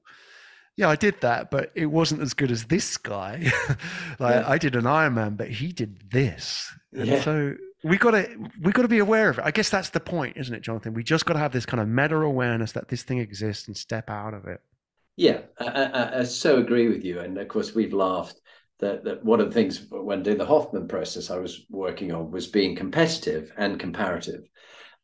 yeah, 0.80 0.88
I 0.88 0.96
did 0.96 1.20
that, 1.20 1.52
but 1.52 1.74
it 1.76 1.88
wasn't 1.88 2.22
as 2.22 2.34
good 2.34 2.52
as 2.52 2.64
this 2.64 2.96
guy. 2.96 3.52
like 4.20 4.36
yeah. 4.36 4.44
I 4.48 4.58
did 4.58 4.78
an 4.78 4.86
Ironman, 4.86 5.36
but 5.36 5.50
he 5.50 5.74
did 5.74 6.10
this. 6.10 6.72
And 6.94 7.08
yeah. 7.08 7.22
so 7.22 7.56
we 7.84 7.98
got 7.98 8.12
to 8.12 8.28
we 8.62 8.72
got 8.72 8.82
to 8.82 8.88
be 8.88 9.00
aware 9.00 9.30
of 9.30 9.40
it. 9.40 9.46
I 9.46 9.52
guess 9.52 9.70
that's 9.70 9.90
the 9.90 10.00
point, 10.00 10.38
isn't 10.38 10.54
it, 10.54 10.62
Jonathan? 10.62 10.94
We 10.94 11.04
just 11.04 11.26
got 11.26 11.34
to 11.34 11.40
have 11.40 11.52
this 11.52 11.66
kind 11.66 11.82
of 11.82 11.88
meta 11.88 12.18
awareness 12.18 12.74
that 12.74 12.90
this 12.90 13.04
thing 13.04 13.20
exists 13.20 13.68
and 13.68 13.78
step 13.78 14.10
out 14.10 14.34
of 14.34 14.46
it. 14.46 14.60
Yeah, 15.16 15.42
I, 15.60 15.66
I, 15.66 16.20
I, 16.20 16.24
so 16.24 16.60
agree 16.60 16.88
with 16.88 17.04
you. 17.04 17.20
And 17.20 17.38
of 17.38 17.48
course, 17.48 17.76
we've 17.76 17.94
laughed 17.94 18.40
that, 18.80 19.04
that 19.04 19.24
one 19.24 19.42
of 19.42 19.48
the 19.48 19.54
things 19.54 19.86
when 19.90 20.24
doing 20.24 20.38
the 20.38 20.46
Hoffman 20.46 20.88
process 20.88 21.30
I 21.30 21.38
was 21.38 21.66
working 21.70 22.14
on 22.14 22.32
was 22.32 22.48
being 22.48 22.76
competitive 22.76 23.52
and 23.58 23.80
comparative, 23.80 24.42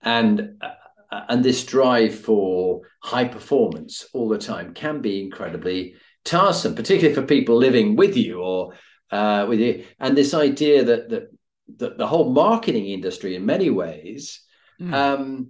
and 0.02 0.62
uh, 0.62 1.22
and 1.30 1.44
this 1.44 1.66
drive 1.66 2.18
for 2.18 2.82
high 3.02 3.28
performance 3.28 4.06
all 4.14 4.30
the 4.30 4.38
time 4.38 4.74
can 4.74 5.02
be 5.02 5.22
incredibly 5.22 5.96
tiresome, 6.24 6.76
particularly 6.76 7.16
for 7.16 7.22
people 7.22 7.56
living 7.56 7.96
with 7.96 8.18
you 8.18 8.40
or 8.42 8.74
uh, 9.12 9.46
with 9.48 9.60
you. 9.60 9.86
And 10.00 10.18
this 10.18 10.34
idea 10.34 10.84
that 10.84 11.10
that 11.10 11.35
the, 11.68 11.96
the 11.98 12.08
whole 12.08 12.32
marketing 12.32 12.88
industry 12.88 13.36
in 13.36 13.46
many 13.46 13.70
ways 13.70 14.42
mm. 14.80 14.94
um, 14.94 15.50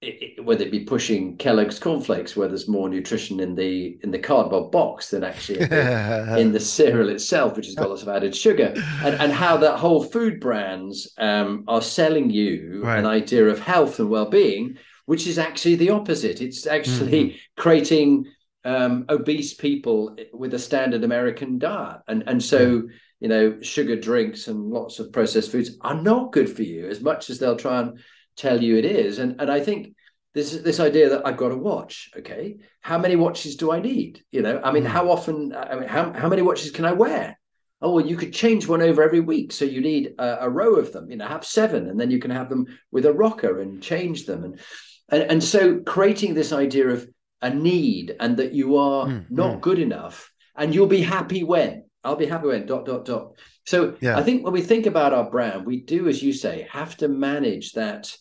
it, 0.00 0.44
whether 0.44 0.64
it 0.64 0.70
be 0.70 0.84
pushing 0.84 1.36
Kellogg's 1.36 1.78
cornflakes, 1.78 2.36
where 2.36 2.46
there's 2.46 2.68
more 2.68 2.88
nutrition 2.88 3.40
in 3.40 3.54
the 3.56 3.98
in 4.02 4.12
the 4.12 4.18
cardboard 4.18 4.70
box 4.70 5.10
than 5.10 5.24
actually 5.24 5.60
in 6.40 6.52
the 6.52 6.60
cereal 6.60 7.08
itself, 7.08 7.56
which 7.56 7.66
has 7.66 7.74
got 7.74 7.88
lots 7.88 8.02
of 8.02 8.08
added 8.08 8.34
sugar, 8.34 8.72
and, 9.02 9.16
and 9.16 9.32
how 9.32 9.56
that 9.56 9.76
whole 9.76 10.04
food 10.04 10.38
brands 10.38 11.12
um, 11.18 11.64
are 11.66 11.82
selling 11.82 12.30
you 12.30 12.82
right. 12.84 13.00
an 13.00 13.06
idea 13.06 13.44
of 13.46 13.58
health 13.58 13.98
and 13.98 14.08
well-being, 14.08 14.76
which 15.06 15.26
is 15.26 15.38
actually 15.38 15.74
the 15.74 15.90
opposite. 15.90 16.40
It's 16.40 16.66
actually 16.66 17.24
mm-hmm. 17.24 17.60
creating 17.60 18.26
um, 18.64 19.04
obese 19.08 19.54
people 19.54 20.16
with 20.32 20.54
a 20.54 20.60
standard 20.60 21.02
American 21.02 21.58
diet, 21.58 22.02
and 22.06 22.22
and 22.28 22.40
so 22.40 22.84
you 23.20 23.28
know, 23.28 23.60
sugar 23.60 23.96
drinks 23.96 24.48
and 24.48 24.70
lots 24.70 24.98
of 24.98 25.12
processed 25.12 25.50
foods 25.50 25.76
are 25.80 26.00
not 26.00 26.32
good 26.32 26.54
for 26.54 26.62
you 26.62 26.88
as 26.88 27.00
much 27.00 27.30
as 27.30 27.38
they'll 27.38 27.56
try 27.56 27.80
and 27.80 27.98
tell 28.36 28.62
you 28.62 28.76
it 28.76 28.84
is. 28.84 29.18
And 29.18 29.40
and 29.40 29.50
I 29.50 29.60
think 29.60 29.94
this 30.34 30.52
this 30.52 30.80
idea 30.80 31.10
that 31.10 31.26
I've 31.26 31.36
got 31.36 31.48
to 31.48 31.56
watch. 31.56 32.10
Okay, 32.16 32.56
how 32.80 32.98
many 32.98 33.16
watches 33.16 33.56
do 33.56 33.72
I 33.72 33.80
need? 33.80 34.22
You 34.30 34.42
know, 34.42 34.60
I 34.62 34.72
mean, 34.72 34.84
mm. 34.84 34.88
how 34.88 35.10
often? 35.10 35.54
I 35.54 35.74
mean, 35.74 35.88
how 35.88 36.12
how 36.12 36.28
many 36.28 36.42
watches 36.42 36.70
can 36.70 36.84
I 36.84 36.92
wear? 36.92 37.38
Oh 37.80 37.94
well, 37.94 38.06
you 38.06 38.16
could 38.16 38.32
change 38.32 38.66
one 38.66 38.82
over 38.82 39.02
every 39.02 39.20
week, 39.20 39.52
so 39.52 39.64
you 39.64 39.80
need 39.80 40.14
a, 40.18 40.44
a 40.44 40.50
row 40.50 40.74
of 40.76 40.92
them. 40.92 41.10
You 41.10 41.16
know, 41.16 41.26
have 41.26 41.44
seven, 41.44 41.88
and 41.88 41.98
then 41.98 42.10
you 42.10 42.18
can 42.18 42.30
have 42.30 42.48
them 42.48 42.66
with 42.90 43.06
a 43.06 43.12
rocker 43.12 43.60
and 43.60 43.82
change 43.82 44.26
them. 44.26 44.44
And 44.44 44.60
and, 45.08 45.22
and 45.30 45.44
so 45.44 45.80
creating 45.80 46.34
this 46.34 46.52
idea 46.52 46.88
of 46.88 47.08
a 47.40 47.50
need 47.50 48.16
and 48.18 48.36
that 48.36 48.52
you 48.52 48.76
are 48.76 49.06
mm, 49.06 49.24
not 49.30 49.58
mm. 49.58 49.60
good 49.60 49.78
enough, 49.78 50.30
and 50.56 50.74
you'll 50.74 50.86
be 50.86 51.02
happy 51.02 51.42
when 51.44 51.84
I'll 52.04 52.16
be 52.16 52.26
happy 52.26 52.46
when 52.46 52.66
dot 52.66 52.86
dot 52.86 53.04
dot. 53.04 53.32
So 53.66 53.96
yeah. 54.00 54.16
I 54.16 54.22
think 54.22 54.44
when 54.44 54.52
we 54.52 54.62
think 54.62 54.86
about 54.86 55.12
our 55.12 55.28
brand, 55.28 55.66
we 55.66 55.80
do, 55.80 56.08
as 56.08 56.22
you 56.22 56.32
say, 56.32 56.66
have 56.70 56.96
to 56.98 57.08
manage 57.08 57.72
that 57.72 58.16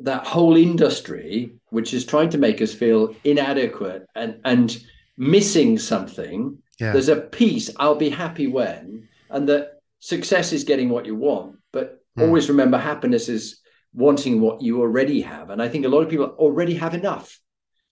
that 0.00 0.26
whole 0.26 0.56
industry, 0.56 1.54
which 1.70 1.94
is 1.94 2.04
trying 2.04 2.30
to 2.30 2.38
make 2.38 2.60
us 2.60 2.74
feel 2.74 3.14
inadequate 3.24 4.06
and 4.14 4.40
and 4.44 4.76
missing 5.16 5.78
something. 5.78 6.58
Yeah. 6.80 6.92
There's 6.92 7.08
a 7.08 7.20
piece, 7.20 7.70
I'll 7.78 7.94
be 7.94 8.10
happy 8.10 8.48
when, 8.48 9.08
and 9.30 9.48
that 9.48 9.80
success 10.00 10.52
is 10.52 10.64
getting 10.64 10.88
what 10.88 11.06
you 11.06 11.14
want, 11.14 11.56
but 11.72 12.00
mm. 12.18 12.22
always 12.22 12.48
remember 12.48 12.78
happiness 12.78 13.28
is 13.28 13.60
wanting 13.92 14.40
what 14.40 14.60
you 14.60 14.80
already 14.80 15.20
have. 15.20 15.50
And 15.50 15.62
I 15.62 15.68
think 15.68 15.84
a 15.84 15.88
lot 15.88 16.00
of 16.00 16.08
people 16.08 16.26
already 16.26 16.74
have 16.74 16.94
enough. 16.94 17.38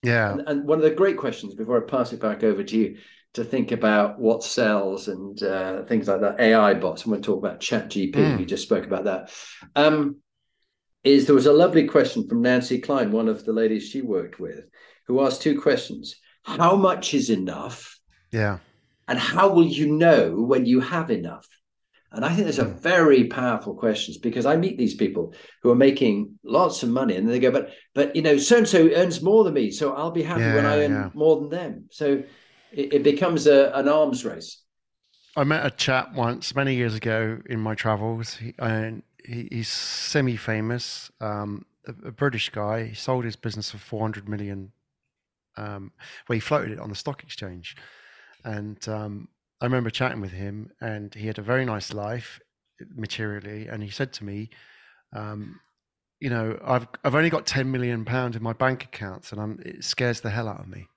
Yeah. 0.03 0.33
And, 0.33 0.41
and 0.47 0.67
one 0.67 0.79
of 0.79 0.83
the 0.83 0.91
great 0.91 1.17
questions 1.17 1.55
before 1.55 1.81
I 1.81 1.89
pass 1.89 2.11
it 2.11 2.19
back 2.19 2.43
over 2.43 2.61
to 2.61 2.77
you 2.77 2.97
to 3.33 3.43
think 3.43 3.71
about 3.71 4.19
what 4.19 4.43
sells 4.43 5.07
and 5.07 5.41
uh, 5.41 5.83
things 5.85 6.07
like 6.07 6.21
that, 6.21 6.39
AI 6.39 6.75
bots, 6.75 7.03
and 7.03 7.11
we'll 7.11 7.21
talk 7.21 7.39
about 7.39 7.59
Chat 7.59 7.89
GP. 7.89 8.13
Mm. 8.13 8.37
We 8.37 8.45
just 8.45 8.63
spoke 8.63 8.85
about 8.85 9.05
that. 9.05 9.31
Um, 9.75 10.17
is 11.03 11.25
there 11.25 11.35
was 11.35 11.47
a 11.47 11.53
lovely 11.53 11.87
question 11.87 12.27
from 12.27 12.41
Nancy 12.41 12.79
Kline, 12.79 13.11
one 13.11 13.27
of 13.27 13.43
the 13.43 13.53
ladies 13.53 13.89
she 13.89 14.01
worked 14.01 14.39
with, 14.39 14.65
who 15.07 15.25
asked 15.25 15.41
two 15.41 15.59
questions. 15.59 16.15
How 16.43 16.75
much 16.75 17.13
is 17.13 17.29
enough? 17.29 17.99
Yeah. 18.31 18.59
And 19.07 19.19
how 19.19 19.49
will 19.49 19.65
you 19.65 19.95
know 19.97 20.35
when 20.35 20.65
you 20.65 20.79
have 20.79 21.11
enough? 21.11 21.47
And 22.11 22.23
I 22.23 22.29
think 22.29 22.45
those 22.45 22.59
are 22.59 22.65
hmm. 22.65 22.77
very 22.77 23.23
powerful 23.25 23.73
questions 23.73 24.19
because 24.19 24.45
I 24.45 24.55
meet 24.55 24.77
these 24.77 24.93
people 24.93 25.33
who 25.63 25.71
are 25.71 25.75
making 25.75 26.37
lots 26.43 26.83
of 26.83 26.89
money 26.89 27.15
and 27.15 27.27
they 27.27 27.39
go, 27.39 27.49
but 27.49 27.71
but 27.95 28.15
you 28.15 28.21
know, 28.21 28.37
so 28.37 28.57
and 28.57 28.67
so 28.67 28.89
earns 28.91 29.23
more 29.23 29.43
than 29.43 29.55
me, 29.55 29.71
so 29.71 29.93
I'll 29.93 30.11
be 30.11 30.21
happy 30.21 30.41
yeah, 30.41 30.55
when 30.55 30.65
I 30.65 30.83
earn 30.83 30.91
yeah. 30.91 31.09
more 31.15 31.39
than 31.39 31.49
them. 31.49 31.85
So 31.89 32.23
it, 32.73 32.93
it 32.93 33.03
becomes 33.03 33.47
a, 33.47 33.71
an 33.73 33.87
arms 33.87 34.25
race. 34.25 34.63
I 35.35 35.43
met 35.43 35.65
a 35.65 35.71
chap 35.71 36.13
once 36.13 36.55
many 36.55 36.75
years 36.75 36.95
ago 36.95 37.39
in 37.47 37.59
my 37.59 37.73
travels, 37.75 38.35
he, 38.35 38.53
and 38.59 39.01
he, 39.25 39.47
he's 39.51 39.67
semi-famous, 39.69 41.11
um, 41.21 41.65
a, 41.87 42.07
a, 42.07 42.11
British 42.11 42.49
guy. 42.49 42.85
He 42.85 42.95
sold 42.95 43.25
his 43.25 43.35
business 43.35 43.71
for 43.71 43.77
four 43.77 44.01
hundred 44.01 44.29
million. 44.29 44.71
Um, 45.57 45.91
he 46.31 46.39
floated 46.39 46.71
it 46.71 46.79
on 46.79 46.89
the 46.89 46.95
stock 46.95 47.23
exchange, 47.23 47.75
and 48.43 48.87
um, 48.87 49.27
I 49.61 49.65
remember 49.65 49.89
chatting 49.89 50.21
with 50.21 50.31
him, 50.31 50.71
and 50.81 51.13
he 51.13 51.27
had 51.27 51.39
a 51.39 51.43
very 51.43 51.65
nice 51.65 51.93
life 51.93 52.39
materially. 52.95 53.67
And 53.67 53.81
he 53.81 53.89
said 53.89 54.13
to 54.13 54.23
me, 54.23 54.49
um, 55.13 55.59
"You 56.19 56.29
know, 56.29 56.59
I've 56.63 56.87
I've 57.03 57.15
only 57.15 57.31
got 57.31 57.47
ten 57.47 57.71
million 57.71 58.05
pounds 58.05 58.35
in 58.35 58.43
my 58.43 58.53
bank 58.53 58.83
accounts, 58.83 59.31
and 59.31 59.41
I'm, 59.41 59.59
it 59.65 59.83
scares 59.83 60.21
the 60.21 60.29
hell 60.29 60.47
out 60.47 60.59
of 60.59 60.67
me." 60.67 60.87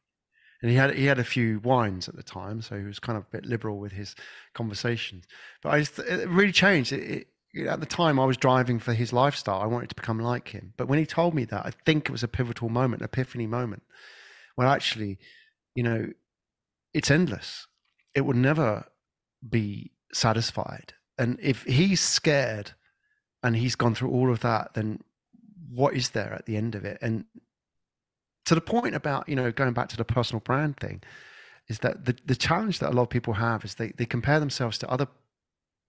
And 0.66 0.72
he 0.72 0.76
had 0.76 0.94
he 0.94 1.06
had 1.06 1.20
a 1.20 1.24
few 1.24 1.60
wines 1.60 2.08
at 2.08 2.16
the 2.16 2.24
time, 2.24 2.60
so 2.60 2.76
he 2.76 2.84
was 2.84 2.98
kind 2.98 3.16
of 3.16 3.22
a 3.22 3.30
bit 3.30 3.46
liberal 3.46 3.78
with 3.78 3.92
his 3.92 4.16
conversations. 4.52 5.24
But 5.62 5.70
I 5.70 5.78
just, 5.78 5.98
it 6.00 6.28
really 6.28 6.50
changed. 6.50 6.92
It, 6.92 7.28
it, 7.54 7.66
at 7.68 7.78
the 7.78 7.86
time, 7.86 8.18
I 8.18 8.24
was 8.24 8.36
driving 8.36 8.80
for 8.80 8.92
his 8.92 9.12
lifestyle. 9.12 9.62
I 9.62 9.66
wanted 9.66 9.90
to 9.90 9.94
become 9.94 10.18
like 10.18 10.48
him. 10.48 10.74
But 10.76 10.88
when 10.88 10.98
he 10.98 11.06
told 11.06 11.34
me 11.34 11.44
that, 11.44 11.64
I 11.64 11.70
think 11.84 12.08
it 12.08 12.12
was 12.12 12.24
a 12.24 12.28
pivotal 12.28 12.68
moment, 12.68 13.00
an 13.00 13.04
epiphany 13.04 13.46
moment, 13.46 13.84
Well, 14.56 14.68
actually, 14.68 15.18
you 15.74 15.84
know, 15.84 16.08
it's 16.92 17.10
endless 17.10 17.66
it 18.16 18.22
will 18.22 18.34
never 18.34 18.86
be 19.48 19.92
satisfied. 20.12 20.94
And 21.18 21.38
if 21.40 21.62
he's 21.62 22.00
scared 22.00 22.72
and 23.42 23.54
he's 23.54 23.76
gone 23.76 23.94
through 23.94 24.10
all 24.10 24.32
of 24.32 24.40
that, 24.40 24.72
then 24.74 25.00
what 25.70 25.94
is 25.94 26.10
there 26.10 26.32
at 26.32 26.46
the 26.46 26.56
end 26.56 26.74
of 26.74 26.84
it? 26.84 26.98
And 27.02 27.26
to 28.46 28.54
the 28.54 28.60
point 28.60 28.94
about, 28.94 29.28
you 29.28 29.36
know, 29.36 29.52
going 29.52 29.72
back 29.72 29.88
to 29.90 29.96
the 29.96 30.04
personal 30.04 30.40
brand 30.40 30.78
thing, 30.78 31.02
is 31.68 31.80
that 31.80 32.04
the, 32.04 32.16
the 32.24 32.36
challenge 32.36 32.78
that 32.78 32.90
a 32.90 32.94
lot 32.94 33.02
of 33.02 33.10
people 33.10 33.34
have 33.34 33.64
is 33.64 33.74
they, 33.74 33.88
they 33.96 34.06
compare 34.06 34.40
themselves 34.40 34.78
to 34.78 34.88
other 34.88 35.08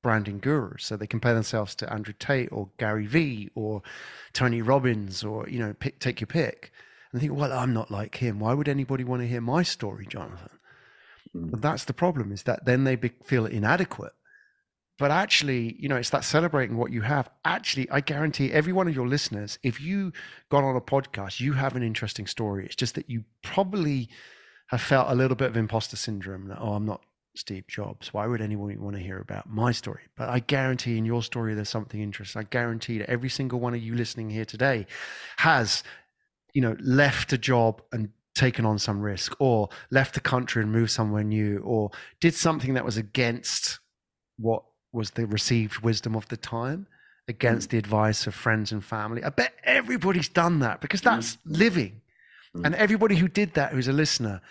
branding 0.03 0.39
gurus. 0.39 0.85
So 0.85 0.97
they 0.97 1.07
compare 1.07 1.33
themselves 1.33 1.75
to 1.75 1.91
Andrew 1.91 2.13
Tate 2.17 2.49
or 2.51 2.69
Gary 2.77 3.05
Vee 3.05 3.49
or 3.55 3.81
Tony 4.33 4.61
Robbins 4.61 5.23
or, 5.23 5.47
you 5.47 5.59
know, 5.59 5.73
pick, 5.73 5.99
take 5.99 6.19
your 6.19 6.27
pick. 6.27 6.71
And 7.11 7.21
think, 7.21 7.33
well, 7.33 7.53
I'm 7.53 7.73
not 7.73 7.89
like 7.89 8.15
him. 8.15 8.39
Why 8.39 8.53
would 8.53 8.67
anybody 8.67 9.03
want 9.03 9.21
to 9.21 9.27
hear 9.27 9.41
my 9.41 9.63
story, 9.63 10.05
Jonathan? 10.05 10.49
Mm. 11.35 11.51
But 11.51 11.61
that's 11.61 11.85
the 11.85 11.93
problem 11.93 12.31
is 12.31 12.43
that 12.43 12.65
then 12.65 12.83
they 12.83 12.95
be, 12.95 13.11
feel 13.23 13.45
inadequate. 13.45 14.13
But 14.97 15.11
actually, 15.11 15.75
you 15.79 15.89
know, 15.89 15.95
it's 15.95 16.09
that 16.09 16.23
celebrating 16.23 16.77
what 16.77 16.91
you 16.91 17.01
have. 17.01 17.29
Actually, 17.45 17.89
I 17.91 18.01
guarantee 18.01 18.51
every 18.51 18.73
one 18.73 18.87
of 18.87 18.95
your 18.95 19.07
listeners, 19.07 19.59
if 19.61 19.79
you 19.79 20.11
got 20.49 20.63
on 20.63 20.75
a 20.75 20.81
podcast, 20.81 21.39
you 21.39 21.53
have 21.53 21.75
an 21.75 21.83
interesting 21.83 22.25
story. 22.25 22.65
It's 22.65 22.75
just 22.75 22.95
that 22.95 23.09
you 23.09 23.23
probably 23.43 24.09
have 24.67 24.81
felt 24.81 25.09
a 25.09 25.15
little 25.15 25.35
bit 25.35 25.49
of 25.49 25.57
imposter 25.57 25.97
syndrome. 25.97 26.47
That, 26.47 26.57
oh, 26.59 26.73
I'm 26.73 26.85
not 26.85 27.01
Steve 27.35 27.67
Jobs. 27.67 28.11
Why 28.13 28.25
would 28.25 28.41
anyone 28.41 28.81
want 28.81 28.95
to 28.95 29.01
hear 29.01 29.19
about 29.19 29.47
my 29.47 29.71
story? 29.71 30.01
But 30.17 30.29
I 30.29 30.39
guarantee 30.39 30.97
in 30.97 31.05
your 31.05 31.21
story 31.21 31.53
there's 31.53 31.69
something 31.69 32.01
interesting. 32.01 32.39
I 32.39 32.45
guarantee 32.49 32.97
that 32.97 33.09
every 33.09 33.29
single 33.29 33.59
one 33.59 33.75
of 33.75 33.81
you 33.81 33.93
listening 33.93 34.31
here 34.31 34.45
today 34.45 34.87
has, 35.37 35.83
you 36.53 36.61
know, 36.61 36.75
left 36.79 37.31
a 37.33 37.37
job 37.37 37.83
and 37.91 38.09
taken 38.35 38.65
on 38.65 38.79
some 38.79 38.99
risk 38.99 39.35
or 39.39 39.69
left 39.91 40.13
the 40.13 40.19
country 40.19 40.61
and 40.61 40.71
moved 40.71 40.91
somewhere 40.91 41.23
new 41.23 41.59
or 41.59 41.91
did 42.19 42.33
something 42.33 42.73
that 42.75 42.85
was 42.85 42.97
against 42.97 43.79
what 44.37 44.63
was 44.91 45.11
the 45.11 45.25
received 45.25 45.79
wisdom 45.79 46.15
of 46.15 46.27
the 46.29 46.37
time 46.37 46.87
against 47.27 47.67
mm. 47.67 47.71
the 47.71 47.77
advice 47.77 48.27
of 48.27 48.33
friends 48.33 48.71
and 48.71 48.83
family 48.83 49.23
i 49.23 49.29
bet 49.29 49.53
everybody's 49.63 50.29
done 50.29 50.59
that 50.59 50.81
because 50.81 51.01
that's 51.01 51.35
mm. 51.35 51.39
living 51.45 52.01
mm. 52.55 52.65
and 52.65 52.75
everybody 52.75 53.15
who 53.15 53.27
did 53.27 53.53
that 53.53 53.71
who's 53.71 53.87
a 53.87 53.93
listener 53.93 54.41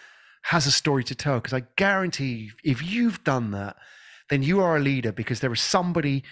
has 0.43 0.67
a 0.67 0.73
story 0.73 1.05
to 1.05 1.15
tell 1.15 1.37
because 1.37 1.55
i 1.55 1.63
guarantee 1.77 2.51
if 2.65 2.83
you've 2.83 3.23
done 3.25 3.51
that 3.51 3.77
then 4.29 4.43
you 4.43 4.61
are 4.61 4.77
a 4.77 4.81
leader 4.81 5.13
because 5.13 5.41
there 5.41 5.53
is 5.53 5.61
somebody 5.61 6.23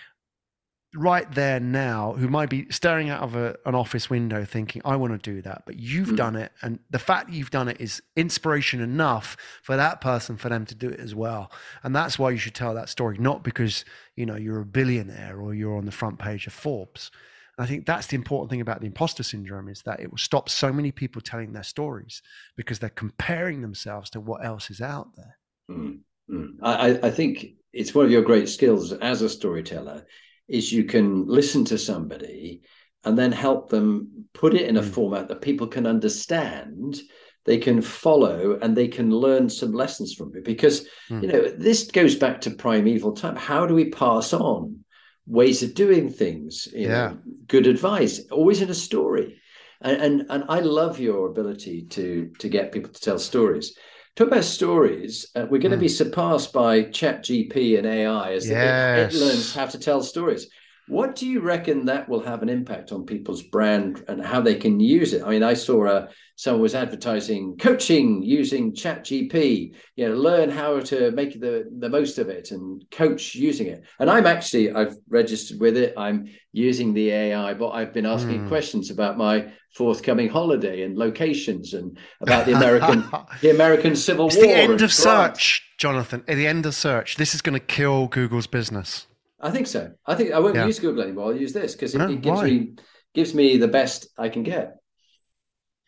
right 0.95 1.30
there 1.32 1.59
now 1.59 2.12
who 2.12 2.28
might 2.28 2.49
be 2.49 2.66
staring 2.70 3.11
out 3.11 3.22
of 3.22 3.34
a, 3.34 3.57
an 3.66 3.74
office 3.74 4.09
window 4.09 4.45
thinking 4.45 4.80
i 4.84 4.95
want 4.95 5.12
to 5.12 5.30
do 5.30 5.42
that 5.42 5.62
but 5.66 5.76
you've 5.76 6.11
mm. 6.11 6.16
done 6.16 6.36
it 6.36 6.53
and 6.62 6.78
the 6.90 6.99
fact 6.99 7.28
that 7.28 7.34
you've 7.34 7.51
done 7.51 7.68
it 7.68 7.80
is 7.80 8.03
inspiration 8.16 8.80
enough 8.80 9.36
for 9.62 9.76
that 9.76 10.01
person 10.01 10.36
for 10.36 10.49
them 10.49 10.64
to 10.64 10.74
do 10.74 10.88
it 10.88 11.01
as 11.01 11.14
well 11.14 11.51
and 11.82 11.95
that's 11.95 12.18
why 12.18 12.30
you 12.30 12.36
should 12.36 12.55
tell 12.55 12.74
that 12.74 12.88
story 12.88 13.18
not 13.18 13.42
because 13.42 13.84
you 14.16 14.24
know 14.24 14.36
you're 14.36 14.61
a 14.61 14.66
billionaire 14.66 15.40
or 15.40 15.55
you're 15.55 15.76
on 15.76 15.84
the 15.84 15.92
front 15.92 16.18
page 16.18 16.47
of 16.47 16.53
forbes 16.53 17.11
and 17.59 17.64
i 17.64 17.68
think 17.68 17.86
that's 17.86 18.07
the 18.07 18.16
important 18.16 18.51
thing 18.51 18.61
about 18.61 18.80
the 18.80 18.86
imposter 18.86 19.22
syndrome 19.22 19.68
is 19.68 19.82
that 19.82 20.01
it 20.01 20.11
will 20.11 20.18
stop 20.18 20.49
so 20.49 20.72
many 20.72 20.92
people 20.92 21.20
telling 21.20 21.53
their 21.53 21.64
stories 21.64 22.22
because 22.57 22.78
they're 22.78 22.90
comparing 22.90 23.62
themselves 23.62 24.11
to 24.11 24.20
what 24.20 24.45
else 24.45 24.70
is 24.70 24.80
out 24.80 25.09
there 25.16 25.38
mm. 25.70 25.99
Mm. 26.30 26.55
I, 26.62 27.09
I 27.09 27.11
think 27.11 27.49
it's 27.74 27.95
one 27.95 28.07
of 28.07 28.11
your 28.11 28.22
great 28.22 28.49
skills 28.49 28.92
as 28.92 29.20
a 29.20 29.28
storyteller 29.28 30.07
is 30.49 30.72
you 30.72 30.84
can 30.84 31.26
listen 31.26 31.64
to 31.64 31.78
somebody 31.78 32.62
and 33.05 33.18
then 33.18 33.32
help 33.32 33.68
them 33.68 34.26
put 34.32 34.55
it 34.55 34.68
in 34.68 34.76
a 34.76 34.82
mm. 34.82 34.88
format 34.88 35.28
that 35.28 35.40
people 35.40 35.66
can 35.66 35.86
understand 35.86 37.01
they 37.45 37.59
can 37.59 37.82
follow 37.82 38.59
and 38.62 38.74
they 38.74 38.88
can 38.88 39.11
learn 39.11 39.51
some 39.51 39.72
lessons 39.72 40.14
from 40.14 40.32
it 40.34 40.45
because 40.45 40.86
mm. 41.11 41.22
you 41.22 41.28
know 41.28 41.49
this 41.51 41.90
goes 41.90 42.14
back 42.14 42.40
to 42.40 42.51
primeval 42.51 43.12
time 43.12 43.36
how 43.36 43.66
do 43.66 43.74
we 43.74 43.90
pass 43.90 44.32
on 44.32 44.78
ways 45.26 45.62
of 45.62 45.74
doing 45.74 46.11
things 46.11 46.68
you 46.72 46.88
yeah. 46.88 47.09
know 47.09 47.18
good 47.47 47.66
advice 47.66 48.20
always 48.30 48.61
in 48.61 48.70
a 48.70 48.74
story 48.74 49.40
and, 49.80 50.03
and 50.03 50.26
and 50.30 50.45
i 50.49 50.61
love 50.61 50.99
your 51.01 51.28
ability 51.28 51.82
to 51.86 52.30
to 52.38 52.49
get 52.49 52.72
people 52.72 52.92
to 52.92 53.01
tell 53.01 53.18
stories 53.18 53.76
talk 54.17 54.29
about 54.29 54.45
stories. 54.45 55.27
Uh, 55.35 55.47
we're 55.51 55.61
going 55.61 55.73
to 55.73 55.77
mm. 55.77 55.81
be 55.81 55.89
surpassed 55.89 56.53
by 56.53 56.83
Chat 56.85 57.23
GP 57.25 57.79
and 57.79 57.87
AI 57.87 58.33
as 58.33 58.49
yes. 58.49 59.12
it, 59.12 59.17
it, 59.17 59.21
learns 59.21 59.55
how 59.55 59.67
to 59.67 59.79
tell 59.79 60.03
stories. 60.03 60.49
What 60.87 61.16
do 61.16 61.26
you 61.26 61.41
reckon 61.41 61.87
that 61.87 62.09
will 62.09 62.22
have 62.22 62.43
an 62.43 62.51
impact 62.51 62.93
on 62.93 63.07
people's 63.07 63.43
brand 63.43 64.05
and 64.07 64.24
how 64.24 64.43
they 64.43 64.55
can 64.55 64.80
use 64.80 65.14
it? 65.14 65.22
I 65.22 65.30
mean, 65.30 65.43
I 65.43 65.55
saw 65.55 65.87
uh, 65.87 66.09
someone 66.37 66.61
was 66.61 66.74
advertising 66.74 67.57
coaching 67.57 68.22
using 68.22 68.74
Chat 68.74 69.05
GP, 69.05 69.74
you 69.97 70.09
know, 70.09 70.14
learn 70.14 70.51
how 70.51 70.80
to 70.80 71.11
make 71.12 71.41
the, 71.41 71.70
the 71.78 71.89
most 71.89 72.18
of 72.18 72.28
it 72.28 72.51
and 72.51 72.85
coach 72.91 73.35
using 73.35 73.68
it. 73.68 73.82
And 73.99 74.11
I'm 74.11 74.26
actually, 74.26 74.72
I've 74.72 74.97
registered 75.09 75.59
with 75.59 75.78
it. 75.78 75.95
I'm 75.97 76.26
using 76.53 76.93
the 76.93 77.11
AI, 77.11 77.55
but 77.55 77.70
I've 77.70 77.95
been 77.95 78.07
asking 78.07 78.45
mm. 78.45 78.49
questions 78.49 78.91
about 78.91 79.16
my 79.16 79.53
forthcoming 79.74 80.28
holiday 80.28 80.82
and 80.82 80.99
locations 80.99 81.72
and 81.72 81.99
about 82.20 82.45
the 82.45 82.53
American, 82.53 83.05
the 83.41 83.51
American 83.51 83.97
Civil 83.97 84.26
it's 84.26 84.37
War. 84.37 84.45
the 84.45 84.53
end 84.53 84.82
of 84.82 84.93
search, 84.93 85.66
Jonathan. 85.78 86.24
At 86.28 86.37
the 86.37 86.47
end 86.47 86.66
of 86.66 86.74
search, 86.74 87.16
this 87.16 87.35
is 87.35 87.41
going 87.41 87.59
to 87.59 87.64
kill 87.64 88.07
Google's 88.09 88.47
business. 88.47 89.07
I 89.45 89.51
think 89.51 89.66
so. 89.66 89.92
I 90.07 90.14
think 90.14 90.32
I 90.32 90.38
won't 90.38 90.55
yeah. 90.55 90.64
use 90.64 90.78
Google 90.78 91.03
anymore. 91.03 91.26
I'll 91.26 91.36
use 91.36 91.53
this 91.53 91.74
because 91.74 91.95
it, 91.95 91.99
no, 91.99 92.09
it, 92.09 92.22
gives 92.22 92.40
why? 92.40 92.45
me 92.47 92.74
gives 93.12 93.34
me 93.34 93.59
the 93.59 93.68
best 93.68 94.09
I 94.16 94.30
can 94.30 94.42
get. 94.42 94.76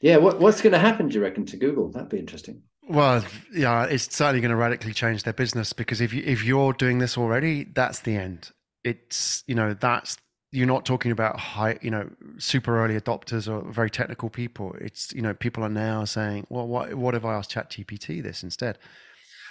Yeah, 0.02 0.18
what, 0.18 0.38
what's 0.38 0.60
going 0.60 0.74
to 0.74 0.78
happen? 0.78 1.08
Do 1.08 1.14
you 1.14 1.22
reckon 1.22 1.46
to 1.46 1.56
Google? 1.56 1.90
That'd 1.90 2.10
be 2.10 2.18
interesting. 2.18 2.62
Well, 2.86 3.24
yeah, 3.52 3.84
it's 3.84 4.14
certainly 4.14 4.42
going 4.42 4.50
to 4.50 4.56
radically 4.56 4.92
change 4.92 5.22
their 5.22 5.32
business 5.32 5.72
because 5.72 6.02
if 6.02 6.12
you 6.12 6.22
if 6.26 6.44
you're 6.44 6.74
doing 6.74 6.98
this 6.98 7.16
already, 7.16 7.64
that's 7.64 8.00
the 8.00 8.16
end. 8.16 8.50
It's 8.84 9.42
you 9.46 9.54
know 9.54 9.72
that's 9.72 10.18
you're 10.52 10.66
not 10.66 10.84
talking 10.84 11.10
about 11.10 11.40
high 11.40 11.78
you 11.80 11.90
know 11.90 12.10
super 12.36 12.78
early 12.84 13.00
adopters 13.00 13.50
or 13.50 13.72
very 13.72 13.88
technical 13.88 14.28
people. 14.28 14.76
It's 14.82 15.14
you 15.14 15.22
know 15.22 15.32
people 15.32 15.64
are 15.64 15.70
now 15.70 16.04
saying, 16.04 16.46
well, 16.50 16.68
what 16.68 16.94
what 16.94 17.14
if 17.14 17.24
I 17.24 17.34
ask 17.34 17.50
ChatGPT 17.50 18.22
this 18.22 18.42
instead? 18.42 18.78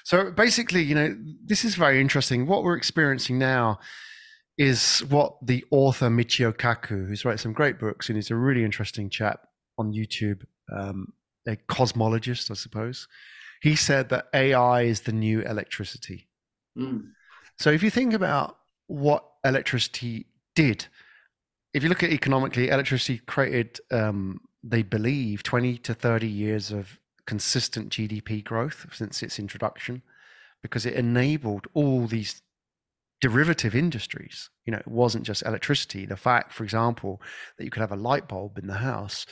So 0.06 0.30
basically, 0.30 0.84
you 0.84 0.94
know, 0.94 1.18
this 1.44 1.66
is 1.66 1.74
very 1.74 2.00
interesting. 2.00 2.46
What 2.46 2.64
we're 2.64 2.78
experiencing 2.78 3.40
now 3.40 3.80
is 4.56 5.00
what 5.10 5.36
the 5.42 5.66
author 5.72 6.10
Michio 6.10 6.54
Kaku, 6.54 7.08
who's 7.08 7.26
written 7.26 7.40
some 7.40 7.54
great 7.54 7.80
books 7.80 8.08
and 8.08 8.18
is 8.18 8.30
a 8.30 8.36
really 8.36 8.64
interesting 8.64 9.10
chap 9.10 9.40
on 9.80 9.94
YouTube, 9.94 10.44
um, 10.72 11.12
a 11.48 11.56
cosmologist, 11.56 12.52
I 12.52 12.54
suppose. 12.54 13.08
He 13.64 13.76
said 13.76 14.10
that 14.10 14.28
AI 14.32 14.84
is 14.84 15.02
the 15.02 15.12
new 15.12 15.42
electricity. 15.42 16.28
Mm. 16.78 17.08
So 17.58 17.72
if 17.72 17.82
you 17.82 17.90
think 17.90 18.14
about 18.14 18.58
what 18.86 19.26
electricity 19.44 20.28
did, 20.54 20.86
if 21.74 21.82
you 21.82 21.90
look 21.90 22.04
at 22.04 22.12
economically, 22.12 22.70
electricity 22.70 23.24
created, 23.26 23.80
um, 23.90 24.42
they 24.64 24.84
believe, 24.84 25.42
20 25.42 25.80
to 25.80 25.96
30 25.96 26.28
years 26.28 26.72
of 26.72 27.00
consistent 27.28 27.90
GDP 27.90 28.44
growth 28.44 28.86
since 28.94 29.24
its 29.24 29.40
introduction 29.40 30.02
because 30.62 30.86
it 30.86 30.94
enabled 30.94 31.68
all 31.74 32.08
these 32.08 32.42
derivative 33.22 33.76
industries. 33.76 34.50
You 34.66 34.72
know, 34.72 34.80
it 34.80 34.88
wasn't 34.88 35.26
just 35.26 35.44
electricity. 35.44 36.06
The 36.06 36.18
fact, 36.18 36.54
for 36.54 36.64
example, 36.64 37.22
that 37.58 37.66
you 37.66 37.72
could 37.72 37.82
have 37.82 37.92
a 37.92 37.98
light 37.98 38.28
bulb 38.28 38.58
in 38.58 38.68
the 38.68 38.74
house 38.74 39.26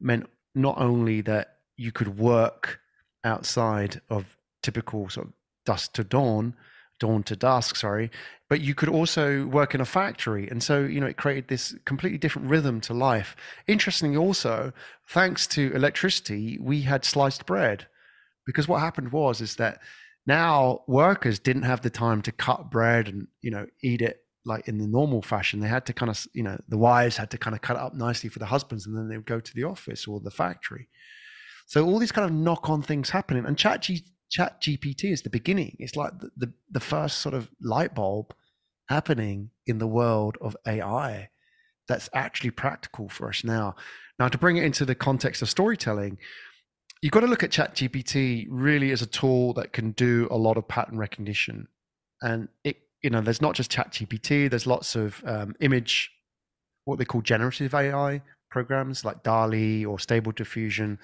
meant 0.00 0.28
not 0.54 0.78
only 0.78 1.20
that 1.22 1.58
you 1.76 1.92
could 1.92 2.18
work 2.18 2.80
outside 3.24 4.00
of 4.10 4.36
typical 4.62 5.08
sort 5.08 5.28
of 5.28 5.32
dusk 5.64 5.92
to 5.94 6.04
dawn, 6.04 6.54
dawn 7.00 7.24
to 7.24 7.34
dusk, 7.34 7.74
sorry, 7.76 8.10
but 8.48 8.60
you 8.60 8.74
could 8.74 8.88
also 8.88 9.46
work 9.46 9.74
in 9.74 9.80
a 9.80 9.84
factory. 9.84 10.48
And 10.48 10.62
so, 10.62 10.80
you 10.80 11.00
know, 11.00 11.06
it 11.06 11.16
created 11.16 11.48
this 11.48 11.74
completely 11.84 12.18
different 12.18 12.48
rhythm 12.48 12.80
to 12.82 12.94
life. 12.94 13.34
Interestingly, 13.66 14.16
also, 14.16 14.72
thanks 15.08 15.46
to 15.48 15.72
electricity, 15.74 16.58
we 16.60 16.82
had 16.82 17.04
sliced 17.04 17.46
bread. 17.46 17.86
Because 18.46 18.68
what 18.68 18.80
happened 18.80 19.12
was, 19.12 19.40
is 19.40 19.56
that 19.56 19.80
now 20.26 20.82
workers 20.86 21.38
didn't 21.38 21.62
have 21.62 21.82
the 21.82 21.90
time 21.90 22.22
to 22.22 22.32
cut 22.32 22.70
bread 22.70 23.08
and, 23.08 23.26
you 23.40 23.50
know, 23.50 23.66
eat 23.82 24.02
it 24.02 24.24
like 24.44 24.66
in 24.68 24.78
the 24.78 24.86
normal 24.86 25.22
fashion. 25.22 25.60
They 25.60 25.68
had 25.68 25.86
to 25.86 25.92
kind 25.92 26.10
of, 26.10 26.26
you 26.32 26.42
know, 26.42 26.58
the 26.68 26.78
wives 26.78 27.16
had 27.16 27.30
to 27.30 27.38
kind 27.38 27.54
of 27.54 27.62
cut 27.62 27.76
it 27.76 27.82
up 27.82 27.94
nicely 27.94 28.30
for 28.30 28.38
the 28.38 28.46
husbands 28.46 28.86
and 28.86 28.96
then 28.96 29.08
they 29.08 29.16
would 29.16 29.26
go 29.26 29.40
to 29.40 29.54
the 29.54 29.64
office 29.64 30.06
or 30.06 30.20
the 30.20 30.30
factory. 30.30 30.88
So 31.66 31.86
all 31.86 31.98
these 31.98 32.12
kind 32.12 32.28
of 32.28 32.34
knock 32.34 32.68
on 32.68 32.82
things 32.82 33.10
happening. 33.10 33.44
And 33.46 33.56
Chat, 33.56 33.88
Chat 34.30 34.60
GPT 34.62 35.12
is 35.12 35.22
the 35.22 35.30
beginning. 35.30 35.76
It's 35.78 35.96
like 35.96 36.18
the, 36.18 36.30
the, 36.36 36.52
the 36.70 36.80
first 36.80 37.18
sort 37.18 37.34
of 37.34 37.50
light 37.60 37.94
bulb 37.94 38.32
happening 38.88 39.50
in 39.66 39.78
the 39.78 39.86
world 39.86 40.36
of 40.40 40.56
AI 40.66 41.28
that's 41.88 42.08
actually 42.14 42.50
practical 42.50 43.08
for 43.08 43.28
us 43.28 43.42
now. 43.42 43.74
Now, 44.18 44.28
to 44.28 44.38
bring 44.38 44.56
it 44.56 44.64
into 44.64 44.84
the 44.84 44.94
context 44.94 45.42
of 45.42 45.50
storytelling, 45.50 46.18
you've 47.02 47.12
got 47.12 47.20
to 47.20 47.26
look 47.26 47.42
at 47.42 47.50
chat 47.50 47.74
gpt 47.74 48.46
really 48.48 48.92
as 48.92 49.02
a 49.02 49.06
tool 49.06 49.52
that 49.54 49.72
can 49.72 49.92
do 49.92 50.28
a 50.30 50.36
lot 50.36 50.56
of 50.56 50.68
pattern 50.68 50.98
recognition. 50.98 51.66
And 52.22 52.48
it, 52.64 52.76
you 53.02 53.10
know, 53.10 53.20
there's 53.20 53.40
not 53.40 53.54
just 53.54 53.70
chat 53.70 53.92
gpt 53.92 54.50
there's 54.50 54.66
lots 54.66 54.94
of 54.94 55.22
um, 55.26 55.56
image, 55.60 56.10
what 56.84 56.98
they 56.98 57.04
call 57.04 57.22
generative 57.22 57.74
AI 57.74 58.22
programs 58.50 59.04
like 59.04 59.22
DALL-E 59.22 59.86
or 59.86 59.98
Stable 59.98 60.32
Diffusion, 60.32 60.98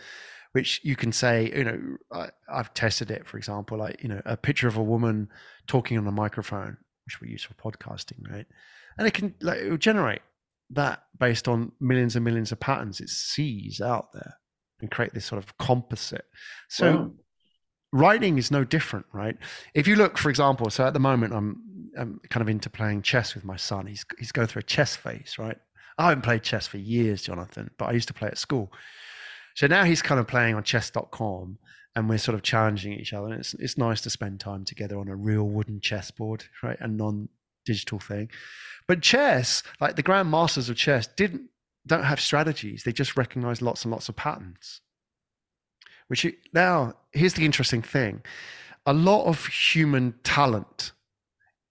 which 0.56 0.80
you 0.82 0.96
can 0.96 1.12
say, 1.12 1.52
you 1.54 1.64
know, 1.64 1.96
I, 2.10 2.30
I've 2.50 2.72
tested 2.72 3.10
it, 3.10 3.26
for 3.26 3.36
example, 3.36 3.76
like, 3.76 4.02
you 4.02 4.08
know, 4.08 4.22
a 4.24 4.38
picture 4.38 4.66
of 4.66 4.78
a 4.78 4.82
woman 4.82 5.28
talking 5.66 5.98
on 5.98 6.06
a 6.06 6.10
microphone 6.10 6.78
which 7.04 7.20
we 7.20 7.28
use 7.28 7.42
for 7.42 7.52
podcasting, 7.52 8.26
right? 8.30 8.46
And 8.96 9.06
it 9.06 9.12
can 9.12 9.34
like 9.42 9.58
it 9.58 9.68
will 9.68 9.76
generate 9.76 10.22
that 10.70 11.02
based 11.20 11.46
on 11.46 11.72
millions 11.78 12.16
and 12.16 12.24
millions 12.24 12.52
of 12.52 12.58
patterns 12.58 13.00
it 13.00 13.10
sees 13.10 13.82
out 13.82 14.14
there 14.14 14.38
and 14.80 14.90
create 14.90 15.12
this 15.12 15.26
sort 15.26 15.44
of 15.44 15.58
composite. 15.58 16.24
So 16.70 16.90
wow. 16.90 17.10
writing 17.92 18.38
is 18.38 18.50
no 18.50 18.64
different, 18.64 19.04
right? 19.12 19.36
If 19.74 19.86
you 19.86 19.96
look, 19.96 20.16
for 20.16 20.30
example, 20.30 20.70
so 20.70 20.86
at 20.86 20.94
the 20.94 21.00
moment 21.00 21.34
I'm 21.34 21.90
I'm 21.98 22.18
kind 22.30 22.40
of 22.40 22.48
into 22.48 22.70
playing 22.70 23.02
chess 23.02 23.34
with 23.34 23.44
my 23.44 23.56
son. 23.56 23.86
He's 23.86 24.06
he's 24.18 24.32
going 24.32 24.48
through 24.48 24.60
a 24.60 24.72
chess 24.74 24.96
phase, 24.96 25.34
right? 25.38 25.58
I 25.98 26.08
haven't 26.08 26.22
played 26.22 26.42
chess 26.42 26.66
for 26.66 26.78
years, 26.78 27.20
Jonathan, 27.20 27.70
but 27.76 27.90
I 27.90 27.92
used 27.92 28.08
to 28.08 28.14
play 28.14 28.28
at 28.28 28.38
school. 28.38 28.72
So 29.56 29.66
now 29.66 29.84
he's 29.84 30.02
kind 30.02 30.20
of 30.20 30.28
playing 30.28 30.54
on 30.54 30.62
chess.com 30.62 31.58
and 31.96 32.08
we're 32.10 32.18
sort 32.18 32.34
of 32.34 32.42
challenging 32.42 32.92
each 32.92 33.14
other. 33.14 33.28
And 33.28 33.40
it's 33.40 33.54
it's 33.54 33.78
nice 33.78 34.02
to 34.02 34.10
spend 34.10 34.38
time 34.38 34.64
together 34.64 34.98
on 34.98 35.08
a 35.08 35.16
real 35.16 35.44
wooden 35.44 35.80
chessboard, 35.80 36.44
right? 36.62 36.76
A 36.78 36.86
non-digital 36.86 37.98
thing. 37.98 38.28
But 38.86 39.00
chess, 39.00 39.62
like 39.80 39.96
the 39.96 40.02
grand 40.02 40.30
masters 40.30 40.68
of 40.68 40.76
chess, 40.76 41.06
didn't 41.06 41.48
don't 41.86 42.04
have 42.04 42.20
strategies. 42.20 42.84
They 42.84 42.92
just 42.92 43.16
recognize 43.16 43.62
lots 43.62 43.84
and 43.84 43.90
lots 43.90 44.10
of 44.10 44.16
patterns. 44.16 44.82
Which 46.08 46.22
you, 46.24 46.34
now 46.52 46.92
here's 47.12 47.34
the 47.34 47.46
interesting 47.46 47.80
thing: 47.80 48.22
a 48.84 48.92
lot 48.92 49.24
of 49.24 49.46
human 49.46 50.16
talent 50.22 50.92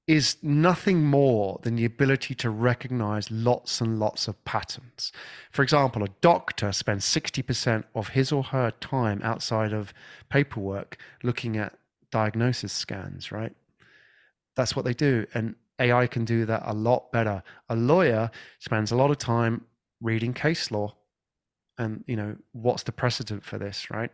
is 0.07 0.37
nothing 0.43 1.03
more 1.03 1.59
than 1.63 1.75
the 1.75 1.85
ability 1.85 2.35
to 2.35 2.49
recognize 2.49 3.31
lots 3.31 3.81
and 3.81 3.99
lots 3.99 4.27
of 4.27 4.43
patterns. 4.45 5.11
For 5.51 5.63
example, 5.63 6.03
a 6.03 6.09
doctor 6.21 6.71
spends 6.71 7.05
60% 7.05 7.83
of 7.95 8.09
his 8.09 8.31
or 8.31 8.43
her 8.43 8.71
time 8.79 9.19
outside 9.23 9.73
of 9.73 9.93
paperwork 10.29 10.97
looking 11.23 11.57
at 11.57 11.73
diagnosis 12.11 12.71
scans, 12.71 13.31
right? 13.31 13.53
That's 14.55 14.75
what 14.75 14.85
they 14.85 14.93
do. 14.93 15.25
And 15.33 15.55
AI 15.79 16.05
can 16.05 16.23
do 16.23 16.45
that 16.45 16.61
a 16.65 16.73
lot 16.73 17.11
better. 17.11 17.41
A 17.69 17.75
lawyer 17.75 18.29
spends 18.59 18.91
a 18.91 18.95
lot 18.95 19.09
of 19.09 19.17
time 19.17 19.65
reading 20.01 20.33
case 20.33 20.69
law 20.69 20.95
and, 21.79 22.03
you 22.05 22.15
know, 22.15 22.35
what's 22.53 22.83
the 22.83 22.91
precedent 22.91 23.43
for 23.43 23.57
this, 23.57 23.89
right? 23.89 24.11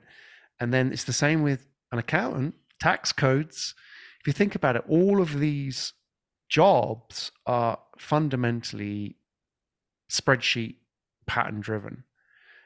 And 0.60 0.74
then 0.74 0.94
it's 0.94 1.04
the 1.04 1.14
same 1.14 1.44
with 1.44 1.68
an 1.92 2.00
accountant, 2.00 2.56
tax 2.80 3.12
codes 3.12 3.76
if 4.22 4.28
you 4.28 4.34
think 4.34 4.56
about 4.56 4.76
it, 4.76 4.84
all 4.88 5.20
of 5.20 5.40
these 5.40 5.94
jobs 6.48 7.32
are 7.46 7.80
fundamentally 7.98 9.16
spreadsheet 10.12 10.76
pattern 11.26 11.60
driven. 11.60 12.04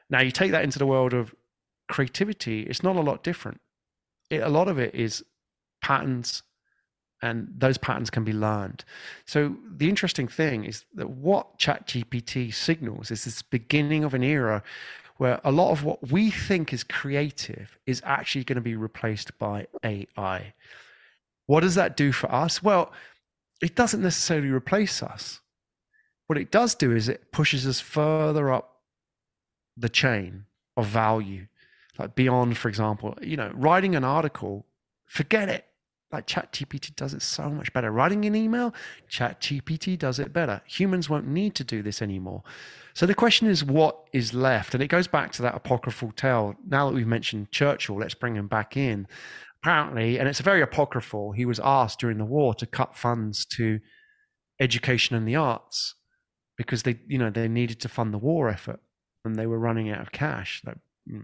Now, 0.10 0.22
you 0.22 0.32
take 0.32 0.52
that 0.52 0.64
into 0.64 0.80
the 0.80 0.86
world 0.86 1.14
of 1.14 1.34
creativity, 1.88 2.64
it's 2.64 2.84
not 2.84 2.96
a 2.98 3.02
lot 3.02 3.24
different. 3.24 3.62
It, 4.30 4.42
a 4.42 4.50
lot 4.50 4.68
of 4.68 4.80
it 4.80 4.94
is 4.94 5.24
patterns, 5.82 6.44
and 7.22 7.48
those 7.56 7.78
patterns 7.78 8.10
can 8.10 8.24
be 8.24 8.34
learned. 8.34 8.84
So, 9.26 9.56
the 9.78 9.88
interesting 9.88 10.28
thing 10.28 10.66
is 10.66 10.84
that 10.96 11.10
what 11.10 11.58
ChatGPT 11.58 12.54
signals 12.54 13.12
is 13.12 13.24
this 13.24 13.42
beginning 13.42 14.04
of 14.04 14.14
an 14.14 14.24
era 14.24 14.62
where 15.18 15.40
a 15.46 15.52
lot 15.52 15.72
of 15.72 15.86
what 15.86 16.12
we 16.12 16.30
think 16.30 16.74
is 16.74 16.84
creative 16.84 17.78
is 17.86 18.02
actually 18.04 18.44
going 18.44 18.56
to 18.58 18.62
be 18.62 18.76
replaced 18.76 19.38
by 19.40 19.68
AI. 19.84 20.54
What 21.48 21.62
does 21.62 21.76
that 21.76 21.96
do 21.96 22.12
for 22.12 22.32
us? 22.32 22.64
Well, 22.64 22.92
it 23.62 23.76
doesn't 23.76 24.02
necessarily 24.02 24.50
replace 24.50 25.02
us. 25.04 25.42
What 26.28 26.40
it 26.40 26.52
does 26.52 26.76
do 26.76 26.92
is 26.92 27.08
it 27.08 27.32
pushes 27.32 27.68
us 27.68 27.80
further 27.80 28.52
up 28.52 28.82
the 29.78 29.90
chain 29.90 30.46
of 30.76 30.88
value, 30.88 31.48
like 32.00 32.16
beyond, 32.16 32.58
for 32.58 32.68
example, 32.68 33.18
you 33.22 33.38
know, 33.38 33.52
writing 33.54 33.96
an 33.96 34.04
article, 34.04 34.66
forget 35.06 35.50
it. 35.50 35.66
Like 36.12 36.28
ChatGPT 36.28 36.96
does 36.96 37.14
it 37.14 37.22
so 37.22 37.50
much 37.50 37.74
better. 37.74 37.92
Writing 37.92 38.26
an 38.26 38.36
email, 38.36 38.74
ChatGPT 39.10 39.98
does 40.00 40.18
it 40.20 40.32
better. 40.32 40.62
Humans 40.66 41.10
won't 41.10 41.28
need 41.28 41.56
to 41.56 41.64
do 41.64 41.82
this 41.82 42.02
anymore. 42.02 42.44
So 42.94 43.06
the 43.06 43.16
question 43.16 43.48
is, 43.48 43.66
what 43.66 44.08
is 44.14 44.34
left? 44.34 44.74
And 44.74 44.82
it 44.82 44.88
goes 44.88 45.08
back 45.08 45.34
to 45.34 45.42
that 45.42 45.56
apocryphal 45.56 46.14
tale. 46.14 46.56
Now 46.68 46.88
that 46.88 46.96
we've 46.96 47.08
mentioned 47.08 47.52
Churchill, 47.52 47.98
let's 47.98 48.14
bring 48.14 48.36
him 48.36 48.48
back 48.48 48.78
in 48.78 49.08
apparently, 49.66 50.20
and 50.20 50.30
it's 50.30 50.40
a 50.40 50.44
very 50.44 50.62
apocryphal, 50.62 51.32
he 51.32 51.44
was 51.44 51.60
asked 51.64 52.00
during 52.00 52.20
the 52.20 52.26
war 52.26 52.54
to 52.54 52.68
cut 52.68 52.96
funds 52.96 53.46
to 53.46 53.80
education 54.60 55.16
and 55.16 55.28
the 55.28 55.36
arts 55.36 55.96
because 56.56 56.84
they, 56.84 57.00
you 57.08 57.18
know, 57.18 57.32
they 57.32 57.48
needed 57.48 57.80
to 57.80 57.90
fund 57.90 58.14
the 58.14 58.20
war 58.20 58.48
effort 58.48 58.80
and 59.24 59.36
they 59.36 59.48
were 59.48 59.58
running 59.58 59.90
out 59.90 60.02
of 60.02 60.12
cash. 60.12 60.62
Like, 60.68 60.78
mm, 61.12 61.24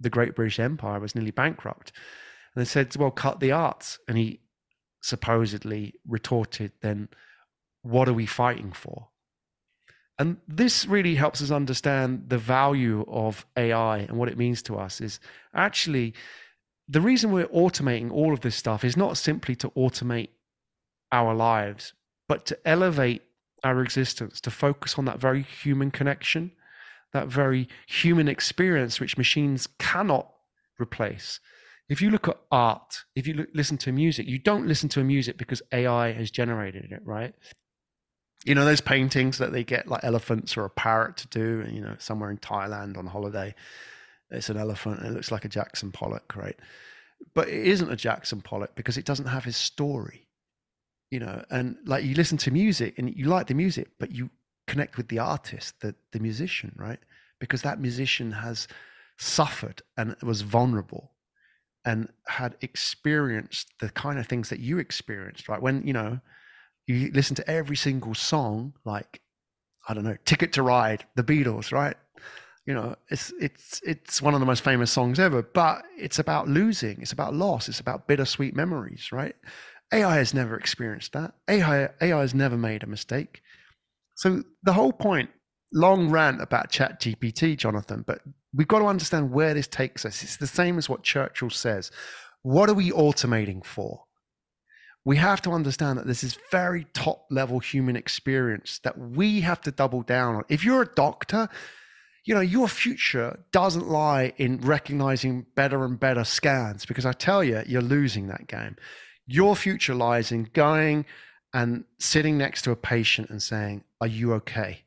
the 0.00 0.10
Great 0.10 0.36
British 0.36 0.60
Empire 0.60 1.00
was 1.00 1.14
nearly 1.14 1.30
bankrupt. 1.30 1.92
And 2.54 2.60
they 2.60 2.68
said, 2.68 2.94
well, 2.94 3.10
cut 3.10 3.40
the 3.40 3.52
arts. 3.52 3.98
And 4.06 4.18
he 4.18 4.40
supposedly 5.00 5.94
retorted, 6.06 6.72
then 6.82 7.08
what 7.80 8.06
are 8.06 8.12
we 8.12 8.26
fighting 8.26 8.72
for? 8.72 9.08
And 10.18 10.36
this 10.46 10.84
really 10.84 11.14
helps 11.14 11.40
us 11.40 11.50
understand 11.50 12.24
the 12.28 12.36
value 12.36 13.06
of 13.08 13.46
AI 13.56 14.00
and 14.00 14.18
what 14.18 14.28
it 14.28 14.36
means 14.36 14.60
to 14.64 14.76
us 14.76 15.00
is 15.00 15.20
actually 15.54 16.12
the 16.88 17.00
reason 17.00 17.32
we're 17.32 17.46
automating 17.48 18.10
all 18.10 18.32
of 18.32 18.40
this 18.40 18.56
stuff 18.56 18.82
is 18.82 18.96
not 18.96 19.18
simply 19.18 19.54
to 19.56 19.68
automate 19.70 20.30
our 21.12 21.34
lives, 21.34 21.92
but 22.28 22.46
to 22.46 22.58
elevate 22.66 23.22
our 23.62 23.82
existence, 23.82 24.40
to 24.40 24.50
focus 24.50 24.98
on 24.98 25.04
that 25.04 25.20
very 25.20 25.42
human 25.42 25.90
connection, 25.90 26.52
that 27.12 27.28
very 27.28 27.68
human 27.86 28.28
experience 28.28 29.00
which 29.00 29.18
machines 29.18 29.68
cannot 29.78 30.32
replace. 30.80 31.40
If 31.88 32.00
you 32.00 32.10
look 32.10 32.28
at 32.28 32.38
art, 32.50 33.04
if 33.14 33.26
you 33.26 33.34
look, 33.34 33.48
listen 33.54 33.78
to 33.78 33.92
music, 33.92 34.26
you 34.26 34.38
don't 34.38 34.66
listen 34.66 34.88
to 34.90 35.00
a 35.00 35.04
music 35.04 35.38
because 35.38 35.62
AI 35.72 36.12
has 36.12 36.30
generated 36.30 36.92
it, 36.92 37.00
right? 37.04 37.34
You 38.44 38.54
know 38.54 38.64
those 38.64 38.80
paintings 38.80 39.38
that 39.38 39.52
they 39.52 39.64
get 39.64 39.88
like 39.88 40.04
elephants 40.04 40.56
or 40.56 40.64
a 40.64 40.70
parrot 40.70 41.16
to 41.18 41.28
do, 41.28 41.66
you 41.70 41.80
know, 41.80 41.96
somewhere 41.98 42.30
in 42.30 42.38
Thailand 42.38 42.96
on 42.96 43.06
holiday 43.06 43.54
it's 44.30 44.50
an 44.50 44.56
elephant 44.56 45.00
and 45.00 45.08
it 45.08 45.14
looks 45.14 45.32
like 45.32 45.44
a 45.44 45.48
Jackson 45.48 45.92
Pollock, 45.92 46.36
right? 46.36 46.58
but 47.34 47.48
it 47.48 47.66
isn't 47.66 47.90
a 47.90 47.96
Jackson 47.96 48.40
Pollock 48.40 48.74
because 48.74 48.96
it 48.96 49.04
doesn't 49.04 49.26
have 49.26 49.44
his 49.44 49.56
story. 49.56 50.26
You 51.10 51.20
know, 51.20 51.42
and 51.50 51.76
like 51.86 52.04
you 52.04 52.14
listen 52.14 52.36
to 52.38 52.50
music 52.50 52.98
and 52.98 53.14
you 53.16 53.26
like 53.26 53.46
the 53.46 53.54
music, 53.54 53.88
but 53.98 54.12
you 54.12 54.28
connect 54.66 54.98
with 54.98 55.08
the 55.08 55.18
artist, 55.18 55.80
the 55.80 55.94
the 56.12 56.20
musician, 56.20 56.72
right? 56.76 56.98
Because 57.40 57.62
that 57.62 57.80
musician 57.80 58.30
has 58.32 58.68
suffered 59.18 59.82
and 59.96 60.14
was 60.22 60.42
vulnerable 60.42 61.12
and 61.84 62.08
had 62.26 62.56
experienced 62.60 63.72
the 63.80 63.88
kind 63.90 64.18
of 64.18 64.26
things 64.26 64.50
that 64.50 64.60
you 64.60 64.78
experienced, 64.78 65.48
right? 65.48 65.62
When, 65.62 65.86
you 65.86 65.92
know, 65.92 66.20
you 66.86 67.10
listen 67.14 67.34
to 67.36 67.50
every 67.50 67.76
single 67.76 68.14
song, 68.14 68.74
like, 68.84 69.22
I 69.88 69.94
don't 69.94 70.04
know, 70.04 70.16
Ticket 70.26 70.52
to 70.54 70.62
Ride, 70.62 71.06
the 71.16 71.24
Beatles, 71.24 71.72
right? 71.72 71.96
You 72.68 72.74
know, 72.74 72.96
it's 73.08 73.32
it's 73.40 73.80
it's 73.82 74.20
one 74.20 74.34
of 74.34 74.40
the 74.40 74.46
most 74.46 74.62
famous 74.62 74.92
songs 74.92 75.18
ever, 75.18 75.40
but 75.40 75.86
it's 75.96 76.18
about 76.18 76.48
losing, 76.48 77.00
it's 77.00 77.12
about 77.12 77.32
loss, 77.32 77.66
it's 77.66 77.80
about 77.80 78.06
bittersweet 78.06 78.54
memories, 78.54 79.10
right? 79.10 79.34
AI 79.90 80.16
has 80.16 80.34
never 80.34 80.54
experienced 80.54 81.14
that. 81.14 81.32
AI 81.48 81.88
AI 82.02 82.20
has 82.20 82.34
never 82.34 82.58
made 82.58 82.82
a 82.82 82.86
mistake. 82.86 83.40
So 84.16 84.42
the 84.64 84.74
whole 84.74 84.92
point, 84.92 85.30
long 85.72 86.10
rant 86.10 86.42
about 86.42 86.70
Chat 86.70 87.00
GPT, 87.00 87.56
Jonathan, 87.56 88.04
but 88.06 88.20
we've 88.52 88.68
got 88.68 88.80
to 88.80 88.84
understand 88.84 89.30
where 89.30 89.54
this 89.54 89.66
takes 89.66 90.04
us. 90.04 90.22
It's 90.22 90.36
the 90.36 90.46
same 90.46 90.76
as 90.76 90.90
what 90.90 91.02
Churchill 91.02 91.48
says. 91.48 91.90
What 92.42 92.68
are 92.68 92.74
we 92.74 92.90
automating 92.90 93.64
for? 93.64 94.02
We 95.06 95.16
have 95.16 95.40
to 95.40 95.52
understand 95.52 95.98
that 95.98 96.06
this 96.06 96.22
is 96.22 96.36
very 96.50 96.84
top 96.92 97.28
level 97.30 97.60
human 97.60 97.96
experience 97.96 98.78
that 98.84 98.98
we 98.98 99.40
have 99.40 99.62
to 99.62 99.70
double 99.70 100.02
down 100.02 100.34
on. 100.34 100.42
If 100.50 100.64
you're 100.64 100.82
a 100.82 100.94
doctor, 100.94 101.48
you 102.28 102.34
know, 102.34 102.40
your 102.40 102.68
future 102.68 103.38
doesn't 103.52 103.88
lie 103.88 104.32
in 104.36 104.60
recognizing 104.60 105.46
better 105.54 105.84
and 105.84 105.98
better 105.98 106.24
scans 106.24 106.84
because 106.84 107.06
I 107.06 107.12
tell 107.12 107.42
you, 107.42 107.62
you're 107.66 107.82
losing 107.82 108.26
that 108.28 108.46
game. 108.46 108.76
Your 109.26 109.56
future 109.56 109.94
lies 109.94 110.30
in 110.30 110.50
going 110.52 111.06
and 111.54 111.84
sitting 111.98 112.36
next 112.36 112.62
to 112.62 112.70
a 112.70 112.76
patient 112.76 113.30
and 113.30 113.42
saying, 113.42 113.84
Are 114.00 114.06
you 114.06 114.34
okay? 114.34 114.82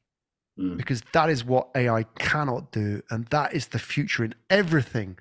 mm. 0.61 0.77
because 0.77 1.01
that 1.13 1.29
is 1.29 1.43
what 1.43 1.69
AI 1.75 2.03
cannot 2.19 2.71
do. 2.71 3.01
And 3.09 3.25
that 3.27 3.53
is 3.53 3.67
the 3.67 3.79
future 3.79 4.23
in 4.23 4.35
everything 4.49 5.17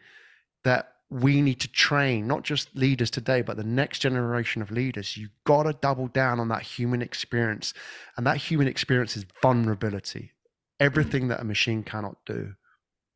that 0.64 0.92
we 1.08 1.40
need 1.40 1.60
to 1.60 1.68
train, 1.68 2.26
not 2.26 2.44
just 2.44 2.74
leaders 2.76 3.10
today, 3.10 3.42
but 3.42 3.56
the 3.56 3.64
next 3.64 3.98
generation 4.00 4.62
of 4.62 4.70
leaders. 4.70 5.16
You've 5.16 5.30
got 5.44 5.64
to 5.64 5.72
double 5.72 6.06
down 6.08 6.38
on 6.38 6.48
that 6.48 6.62
human 6.62 7.02
experience. 7.02 7.74
And 8.16 8.26
that 8.26 8.36
human 8.36 8.68
experience 8.68 9.16
is 9.16 9.24
vulnerability, 9.42 10.32
everything 10.80 11.28
that 11.28 11.40
a 11.40 11.44
machine 11.44 11.82
cannot 11.82 12.16
do. 12.26 12.52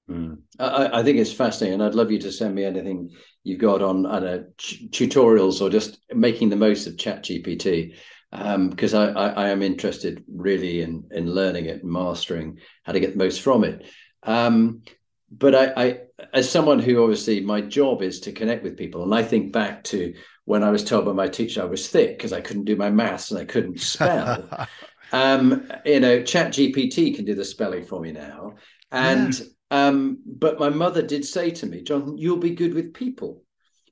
Mm. 0.08 0.38
I, 0.58 1.00
I, 1.00 1.02
think 1.02 1.18
it's 1.18 1.32
fascinating, 1.32 1.74
and 1.74 1.82
I'd 1.82 1.94
love 1.94 2.10
you 2.10 2.18
to 2.20 2.30
send 2.30 2.54
me 2.54 2.64
anything 2.64 3.10
you've 3.42 3.60
got 3.60 3.80
on, 3.80 4.04
on 4.04 4.22
a 4.22 4.44
t- 4.58 4.88
tutorials 4.90 5.62
or 5.62 5.70
just 5.70 5.98
making 6.12 6.50
the 6.50 6.56
most 6.56 6.86
of 6.86 6.98
Chat 6.98 7.24
GPT 7.24 7.94
because 8.30 8.94
um, 8.94 9.16
I, 9.16 9.20
I, 9.20 9.28
I, 9.44 9.48
am 9.50 9.62
interested 9.62 10.24
really 10.28 10.82
in 10.82 11.04
in 11.12 11.32
learning 11.32 11.66
it 11.66 11.82
and 11.82 11.92
mastering 11.92 12.58
how 12.82 12.92
to 12.92 13.00
get 13.00 13.12
the 13.12 13.24
most 13.24 13.40
from 13.40 13.62
it. 13.62 13.86
Um, 14.24 14.82
but 15.30 15.54
I, 15.54 15.72
I, 15.76 16.00
as 16.32 16.50
someone 16.50 16.80
who 16.80 17.02
obviously 17.02 17.40
my 17.40 17.60
job 17.60 18.02
is 18.02 18.20
to 18.20 18.32
connect 18.32 18.62
with 18.62 18.76
people, 18.76 19.04
and 19.04 19.14
I 19.14 19.22
think 19.22 19.52
back 19.52 19.84
to 19.84 20.14
when 20.44 20.62
I 20.62 20.70
was 20.70 20.84
told 20.84 21.06
by 21.06 21.12
my 21.12 21.28
teacher 21.28 21.62
I 21.62 21.66
was 21.66 21.88
thick 21.88 22.18
because 22.18 22.32
I 22.32 22.40
couldn't 22.40 22.64
do 22.64 22.76
my 22.76 22.90
maths 22.90 23.30
and 23.30 23.40
I 23.40 23.44
couldn't 23.44 23.80
spell. 23.80 24.68
um, 25.12 25.70
you 25.84 26.00
know, 26.00 26.22
Chat 26.22 26.52
GPT 26.52 27.14
can 27.14 27.24
do 27.24 27.34
the 27.34 27.44
spelling 27.44 27.84
for 27.84 28.00
me 28.00 28.12
now, 28.12 28.54
and 28.90 29.38
yeah. 29.38 29.44
um, 29.70 30.18
but 30.26 30.58
my 30.58 30.68
mother 30.68 31.02
did 31.02 31.24
say 31.24 31.50
to 31.50 31.66
me, 31.66 31.82
Jonathan, 31.82 32.18
you'll 32.18 32.36
be 32.36 32.54
good 32.54 32.74
with 32.74 32.94
people. 32.94 33.42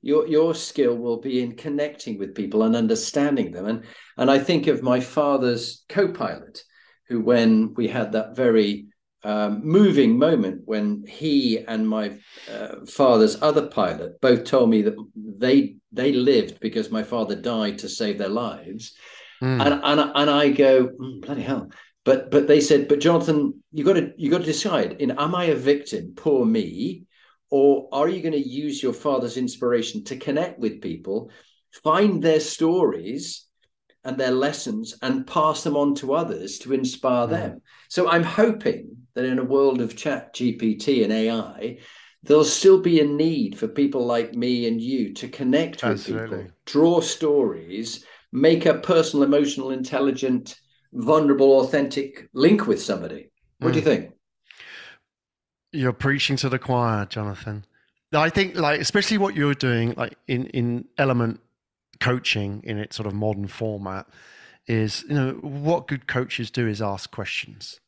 Your 0.01 0.27
your 0.27 0.53
skill 0.53 0.95
will 0.95 1.21
be 1.21 1.41
in 1.41 1.55
connecting 1.55 2.17
with 2.17 2.35
people 2.35 2.63
and 2.63 2.75
understanding 2.75 3.51
them. 3.51 3.65
And 3.65 3.83
and 4.17 4.29
i 4.29 4.39
think 4.39 4.67
of 4.67 4.83
my 4.83 4.99
father's 4.99 5.85
co-pilot 5.89 6.63
who 7.07 7.21
when 7.21 7.73
we 7.75 7.87
had 7.87 8.11
that 8.13 8.35
very 8.35 8.87
um, 9.25 9.61
moving 9.63 10.17
moment 10.17 10.63
when 10.65 11.05
he 11.07 11.59
and 11.59 11.87
my 11.87 12.17
uh, 12.51 12.85
father's 12.85 13.41
other 13.41 13.67
pilot 13.67 14.19
both 14.19 14.43
told 14.43 14.69
me 14.69 14.81
that 14.81 14.95
they 15.15 15.77
they 15.93 16.11
lived 16.11 16.59
because 16.59 16.91
my 16.91 17.03
father 17.03 17.35
died 17.35 17.77
to 17.79 17.89
save 17.89 18.17
their 18.17 18.27
lives 18.27 18.93
mm. 19.43 19.61
and, 19.61 19.81
and 19.83 20.11
and 20.15 20.29
i 20.29 20.49
go 20.49 20.87
mm, 20.87 21.21
bloody 21.21 21.41
hell 21.41 21.69
but 22.05 22.31
but 22.31 22.47
they 22.47 22.61
said 22.61 22.87
but 22.87 22.99
jonathan 22.99 23.61
you 23.71 23.83
got 23.83 23.93
to 23.93 24.11
you 24.17 24.31
got 24.31 24.39
to 24.39 24.45
decide 24.45 24.93
in 24.93 25.11
am 25.11 25.35
i 25.35 25.45
a 25.45 25.55
victim 25.55 26.13
poor 26.15 26.45
me 26.45 27.05
or 27.53 27.87
are 27.91 28.09
you 28.09 28.23
going 28.23 28.33
to 28.33 28.49
use 28.49 28.81
your 28.81 28.93
father's 28.93 29.37
inspiration 29.37 30.03
to 30.05 30.17
connect 30.17 30.57
with 30.57 30.81
people, 30.81 31.29
find 31.83 32.19
their 32.19 32.39
stories 32.39 33.45
and 34.03 34.17
their 34.17 34.31
lessons, 34.31 34.97
and 35.03 35.27
pass 35.27 35.63
them 35.63 35.77
on 35.77 35.93
to 35.97 36.15
others 36.15 36.57
to 36.57 36.73
inspire 36.73 37.27
them? 37.27 37.61
So 37.89 38.09
I'm 38.09 38.23
hoping 38.23 38.97
that 39.13 39.25
in 39.25 39.37
a 39.37 39.43
world 39.43 39.81
of 39.81 39.95
chat 39.95 40.33
GPT 40.33 41.03
and 41.03 41.13
AI, 41.13 41.77
there'll 42.23 42.43
still 42.43 42.81
be 42.81 43.01
a 43.01 43.05
need 43.05 43.59
for 43.59 43.67
people 43.67 44.03
like 44.03 44.33
me 44.33 44.67
and 44.67 44.81
you 44.81 45.13
to 45.13 45.27
connect 45.27 45.83
with 45.83 45.91
Absolutely. 45.91 46.37
people, 46.37 46.53
draw 46.65 47.01
stories, 47.01 48.03
make 48.33 48.65
a 48.65 48.73
personal, 48.73 49.23
emotional, 49.23 49.71
intelligent, 49.71 50.55
vulnerable, 50.91 51.59
authentic 51.61 52.27
link 52.33 52.67
with 52.67 52.81
somebody. 52.81 53.31
What 53.59 53.69
mm. 53.69 53.73
do 53.73 53.79
you 53.79 53.85
hmm. 53.85 53.89
think? 53.89 54.11
You're 55.71 55.93
preaching 55.93 56.35
to 56.37 56.49
the 56.49 56.59
choir, 56.59 57.05
Jonathan. 57.05 57.65
I 58.11 58.29
think, 58.29 58.55
like, 58.55 58.79
especially 58.79 59.17
what 59.17 59.35
you're 59.35 59.55
doing, 59.55 59.93
like 59.97 60.15
in 60.27 60.47
in 60.47 60.85
element 60.97 61.39
coaching 61.99 62.61
in 62.63 62.77
its 62.77 62.95
sort 62.95 63.07
of 63.07 63.13
modern 63.13 63.47
format, 63.47 64.07
is 64.67 65.03
you 65.07 65.15
know 65.15 65.31
what 65.41 65.87
good 65.87 66.07
coaches 66.07 66.51
do 66.51 66.67
is 66.67 66.81
ask 66.81 67.09
questions. 67.11 67.79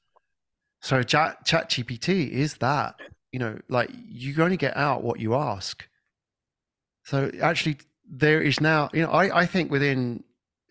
So 0.82 1.04
Chat 1.04 1.46
Chat 1.46 1.70
GPT 1.70 2.30
is 2.30 2.56
that 2.56 2.96
you 3.32 3.39
know 3.39 3.60
like 3.70 3.91
you 3.93 4.41
only 4.43 4.58
get 4.58 4.76
out 4.76 5.04
what 5.04 5.20
you 5.20 5.36
ask. 5.36 5.88
So 7.04 7.30
actually, 7.39 7.78
there 8.10 8.41
is 8.41 8.60
now 8.60 8.89
you 8.93 9.04
know 9.04 9.12
I 9.12 9.41
I 9.41 9.46
think 9.46 9.70
within 9.70 10.24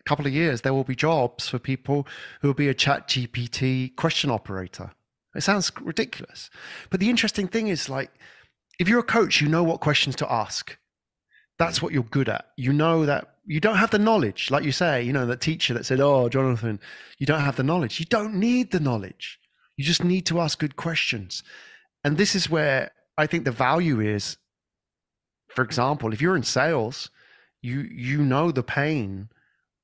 couple 0.05 0.27
of 0.27 0.33
years 0.33 0.61
there 0.61 0.73
will 0.73 0.83
be 0.83 0.95
jobs 0.95 1.49
for 1.49 1.57
people 1.57 2.07
who 2.41 2.47
will 2.47 2.55
be 2.55 2.69
a 2.69 2.73
Chat 2.73 3.07
GPT 3.07 3.95
question 3.95 4.29
operator 4.29 4.91
it 5.35 5.41
sounds 5.43 5.71
ridiculous. 5.81 6.49
But 6.89 6.99
the 6.99 7.09
interesting 7.09 7.47
thing 7.47 7.67
is 7.67 7.89
like, 7.89 8.09
if 8.79 8.87
you're 8.87 8.99
a 8.99 9.03
coach, 9.03 9.41
you 9.41 9.49
know 9.49 9.63
what 9.63 9.81
questions 9.81 10.15
to 10.17 10.31
ask. 10.31 10.77
That's 11.59 11.81
what 11.81 11.93
you're 11.93 12.03
good 12.03 12.29
at. 12.29 12.47
You 12.57 12.73
know 12.73 13.05
that 13.05 13.35
you 13.45 13.59
don't 13.59 13.77
have 13.77 13.91
the 13.91 13.99
knowledge, 13.99 14.49
like 14.49 14.63
you 14.63 14.71
say, 14.71 15.03
you 15.03 15.13
know, 15.13 15.25
that 15.27 15.41
teacher 15.41 15.73
that 15.73 15.85
said, 15.85 15.99
Oh, 15.99 16.27
Jonathan, 16.29 16.79
you 17.19 17.25
don't 17.25 17.41
have 17.41 17.57
the 17.57 17.63
knowledge. 17.63 17.99
You 17.99 18.05
don't 18.05 18.35
need 18.35 18.71
the 18.71 18.79
knowledge. 18.79 19.39
You 19.77 19.83
just 19.85 20.03
need 20.03 20.25
to 20.27 20.39
ask 20.39 20.57
good 20.57 20.75
questions. 20.75 21.43
And 22.03 22.17
this 22.17 22.35
is 22.35 22.49
where 22.49 22.91
I 23.17 23.27
think 23.27 23.45
the 23.45 23.51
value 23.51 23.99
is, 23.99 24.37
for 25.49 25.63
example, 25.63 26.11
if 26.11 26.21
you're 26.21 26.37
in 26.37 26.43
sales, 26.43 27.09
you 27.61 27.81
you 27.81 28.23
know 28.23 28.51
the 28.51 28.63
pain 28.63 29.29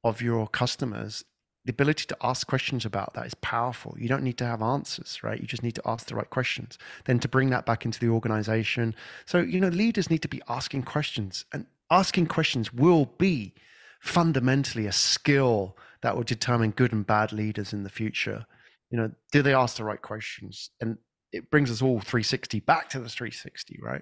of 0.04 0.22
your 0.22 0.48
customers 0.48 1.24
the 1.66 1.72
ability 1.72 2.06
to 2.08 2.18
ask 2.24 2.48
questions 2.48 2.86
about 2.86 3.14
that 3.14 3.28
is 3.28 3.36
powerful. 3.36 3.96
You 3.98 4.08
don't 4.08 4.24
need 4.24 4.38
to 4.40 4.46
have 4.46 4.62
answers, 4.62 5.22
right? 5.22 5.40
You 5.40 5.46
just 5.46 5.62
need 5.62 5.76
to 5.76 5.82
ask 5.86 6.08
the 6.08 6.16
right 6.16 6.30
questions. 6.30 6.80
Then 7.06 7.20
to 7.20 7.28
bring 7.28 7.52
that 7.52 7.66
back 7.66 7.86
into 7.86 8.00
the 8.00 8.10
organization. 8.10 8.96
So, 9.26 9.40
you 9.40 9.60
know, 9.60 9.68
leaders 9.68 10.10
need 10.10 10.24
to 10.24 10.28
be 10.28 10.42
asking 10.50 10.84
questions, 10.84 11.46
and 11.54 11.68
asking 11.92 12.28
questions 12.28 12.74
will 12.74 13.06
be 13.18 13.54
fundamentally 14.00 14.88
a 14.88 14.92
skill 14.92 15.78
that 16.02 16.16
will 16.16 16.24
determine 16.24 16.72
good 16.72 16.94
and 16.94 17.06
bad 17.06 17.32
leaders 17.32 17.74
in 17.74 17.84
the 17.84 17.90
future. 17.90 18.46
You 18.90 18.98
know, 18.98 19.12
do 19.32 19.44
they 19.44 19.54
ask 19.54 19.78
the 19.78 19.84
right 19.84 20.02
questions? 20.02 20.72
And 20.82 20.98
it 21.32 21.52
brings 21.52 21.70
us 21.70 21.84
all 21.84 22.00
360 22.00 22.60
back 22.62 22.90
to 22.90 23.00
the 23.00 23.08
360, 23.08 23.80
right? 23.84 24.02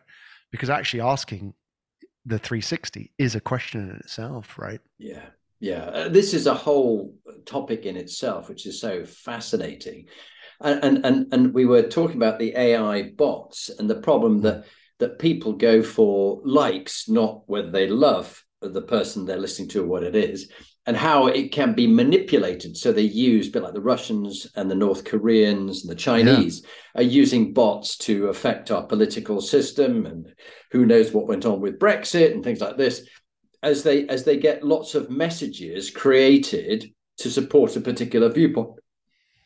Because 0.49 0.69
actually 0.69 1.01
asking 1.01 1.53
the 2.25 2.39
360 2.39 3.11
is 3.17 3.35
a 3.35 3.41
question 3.41 3.89
in 3.89 3.97
itself, 3.97 4.57
right? 4.57 4.79
Yeah. 4.97 5.25
Yeah, 5.59 5.83
uh, 5.83 6.09
this 6.09 6.33
is 6.33 6.47
a 6.47 6.53
whole 6.53 7.15
topic 7.45 7.85
in 7.85 7.97
itself, 7.97 8.47
which 8.47 8.65
is 8.65 8.79
so 8.79 9.05
fascinating. 9.05 10.05
And, 10.61 11.05
and 11.05 11.33
and 11.33 11.53
we 11.53 11.65
were 11.65 11.83
talking 11.83 12.17
about 12.17 12.39
the 12.39 12.55
AI 12.55 13.11
bots 13.15 13.69
and 13.69 13.89
the 13.89 14.01
problem 14.01 14.41
that 14.41 14.65
that 14.99 15.19
people 15.19 15.53
go 15.53 15.81
for 15.81 16.41
likes, 16.43 17.07
not 17.07 17.43
whether 17.47 17.71
they 17.71 17.87
love 17.87 18.43
the 18.61 18.81
person 18.81 19.25
they're 19.25 19.37
listening 19.37 19.69
to 19.69 19.83
or 19.83 19.87
what 19.87 20.03
it 20.03 20.15
is, 20.15 20.51
and 20.85 20.97
how 20.97 21.27
it 21.27 21.53
can 21.53 21.73
be 21.73 21.87
manipulated. 21.87 22.75
So 22.75 22.91
they 22.91 23.03
use, 23.03 23.47
a 23.47 23.51
bit 23.51 23.63
like 23.63 23.73
the 23.73 23.79
Russians 23.79 24.47
and 24.55 24.69
the 24.69 24.75
North 24.75 25.05
Koreans 25.05 25.83
and 25.83 25.91
the 25.91 25.95
Chinese 25.95 26.61
yeah. 26.61 27.01
are 27.01 27.03
using 27.03 27.53
bots 27.53 27.97
to 27.99 28.27
affect 28.27 28.71
our 28.71 28.83
political 28.83 29.39
system, 29.39 30.05
and 30.05 30.33
who 30.71 30.85
knows 30.85 31.13
what 31.13 31.27
went 31.27 31.45
on 31.45 31.61
with 31.61 31.79
Brexit 31.79 32.33
and 32.33 32.43
things 32.43 32.59
like 32.59 32.75
this 32.75 33.07
as 33.61 33.83
they 33.83 34.07
as 34.07 34.23
they 34.23 34.37
get 34.37 34.63
lots 34.63 34.95
of 34.95 35.09
messages 35.09 35.89
created 35.91 36.93
to 37.17 37.29
support 37.29 37.75
a 37.75 37.81
particular 37.81 38.29
viewpoint, 38.29 38.79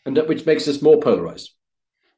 and 0.06 0.18
that, 0.18 0.28
which 0.28 0.46
makes 0.46 0.68
us 0.68 0.82
more 0.82 1.00
polarized. 1.00 1.54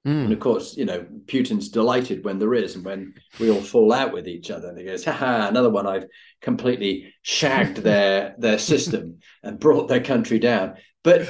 Mm. 0.05 0.25
And 0.25 0.33
of 0.33 0.39
course, 0.39 0.77
you 0.77 0.85
know, 0.85 1.05
Putin's 1.25 1.69
delighted 1.69 2.23
when 2.23 2.37
there 2.37 2.53
is, 2.53 2.75
and 2.75 2.85
when 2.85 3.15
we 3.39 3.49
all 3.49 3.61
fall 3.61 3.91
out 3.91 4.13
with 4.13 4.27
each 4.27 4.51
other. 4.51 4.69
And 4.69 4.77
he 4.77 4.85
goes, 4.85 5.03
"Ha 5.03 5.47
another 5.47 5.69
one 5.69 5.87
I've 5.87 6.05
completely 6.41 7.13
shagged 7.21 7.77
their 7.83 8.35
their 8.37 8.59
system 8.59 9.19
and 9.41 9.59
brought 9.59 9.87
their 9.87 10.03
country 10.03 10.39
down." 10.39 10.75
But 11.03 11.27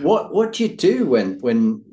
what 0.00 0.32
what 0.32 0.54
do 0.54 0.64
you 0.64 0.76
do 0.76 1.06
when 1.06 1.38
when 1.40 1.84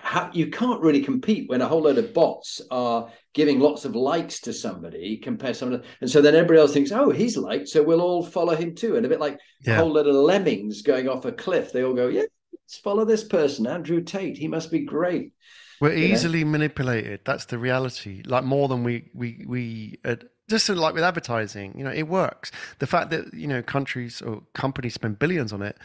how, 0.00 0.30
you 0.32 0.50
can't 0.50 0.80
really 0.80 1.02
compete 1.02 1.48
when 1.48 1.60
a 1.60 1.68
whole 1.68 1.82
load 1.82 1.98
of 1.98 2.14
bots 2.14 2.60
are 2.70 3.10
giving 3.34 3.58
lots 3.58 3.84
of 3.84 3.96
likes 3.96 4.40
to 4.40 4.52
somebody 4.52 5.16
compare 5.16 5.52
someone 5.52 5.82
and 6.00 6.10
so 6.10 6.22
then 6.22 6.34
everybody 6.34 6.60
else 6.60 6.72
thinks 6.72 6.92
oh 6.92 7.10
he's 7.10 7.36
liked 7.36 7.68
so 7.68 7.82
we'll 7.82 8.00
all 8.00 8.24
follow 8.24 8.54
him 8.54 8.74
too. 8.74 8.96
And 8.96 9.04
a 9.04 9.08
bit 9.08 9.20
like 9.20 9.38
yeah. 9.60 9.74
a 9.74 9.76
whole 9.78 9.92
lot 9.92 10.06
of 10.06 10.14
lemmings 10.14 10.82
going 10.82 11.08
off 11.08 11.24
a 11.24 11.32
cliff. 11.32 11.72
They 11.72 11.84
all 11.84 11.94
go 11.94 12.08
yeah 12.08 12.22
let's 12.52 12.78
follow 12.78 13.04
this 13.04 13.24
person 13.24 13.66
andrew 13.66 14.02
tate. 14.02 14.38
He 14.38 14.48
must 14.48 14.70
be 14.70 14.80
great. 14.80 15.32
We're 15.80 15.92
you 15.92 16.06
easily 16.06 16.44
know? 16.44 16.50
manipulated. 16.52 17.20
That's 17.24 17.46
the 17.46 17.58
reality. 17.58 18.22
Like 18.24 18.44
more 18.44 18.68
than 18.68 18.84
we 18.84 19.10
we 19.12 19.44
we 19.46 19.98
uh, 20.04 20.16
just 20.48 20.66
sort 20.66 20.78
of 20.78 20.82
like 20.82 20.94
with 20.94 21.04
advertising 21.04 21.74
you 21.76 21.84
know 21.84 21.92
it 21.92 22.04
works. 22.04 22.52
The 22.78 22.86
fact 22.86 23.10
that 23.10 23.34
you 23.34 23.48
know 23.48 23.62
countries 23.62 24.22
or 24.22 24.42
companies 24.54 24.94
spend 24.94 25.18
billions 25.18 25.52
on 25.52 25.60
it 25.60 25.76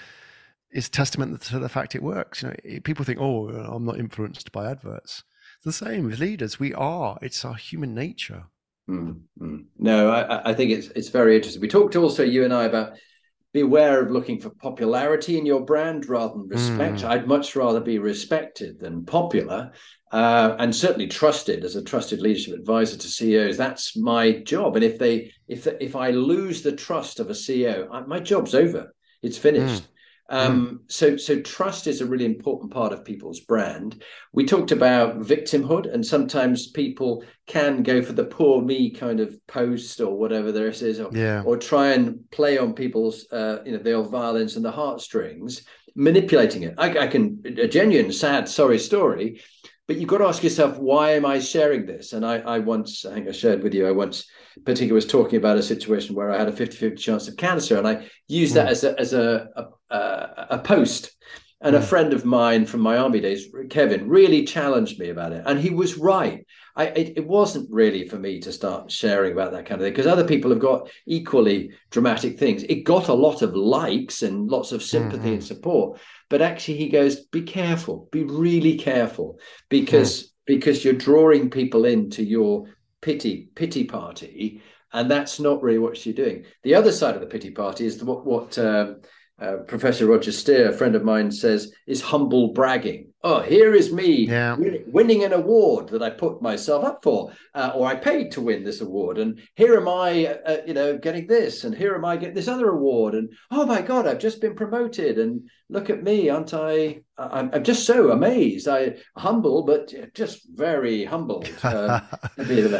is 0.72 0.88
testament 0.88 1.42
to 1.42 1.58
the 1.58 1.68
fact 1.68 1.96
it 1.96 2.04
works. 2.04 2.44
You 2.44 2.50
know 2.50 2.80
people 2.84 3.04
think 3.04 3.20
oh 3.20 3.50
i'm 3.50 3.86
not 3.86 3.98
influenced 3.98 4.52
by 4.52 4.70
adverts 4.70 5.24
the 5.64 5.74
same 5.74 6.06
with 6.06 6.20
leaders. 6.20 6.60
We 6.60 6.74
are. 6.74 7.18
It's 7.22 7.44
our 7.46 7.56
human 7.56 7.94
nature. 7.94 8.46
Mm-hmm. 8.90 9.58
No, 9.78 10.10
I, 10.10 10.50
I, 10.50 10.54
think 10.54 10.72
it's 10.72 10.88
it's 10.96 11.10
very 11.10 11.36
interesting. 11.36 11.62
We 11.62 11.68
talked 11.68 11.96
also 11.96 12.24
you 12.24 12.44
and 12.44 12.54
I 12.54 12.66
about 12.66 12.94
beware 13.54 14.02
of 14.04 14.12
looking 14.12 14.40
for 14.40 14.50
popularity 14.50 15.38
in 15.38 15.46
your 15.46 15.64
brand 15.64 16.08
rather 16.08 16.34
than 16.34 16.48
respect. 16.48 17.02
Mm. 17.02 17.10
I'd 17.10 17.28
much 17.28 17.56
rather 17.56 17.80
be 17.80 18.00
respected 18.00 18.80
than 18.80 19.06
popular, 19.06 19.72
uh, 20.12 20.56
and 20.58 20.76
certainly 20.76 21.08
trusted 21.08 21.64
as 21.64 21.76
a 21.76 21.84
trusted 21.84 22.20
leadership 22.20 22.56
advisor 22.56 22.98
to 22.98 23.08
CEOs. 23.08 23.58
That's 23.58 23.96
my 23.96 24.40
job. 24.40 24.76
And 24.76 24.84
if 24.84 24.98
they 24.98 25.32
if 25.48 25.68
if 25.68 25.96
I 25.96 26.10
lose 26.12 26.64
the 26.64 26.72
trust 26.72 27.20
of 27.20 27.30
a 27.30 27.34
CEO, 27.34 27.88
I, 27.92 28.02
my 28.02 28.20
job's 28.20 28.56
over. 28.56 28.94
It's 29.22 29.38
finished. 29.38 29.84
Mm. 30.32 30.36
Um, 30.36 30.68
mm. 30.68 30.92
So, 30.92 31.18
so 31.18 31.40
trust 31.42 31.88
is 31.88 32.02
a 32.02 32.06
really 32.06 32.26
important 32.26 32.72
part 32.72 32.94
of 32.94 33.06
people's 33.06 33.40
brand. 33.40 34.04
We 34.34 34.46
talked 34.46 34.72
about 34.72 35.20
victimhood, 35.22 35.92
and 35.92 36.06
sometimes 36.06 36.68
people 36.72 37.24
can 37.48 37.84
go 37.84 38.02
for 38.02 38.14
the 38.14 38.26
poor 38.26 38.62
me 38.62 38.92
kind 38.92 39.20
of 39.20 39.36
post 39.48 40.00
or 40.02 40.18
whatever 40.18 40.52
this 40.52 40.82
is, 40.82 41.00
or, 41.00 41.10
yeah. 41.14 41.44
or 41.46 41.58
try 41.58 41.94
and 41.94 42.30
play 42.32 42.58
on 42.58 42.74
people's, 42.74 43.32
uh, 43.32 43.60
you 43.66 43.72
know, 43.72 43.80
the 43.80 43.94
old 43.94 44.12
violence 44.12 44.56
and 44.56 44.64
the 44.64 44.72
heartstrings, 44.72 45.64
manipulating 45.96 46.64
it. 46.64 46.76
I, 46.78 47.00
I 47.00 47.08
can 47.08 47.42
a 47.46 47.68
genuine, 47.68 48.12
sad, 48.12 48.48
sorry 48.48 48.80
story 48.80 49.42
but 49.90 49.98
you've 49.98 50.08
got 50.08 50.20
to 50.20 50.28
ask 50.28 50.44
yourself 50.44 50.78
why 50.78 51.14
am 51.14 51.26
i 51.26 51.40
sharing 51.40 51.84
this 51.88 52.14
and 52.14 52.24
i, 52.24 52.38
I 52.38 52.60
once 52.60 53.06
i 53.06 53.14
think 53.14 53.28
i 53.28 53.32
shared 53.32 53.64
with 53.64 53.74
you 53.74 53.88
i 53.88 53.92
once 53.92 54.30
particularly 54.64 54.94
was 54.94 55.08
talking 55.08 55.38
about 55.38 55.58
a 55.58 55.64
situation 55.64 56.14
where 56.14 56.32
i 56.32 56.38
had 56.38 56.48
a 56.48 56.52
50-50 56.52 56.98
chance 57.00 57.28
of 57.28 57.36
cancer 57.38 57.76
and 57.76 57.88
i 57.88 58.08
used 58.28 58.54
that 58.54 58.68
mm. 58.68 58.72
as 58.72 58.84
a 58.84 59.00
as 59.00 59.14
a, 59.14 59.48
a, 59.56 59.64
a 59.90 60.62
post 60.64 61.12
and 61.62 61.76
a 61.76 61.82
friend 61.82 62.14
of 62.14 62.26
mine 62.26 62.66
from 62.66 62.82
my 62.82 62.98
army 62.98 63.20
days 63.20 63.48
kevin 63.70 64.08
really 64.08 64.46
challenged 64.46 65.00
me 65.00 65.10
about 65.10 65.34
it 65.34 65.44
and 65.46 65.60
he 65.60 65.70
was 65.70 65.98
right 65.98 66.46
I, 66.80 66.86
it, 66.86 67.18
it, 67.18 67.28
wasn't 67.28 67.70
really 67.70 68.08
for 68.08 68.18
me 68.18 68.40
to 68.40 68.54
start 68.54 68.90
sharing 68.90 69.34
about 69.34 69.52
that 69.52 69.66
kind 69.66 69.82
of 69.82 69.86
thing 69.86 69.92
because 69.92 70.08
other 70.08 70.24
people 70.24 70.50
have 70.52 70.62
got 70.62 70.90
equally 71.06 71.72
dramatic 71.90 72.40
things. 72.40 72.64
It 72.64 72.86
got 72.86 73.10
a 73.10 73.14
lot 73.14 73.42
of 73.42 73.54
likes 73.54 74.22
and 74.22 74.50
lots 74.50 74.72
of 74.72 74.82
sympathy 74.82 75.18
mm-hmm. 75.18 75.34
and 75.34 75.44
support, 75.44 76.00
but 76.30 76.42
actually 76.42 76.78
he 76.78 76.88
goes, 76.88 77.26
"Be 77.26 77.42
careful, 77.42 78.08
be 78.14 78.24
really 78.24 78.78
careful, 78.78 79.40
because 79.68 80.24
mm. 80.24 80.30
because 80.46 80.86
you're 80.86 80.94
drawing 80.94 81.50
people 81.50 81.84
into 81.84 82.24
your 82.24 82.68
pity 83.02 83.50
pity 83.56 83.84
party, 83.84 84.62
and 84.94 85.12
that's 85.12 85.38
not 85.38 85.62
really 85.62 85.80
what 85.80 86.06
you're 86.06 86.16
doing. 86.16 86.46
The 86.64 86.76
other 86.76 86.94
side 86.94 87.16
of 87.16 87.20
the 87.20 87.28
pity 87.28 87.52
party 87.52 87.86
is 87.86 88.02
what 88.02 88.26
what." 88.26 88.58
Um, 88.58 89.02
uh, 89.42 89.58
Professor 89.68 90.06
Roger 90.06 90.32
Steare, 90.32 90.70
a 90.70 90.74
friend 90.74 90.96
of 90.96 91.04
mine, 91.04 91.32
says 91.32 91.72
is 91.88 92.02
humble 92.02 92.54
bragging. 92.54 93.08
Oh, 93.22 93.42
here 93.42 93.74
is 93.74 93.92
me 93.92 94.28
yeah. 94.28 94.56
winning 94.88 95.26
an 95.26 95.34
award 95.34 95.90
that 95.90 96.02
I 96.02 96.10
put 96.10 96.42
myself 96.42 96.86
up 96.86 97.04
for, 97.04 97.34
uh, 97.54 97.74
or 97.76 97.86
I 97.86 97.96
paid 97.96 98.32
to 98.32 98.42
win 98.42 98.64
this 98.64 98.80
award, 98.80 99.18
and 99.18 99.42
here 99.56 99.76
am 99.76 99.90
I, 99.90 100.28
uh, 100.28 100.38
uh, 100.46 100.58
you 100.66 100.74
know, 100.74 100.98
getting 100.98 101.28
this, 101.28 101.66
and 101.66 101.76
here 101.76 101.96
am 101.96 102.06
I 102.06 102.16
getting 102.16 102.36
this 102.36 102.48
other 102.48 102.70
award, 102.70 103.16
and 103.16 103.30
oh 103.52 103.66
my 103.66 103.82
God, 103.82 104.08
I've 104.08 104.20
just 104.20 104.40
been 104.40 104.56
promoted, 104.56 105.20
and 105.20 105.50
look 105.70 105.90
at 105.90 106.02
me, 106.02 106.30
aren't 106.30 106.54
I? 106.54 107.02
I'm, 107.18 107.50
I'm 107.54 107.64
just 107.66 107.86
so 107.86 108.12
amazed. 108.12 108.70
I 108.70 108.96
humble, 109.18 109.64
but 109.64 109.94
just 110.14 110.48
very 110.54 111.04
humbled. 111.04 111.50
Uh, 111.70 112.00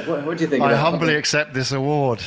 what, 0.08 0.26
what, 0.26 0.38
do 0.38 0.44
you 0.44 0.50
think? 0.50 0.64
I 0.64 0.76
humbly 0.76 1.16
accept 1.16 1.54
this 1.54 1.72
award. 1.72 2.22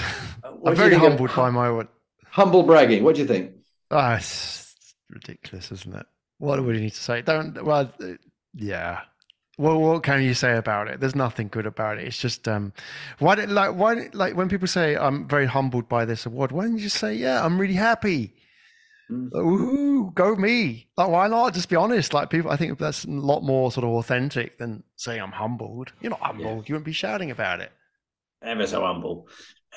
I'm 0.65 0.77
very 0.77 0.95
humbled 0.95 1.35
by 1.35 1.51
my 1.51 1.69
award. 1.69 1.89
Humble 2.27 2.63
bragging. 2.63 3.03
What 3.03 3.17
do 3.17 3.23
you 3.23 3.27
think? 3.27 3.53
Oh, 3.93 4.13
it's 4.13 4.75
ridiculous, 5.11 5.71
isn't 5.71 5.95
it? 5.95 6.07
What 6.39 6.57
do 6.57 6.63
we 6.63 6.81
need 6.81 6.95
to 6.95 7.01
say? 7.01 7.21
Don't. 7.21 7.63
Well, 7.63 7.93
yeah. 8.55 9.01
Well, 9.59 9.79
what 9.81 10.03
can 10.03 10.23
you 10.23 10.33
say 10.33 10.57
about 10.57 10.89
it? 10.89 10.99
There's 10.99 11.15
nothing 11.15 11.49
good 11.49 11.67
about 11.67 11.99
it. 11.99 12.07
It's 12.07 12.17
just 12.17 12.49
um, 12.49 12.73
why 13.19 13.35
did 13.35 13.51
like 13.51 13.75
why 13.75 14.09
like 14.15 14.35
when 14.35 14.49
people 14.49 14.67
say 14.67 14.97
I'm 14.97 15.29
very 15.29 15.45
humbled 15.45 15.91
by 15.91 16.07
this 16.07 16.25
award, 16.25 16.53
why 16.53 16.65
don't 16.65 16.79
you 16.79 16.85
just 16.85 16.97
say 16.97 17.15
yeah, 17.15 17.45
I'm 17.45 17.61
really 17.61 17.75
happy. 17.75 18.35
Mm. 19.11 19.31
Woohoo, 19.31 20.15
go 20.15 20.37
me! 20.37 20.89
Like, 20.97 21.11
why 21.11 21.29
not? 21.29 21.53
Just 21.53 21.69
be 21.69 21.77
honest. 21.77 22.15
Like 22.15 22.31
people, 22.31 22.51
I 22.51 22.57
think 22.57 22.79
that's 22.79 23.05
a 23.05 23.11
lot 23.11 23.43
more 23.43 23.71
sort 23.71 23.85
of 23.85 23.91
authentic 23.91 24.57
than 24.57 24.85
saying 24.97 25.21
I'm 25.21 25.33
humbled. 25.33 25.93
You're 26.01 26.11
not 26.11 26.21
humbled. 26.21 26.47
Yeah. 26.47 26.69
You 26.69 26.75
wouldn't 26.75 26.87
be 26.87 26.93
shouting 26.93 27.31
about 27.31 27.61
it. 27.61 27.73
Ever 28.43 28.67
so 28.67 28.81
humble 28.81 29.29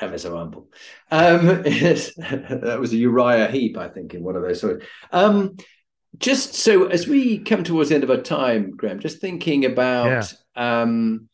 ever 0.02 0.18
so 0.18 0.38
humble. 0.38 0.70
Um, 1.12 1.46
that 1.64 2.78
was 2.80 2.93
a 2.93 2.98
Uriah 2.98 3.48
Heep, 3.48 3.78
I 3.78 3.88
think, 3.88 4.14
in 4.14 4.24
one 4.24 4.36
of 4.36 4.41
those 4.41 4.60
stories. 4.60 4.84
Um, 5.12 5.58
just 6.18 6.54
so 6.54 6.88
as 6.88 7.08
we 7.08 7.39
come 7.39 7.64
towards 7.64 7.89
the 7.89 7.96
end 7.96 8.04
of 8.04 8.10
our 8.10 8.22
time, 8.22 8.72
Graham, 8.76 9.00
just 9.00 9.20
thinking 9.20 9.66
about 9.66 10.34
yeah. 10.56 10.82
um, 10.82 11.30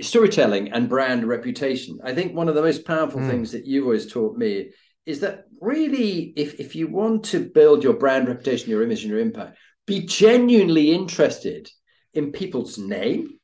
storytelling 0.00 0.72
and 0.72 0.88
brand 0.88 1.26
reputation. 1.26 1.98
I 2.02 2.14
think 2.14 2.34
one 2.34 2.48
of 2.48 2.54
the 2.54 2.62
most 2.62 2.86
powerful 2.86 3.20
mm. 3.20 3.28
things 3.28 3.52
that 3.52 3.66
you've 3.66 3.84
always 3.84 4.10
taught 4.10 4.36
me 4.36 4.70
is 5.04 5.20
that 5.20 5.44
really, 5.60 6.32
if 6.36 6.60
if 6.60 6.76
you 6.76 6.88
want 6.88 7.24
to 7.24 7.40
build 7.40 7.82
your 7.82 7.94
brand 7.94 8.28
reputation, 8.28 8.70
your 8.70 8.82
image, 8.82 9.02
and 9.02 9.10
your 9.10 9.20
impact, 9.20 9.58
be 9.86 10.00
genuinely 10.06 10.92
interested 10.92 11.68
in 12.14 12.32
people's 12.32 12.78
name 12.78 13.38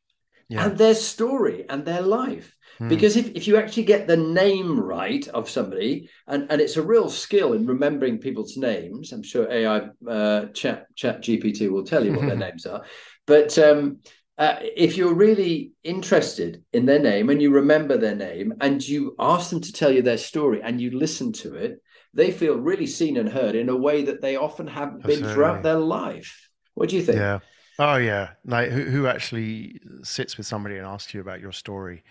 yeah. 0.49 0.67
and 0.67 0.79
their 0.79 0.95
story 0.95 1.65
and 1.69 1.85
their 1.85 2.03
life 2.03 2.55
Hmm. 2.79 2.89
Because 2.89 3.17
if, 3.17 3.29
if 3.35 3.47
you 3.47 3.57
actually 3.57 3.85
get 3.85 4.07
the 4.07 4.17
name 4.17 4.79
right 4.79 5.27
of 5.29 5.51
somebody, 5.51 6.09
and, 6.27 6.47
and 6.51 6.61
it's 6.61 6.77
a 6.77 6.83
real 6.83 7.09
skill 7.09 7.53
in 7.53 7.67
remembering 7.67 8.19
people's 8.19 8.57
names, 8.57 9.13
I'm 9.13 9.23
sure 9.23 9.51
AI 9.51 9.89
uh, 10.09 10.47
chat, 10.47 10.87
chat 10.95 11.23
GPT 11.23 11.71
will 11.71 11.85
tell 11.85 12.05
you 12.05 12.13
what 12.13 12.27
their 12.27 12.37
names 12.49 12.67
are. 12.67 12.85
But 13.27 13.59
um, 13.59 13.99
uh, 14.39 14.57
if 14.63 14.97
you're 14.97 15.15
really 15.15 15.73
interested 15.83 16.63
in 16.73 16.87
their 16.87 17.01
name 17.01 17.29
and 17.29 17.43
you 17.43 17.51
remember 17.51 17.99
their 17.99 18.15
name 18.15 18.55
and 18.61 18.87
you 18.87 19.17
ask 19.19 19.51
them 19.51 19.61
to 19.61 19.73
tell 19.73 19.91
you 19.91 20.01
their 20.01 20.17
story 20.17 20.63
and 20.63 20.81
you 20.81 20.97
listen 20.97 21.33
to 21.33 21.57
it, 21.57 21.83
they 22.15 22.31
feel 22.31 22.57
really 22.57 22.87
seen 22.87 23.17
and 23.17 23.29
heard 23.29 23.57
in 23.57 23.69
a 23.69 23.77
way 23.77 24.05
that 24.05 24.21
they 24.21 24.37
often 24.37 24.67
haven't 24.67 25.05
been 25.05 25.25
throughout 25.25 25.63
their 25.63 25.77
life. 25.77 26.49
What 26.75 26.89
do 26.89 26.97
you 26.97 27.03
think? 27.03 27.19
Yeah. 27.19 27.41
Oh 27.81 27.97
yeah. 27.97 28.31
Like 28.45 28.71
who, 28.71 28.85
who 28.85 29.07
actually 29.07 29.81
sits 30.03 30.37
with 30.37 30.47
somebody 30.47 30.77
and 30.77 30.87
asks 30.87 31.13
you 31.13 31.21
about 31.21 31.41
your 31.41 31.53
story? 31.53 32.05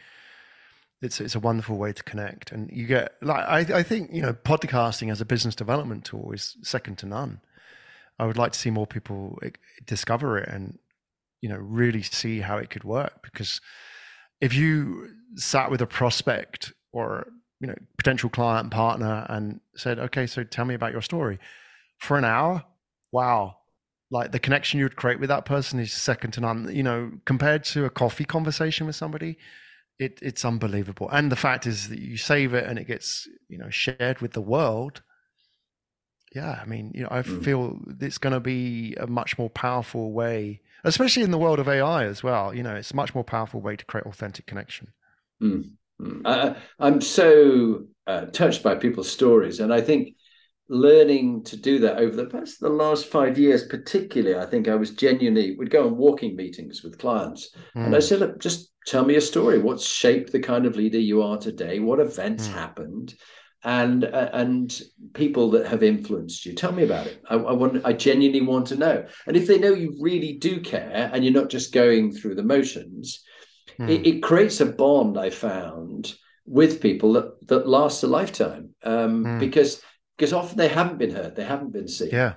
It's 1.01 1.21
it's 1.21 1.35
a 1.35 1.39
wonderful 1.39 1.77
way 1.77 1.93
to 1.93 2.03
connect. 2.03 2.51
And 2.51 2.69
you 2.71 2.87
get 2.87 3.13
like 3.21 3.45
I, 3.47 3.79
I 3.79 3.83
think 3.83 4.11
you 4.11 4.21
know 4.21 4.33
podcasting 4.33 5.11
as 5.11 5.21
a 5.21 5.25
business 5.25 5.55
development 5.55 6.05
tool 6.05 6.31
is 6.31 6.57
second 6.61 6.97
to 6.99 7.05
none. 7.05 7.41
I 8.19 8.25
would 8.25 8.37
like 8.37 8.53
to 8.53 8.59
see 8.59 8.71
more 8.71 8.87
people 8.87 9.39
discover 9.85 10.37
it 10.39 10.49
and 10.49 10.79
you 11.41 11.49
know 11.49 11.57
really 11.57 12.01
see 12.01 12.39
how 12.39 12.57
it 12.57 12.69
could 12.69 12.83
work. 12.83 13.21
Because 13.23 13.61
if 14.41 14.53
you 14.53 15.09
sat 15.35 15.69
with 15.69 15.81
a 15.81 15.87
prospect 15.87 16.73
or 16.91 17.27
you 17.59 17.67
know 17.67 17.75
potential 17.97 18.29
client 18.29 18.71
partner 18.71 19.25
and 19.29 19.59
said 19.75 19.97
okay 19.99 20.27
so 20.27 20.43
tell 20.43 20.65
me 20.65 20.75
about 20.75 20.91
your 20.91 21.01
story 21.01 21.39
for 21.99 22.17
an 22.17 22.23
hour 22.23 22.63
wow. 23.11 23.57
Like 24.09 24.31
the 24.31 24.39
connection 24.39 24.79
you 24.79 24.85
would 24.85 24.95
create 24.95 25.19
with 25.19 25.29
that 25.29 25.45
person 25.45 25.79
is 25.79 25.91
second 25.91 26.31
to 26.31 26.41
none. 26.41 26.73
You 26.73 26.83
know 26.83 27.11
compared 27.25 27.63
to 27.65 27.85
a 27.85 27.89
coffee 27.89 28.25
conversation 28.25 28.87
with 28.87 28.95
somebody 28.95 29.37
it, 29.99 30.19
it's 30.21 30.45
unbelievable. 30.45 31.09
And 31.09 31.31
the 31.31 31.35
fact 31.35 31.65
is 31.65 31.89
that 31.89 31.99
you 31.99 32.17
save 32.17 32.53
it 32.53 32.65
and 32.65 32.77
it 32.77 32.85
gets 32.85 33.27
you 33.49 33.57
know 33.57 33.69
shared 33.69 34.19
with 34.19 34.33
the 34.33 34.41
world. 34.41 35.01
Yeah, 36.35 36.59
I 36.61 36.65
mean, 36.65 36.91
you 36.93 37.03
know, 37.03 37.09
I 37.09 37.21
mm. 37.21 37.43
feel 37.43 37.79
it's 37.99 38.17
going 38.17 38.33
to 38.33 38.39
be 38.39 38.95
a 38.95 39.07
much 39.07 39.37
more 39.37 39.49
powerful 39.49 40.11
way, 40.11 40.61
especially 40.83 41.23
in 41.23 41.31
the 41.31 41.37
world 41.37 41.57
of 41.57 41.69
AI 41.69 42.03
as 42.03 42.21
well. 42.21 42.53
You 42.53 42.63
know, 42.63 42.75
it's 42.75 42.91
a 42.91 42.95
much 42.95 43.15
more 43.15 43.23
powerful 43.23 43.61
way 43.61 43.75
to 43.75 43.85
create 43.85 44.05
authentic 44.05 44.45
connection. 44.45 44.89
Mm. 45.41 45.71
Mm. 46.01 46.21
I, 46.25 46.55
I'm 46.79 47.01
so 47.01 47.85
uh, 48.05 48.25
touched 48.25 48.61
by 48.61 48.75
people's 48.75 49.09
stories, 49.09 49.59
and 49.59 49.73
I 49.73 49.81
think 49.81 50.15
learning 50.70 51.43
to 51.43 51.57
do 51.57 51.80
that 51.80 51.97
over 51.97 52.15
the 52.15 52.26
past 52.26 52.59
the 52.59 52.70
last 52.70 53.07
five 53.07 53.38
years, 53.38 53.65
particularly, 53.65 54.38
I 54.38 54.45
think 54.45 54.68
I 54.68 54.76
was 54.76 54.91
genuinely 54.91 55.55
would 55.55 55.70
go 55.70 55.88
on 55.88 55.97
walking 55.97 56.36
meetings 56.36 56.84
with 56.84 56.97
clients, 56.97 57.55
mm. 57.76 57.86
and 57.86 57.95
I 57.95 57.99
hmm. 57.99 58.01
said, 58.01 58.20
Look, 58.20 58.39
just 58.39 58.74
tell 58.86 59.05
me 59.05 59.15
a 59.15 59.22
story. 59.22 59.59
What's 59.59 59.88
shaped 59.88 60.32
the 60.32 60.39
kind 60.39 60.65
of 60.65 60.76
leader 60.76 60.99
you 60.99 61.22
are 61.22 61.38
today? 61.38 61.80
What 61.80 61.99
events 61.99 62.47
mm. 62.47 62.53
happened? 62.53 63.15
And 63.63 64.03
uh, 64.05 64.30
and 64.34 64.80
people 65.13 65.49
that 65.51 65.68
have 65.68 65.84
influenced 65.84 66.45
you. 66.45 66.53
Tell 66.53 66.72
me 66.72 66.84
about 66.84 67.07
it. 67.07 67.22
I, 67.30 67.36
I 67.36 67.53
want. 67.53 67.86
I 67.86 67.93
genuinely 67.93 68.41
want 68.41 68.68
to 68.68 68.76
know. 68.76 69.05
And 69.26 69.36
if 69.36 69.47
they 69.47 69.57
know 69.57 69.74
you 69.74 69.97
really 69.99 70.34
do 70.34 70.61
care, 70.61 71.09
and 71.11 71.24
you're 71.24 71.34
not 71.34 71.49
just 71.49 71.74
going 71.74 72.11
through 72.11 72.36
the 72.36 72.43
motions, 72.43 73.24
mm. 73.80 73.89
it, 73.89 74.05
it 74.07 74.24
creates 74.24 74.61
a 74.61 74.65
bond. 74.65 75.18
I 75.18 75.32
found 75.32 76.13
with 76.45 76.82
people 76.82 77.13
that 77.13 77.47
that 77.47 77.68
lasts 77.68 78.03
a 78.03 78.07
lifetime 78.07 78.70
um, 78.84 79.26
mm. 79.26 79.39
because 79.39 79.82
because 80.18 80.34
often 80.34 80.57
they 80.57 80.68
haven't 80.68 80.97
been 80.97 81.11
heard, 81.11 81.36
they 81.36 81.45
haven't 81.45 81.72
been 81.72 81.88
seen. 81.88 82.09
Yeah. 82.11 82.34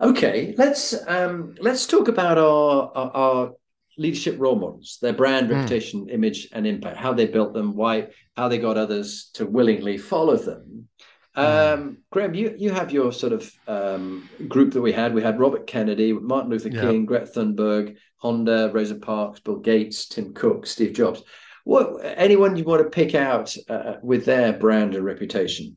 Okay, 0.00 0.54
let's 0.58 0.94
um, 1.06 1.54
let's 1.60 1.86
talk 1.86 2.08
about 2.08 2.36
our, 2.36 2.92
our, 2.94 3.10
our 3.16 3.52
leadership 3.96 4.36
role 4.38 4.56
models, 4.56 4.98
their 5.00 5.12
brand, 5.12 5.48
mm. 5.48 5.54
reputation, 5.54 6.08
image, 6.08 6.48
and 6.52 6.66
impact, 6.66 6.96
how 6.96 7.12
they 7.12 7.26
built 7.26 7.54
them, 7.54 7.74
why, 7.74 8.08
how 8.36 8.48
they 8.48 8.58
got 8.58 8.76
others 8.76 9.30
to 9.34 9.46
willingly 9.46 9.96
follow 9.96 10.36
them. 10.36 10.88
Hmm. 11.34 11.42
Um, 11.42 11.98
Graham, 12.10 12.34
you 12.34 12.54
you 12.56 12.70
have 12.70 12.92
your 12.92 13.12
sort 13.12 13.32
of 13.32 13.50
um, 13.66 14.28
group 14.46 14.72
that 14.74 14.80
we 14.82 14.92
had. 14.92 15.14
We 15.14 15.22
had 15.22 15.40
Robert 15.40 15.66
Kennedy, 15.66 16.12
Martin 16.12 16.50
Luther 16.50 16.70
King, 16.70 17.06
Greta 17.06 17.26
Thunberg, 17.26 17.96
Honda, 18.18 18.70
Rosa 18.72 18.94
Parks, 18.94 19.40
Bill 19.40 19.58
Gates, 19.58 20.06
Tim 20.06 20.32
Cook, 20.32 20.66
Steve 20.66 20.92
Jobs. 20.92 21.22
What 21.64 22.00
anyone 22.04 22.56
you 22.56 22.64
want 22.64 22.82
to 22.84 22.90
pick 22.90 23.14
out 23.14 23.56
uh, 23.68 23.94
with 24.02 24.26
their 24.26 24.52
brand 24.52 24.94
and 24.94 25.04
reputation? 25.04 25.76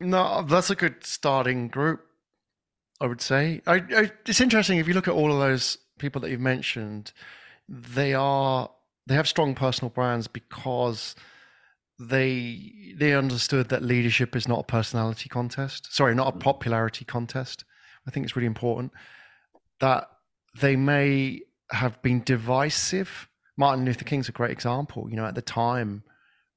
No, 0.00 0.42
that's 0.42 0.70
a 0.70 0.74
good 0.74 1.04
starting 1.04 1.68
group. 1.68 2.04
I 3.00 3.06
would 3.06 3.20
say. 3.20 3.62
I, 3.66 3.74
I, 3.74 4.10
it's 4.26 4.40
interesting 4.40 4.78
if 4.78 4.88
you 4.88 4.94
look 4.94 5.08
at 5.08 5.14
all 5.14 5.32
of 5.32 5.38
those 5.38 5.78
people 5.98 6.20
that 6.22 6.30
you've 6.30 6.40
mentioned. 6.40 7.12
They 7.68 8.14
are 8.14 8.70
they 9.06 9.14
have 9.14 9.28
strong 9.28 9.54
personal 9.54 9.90
brands 9.90 10.26
because 10.26 11.14
they 11.98 12.94
they 12.96 13.14
understood 13.14 13.68
that 13.68 13.82
leadership 13.82 14.34
is 14.34 14.48
not 14.48 14.60
a 14.60 14.64
personality 14.64 15.28
contest. 15.28 15.94
Sorry, 15.94 16.14
not 16.14 16.34
a 16.34 16.36
mm. 16.36 16.40
popularity 16.40 17.04
contest. 17.04 17.64
I 18.06 18.10
think 18.10 18.24
it's 18.24 18.36
really 18.36 18.46
important 18.46 18.92
that 19.80 20.08
they 20.60 20.76
may 20.76 21.42
have 21.70 22.00
been 22.02 22.22
divisive. 22.24 23.28
Martin 23.56 23.84
Luther 23.84 24.04
King's 24.04 24.28
a 24.28 24.32
great 24.32 24.50
example. 24.50 25.08
You 25.10 25.16
know, 25.16 25.26
at 25.26 25.34
the 25.34 25.42
time, 25.42 26.02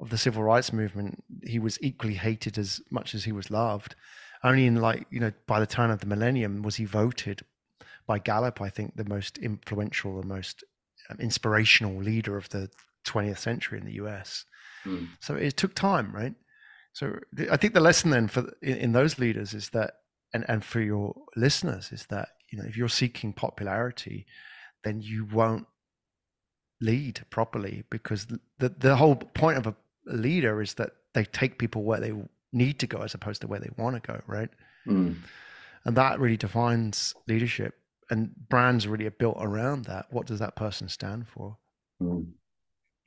of 0.01 0.09
the 0.09 0.17
civil 0.17 0.43
rights 0.43 0.73
movement, 0.73 1.23
he 1.43 1.59
was 1.59 1.77
equally 1.81 2.15
hated 2.15 2.57
as 2.57 2.81
much 2.89 3.13
as 3.13 3.23
he 3.23 3.31
was 3.31 3.51
loved. 3.51 3.95
Only 4.43 4.65
in 4.65 4.77
like 4.77 5.05
you 5.11 5.19
know, 5.19 5.31
by 5.45 5.59
the 5.59 5.67
turn 5.67 5.91
of 5.91 5.99
the 5.99 6.07
millennium, 6.07 6.63
was 6.63 6.75
he 6.75 6.85
voted 6.85 7.45
by 8.07 8.17
Gallup, 8.17 8.59
I 8.59 8.69
think, 8.69 8.95
the 8.95 9.07
most 9.07 9.37
influential, 9.37 10.19
the 10.19 10.27
most 10.27 10.63
um, 11.09 11.17
inspirational 11.19 11.95
leader 11.95 12.35
of 12.35 12.49
the 12.49 12.69
20th 13.05 13.37
century 13.37 13.77
in 13.77 13.85
the 13.85 13.93
U.S. 13.93 14.45
Mm. 14.85 15.09
So 15.19 15.35
it 15.35 15.55
took 15.55 15.75
time, 15.75 16.11
right? 16.11 16.33
So 16.93 17.19
I 17.51 17.57
think 17.57 17.75
the 17.75 17.79
lesson 17.79 18.09
then 18.09 18.27
for 18.27 18.51
in, 18.63 18.77
in 18.77 18.91
those 18.91 19.19
leaders 19.19 19.53
is 19.53 19.69
that, 19.69 19.93
and 20.33 20.43
and 20.49 20.65
for 20.65 20.81
your 20.81 21.13
listeners 21.35 21.91
is 21.91 22.07
that 22.09 22.29
you 22.51 22.57
know 22.57 22.65
if 22.67 22.75
you're 22.75 22.89
seeking 22.89 23.33
popularity, 23.33 24.25
then 24.83 24.99
you 25.01 25.25
won't 25.25 25.67
lead 26.81 27.21
properly 27.29 27.83
because 27.91 28.25
the 28.57 28.69
the 28.69 28.95
whole 28.95 29.15
point 29.15 29.59
of 29.59 29.67
a 29.67 29.75
a 29.75 29.75
leader 30.11 30.61
is 30.61 30.75
that 30.75 30.91
they 31.13 31.25
take 31.25 31.57
people 31.57 31.83
where 31.83 31.99
they 31.99 32.13
need 32.53 32.79
to 32.79 32.87
go 32.87 32.99
as 32.99 33.13
opposed 33.13 33.41
to 33.41 33.47
where 33.47 33.59
they 33.59 33.69
want 33.77 34.01
to 34.01 34.11
go, 34.11 34.21
right? 34.27 34.49
Mm. 34.87 35.17
And 35.85 35.97
that 35.97 36.19
really 36.19 36.37
defines 36.37 37.13
leadership. 37.27 37.75
And 38.09 38.31
brands 38.49 38.87
really 38.87 39.05
are 39.05 39.11
built 39.11 39.37
around 39.39 39.85
that. 39.85 40.07
What 40.11 40.27
does 40.27 40.39
that 40.39 40.55
person 40.55 40.89
stand 40.89 41.27
for? 41.27 41.57
Mm. 42.01 42.31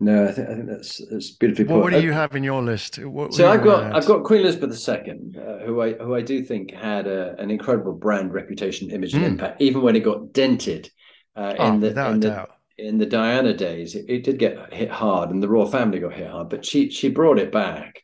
No, 0.00 0.26
I 0.26 0.32
think 0.32 0.48
I 0.48 0.54
think 0.54 0.66
that's 0.66 1.00
that's 1.08 1.30
beautifully 1.30 1.66
put. 1.66 1.74
What, 1.74 1.82
what 1.84 1.92
do 1.92 2.00
you 2.00 2.12
have 2.12 2.34
in 2.34 2.42
your 2.42 2.62
list? 2.62 2.98
What, 2.98 3.32
so 3.32 3.48
I've 3.48 3.62
got 3.62 3.94
I've 3.94 4.06
got 4.06 4.24
Queen 4.24 4.40
Elizabeth 4.40 4.88
II, 4.88 5.38
uh, 5.38 5.58
who 5.64 5.80
I 5.80 5.92
who 5.92 6.16
I 6.16 6.20
do 6.20 6.42
think 6.42 6.72
had 6.72 7.06
a, 7.06 7.36
an 7.38 7.50
incredible 7.50 7.92
brand 7.92 8.34
reputation, 8.34 8.90
image, 8.90 9.12
mm. 9.12 9.18
and 9.18 9.24
impact, 9.24 9.62
even 9.62 9.82
when 9.82 9.94
it 9.94 10.00
got 10.00 10.32
dented 10.32 10.90
uh, 11.36 11.54
oh, 11.58 11.66
in 11.68 11.80
the 11.80 12.08
in 12.08 12.20
the, 12.20 12.28
doubt 12.28 12.53
in 12.78 12.98
the 12.98 13.06
Diana 13.06 13.54
days, 13.54 13.94
it, 13.94 14.06
it, 14.08 14.24
did 14.24 14.38
get 14.38 14.72
hit 14.72 14.90
hard, 14.90 15.30
and 15.30 15.42
the 15.42 15.48
royal 15.48 15.70
family 15.70 16.00
got 16.00 16.14
hit 16.14 16.30
hard. 16.30 16.48
But 16.48 16.64
she 16.64 16.90
she 16.90 17.08
brought 17.08 17.38
it 17.38 17.52
back 17.52 18.02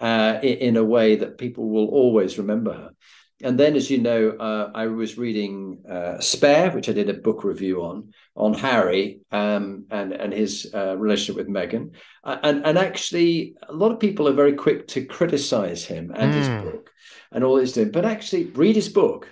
uh, 0.00 0.38
in, 0.42 0.58
in, 0.58 0.76
a 0.76 0.84
way 0.84 1.16
that 1.16 1.38
people 1.38 1.68
will 1.68 1.88
always 1.88 2.38
remember 2.38 2.72
her. 2.72 2.90
And 3.42 3.58
then, 3.58 3.74
as 3.74 3.90
you 3.90 3.98
know, 3.98 4.30
uh, 4.30 4.70
I 4.72 4.86
was 4.86 5.18
reading 5.18 5.82
uh, 5.90 6.20
Spare, 6.20 6.70
which 6.70 6.88
I 6.88 6.92
did 6.92 7.08
a 7.08 7.14
book 7.14 7.42
review 7.42 7.82
on, 7.82 8.12
on 8.36 8.54
Harry 8.54 9.20
um, 9.32 9.86
and 9.90 10.12
and 10.12 10.32
his 10.32 10.70
uh, 10.72 10.96
relationship 10.96 11.36
with 11.36 11.48
Meghan. 11.48 11.94
Uh, 12.22 12.38
and 12.44 12.64
and 12.64 12.78
actually, 12.78 13.56
a 13.68 13.72
lot 13.72 13.90
of 13.90 13.98
people 13.98 14.28
are 14.28 14.32
very 14.32 14.54
quick 14.54 14.86
to 14.88 15.04
criticize 15.04 15.84
him 15.84 16.12
and 16.14 16.32
mm. 16.32 16.36
his 16.36 16.46
hmm. 16.46 16.62
book 16.62 16.90
and 17.32 17.42
all 17.42 17.58
he's 17.58 17.72
doing. 17.72 17.90
But 17.90 18.04
actually, 18.04 18.44
read 18.44 18.76
his 18.76 18.88
book 18.88 19.28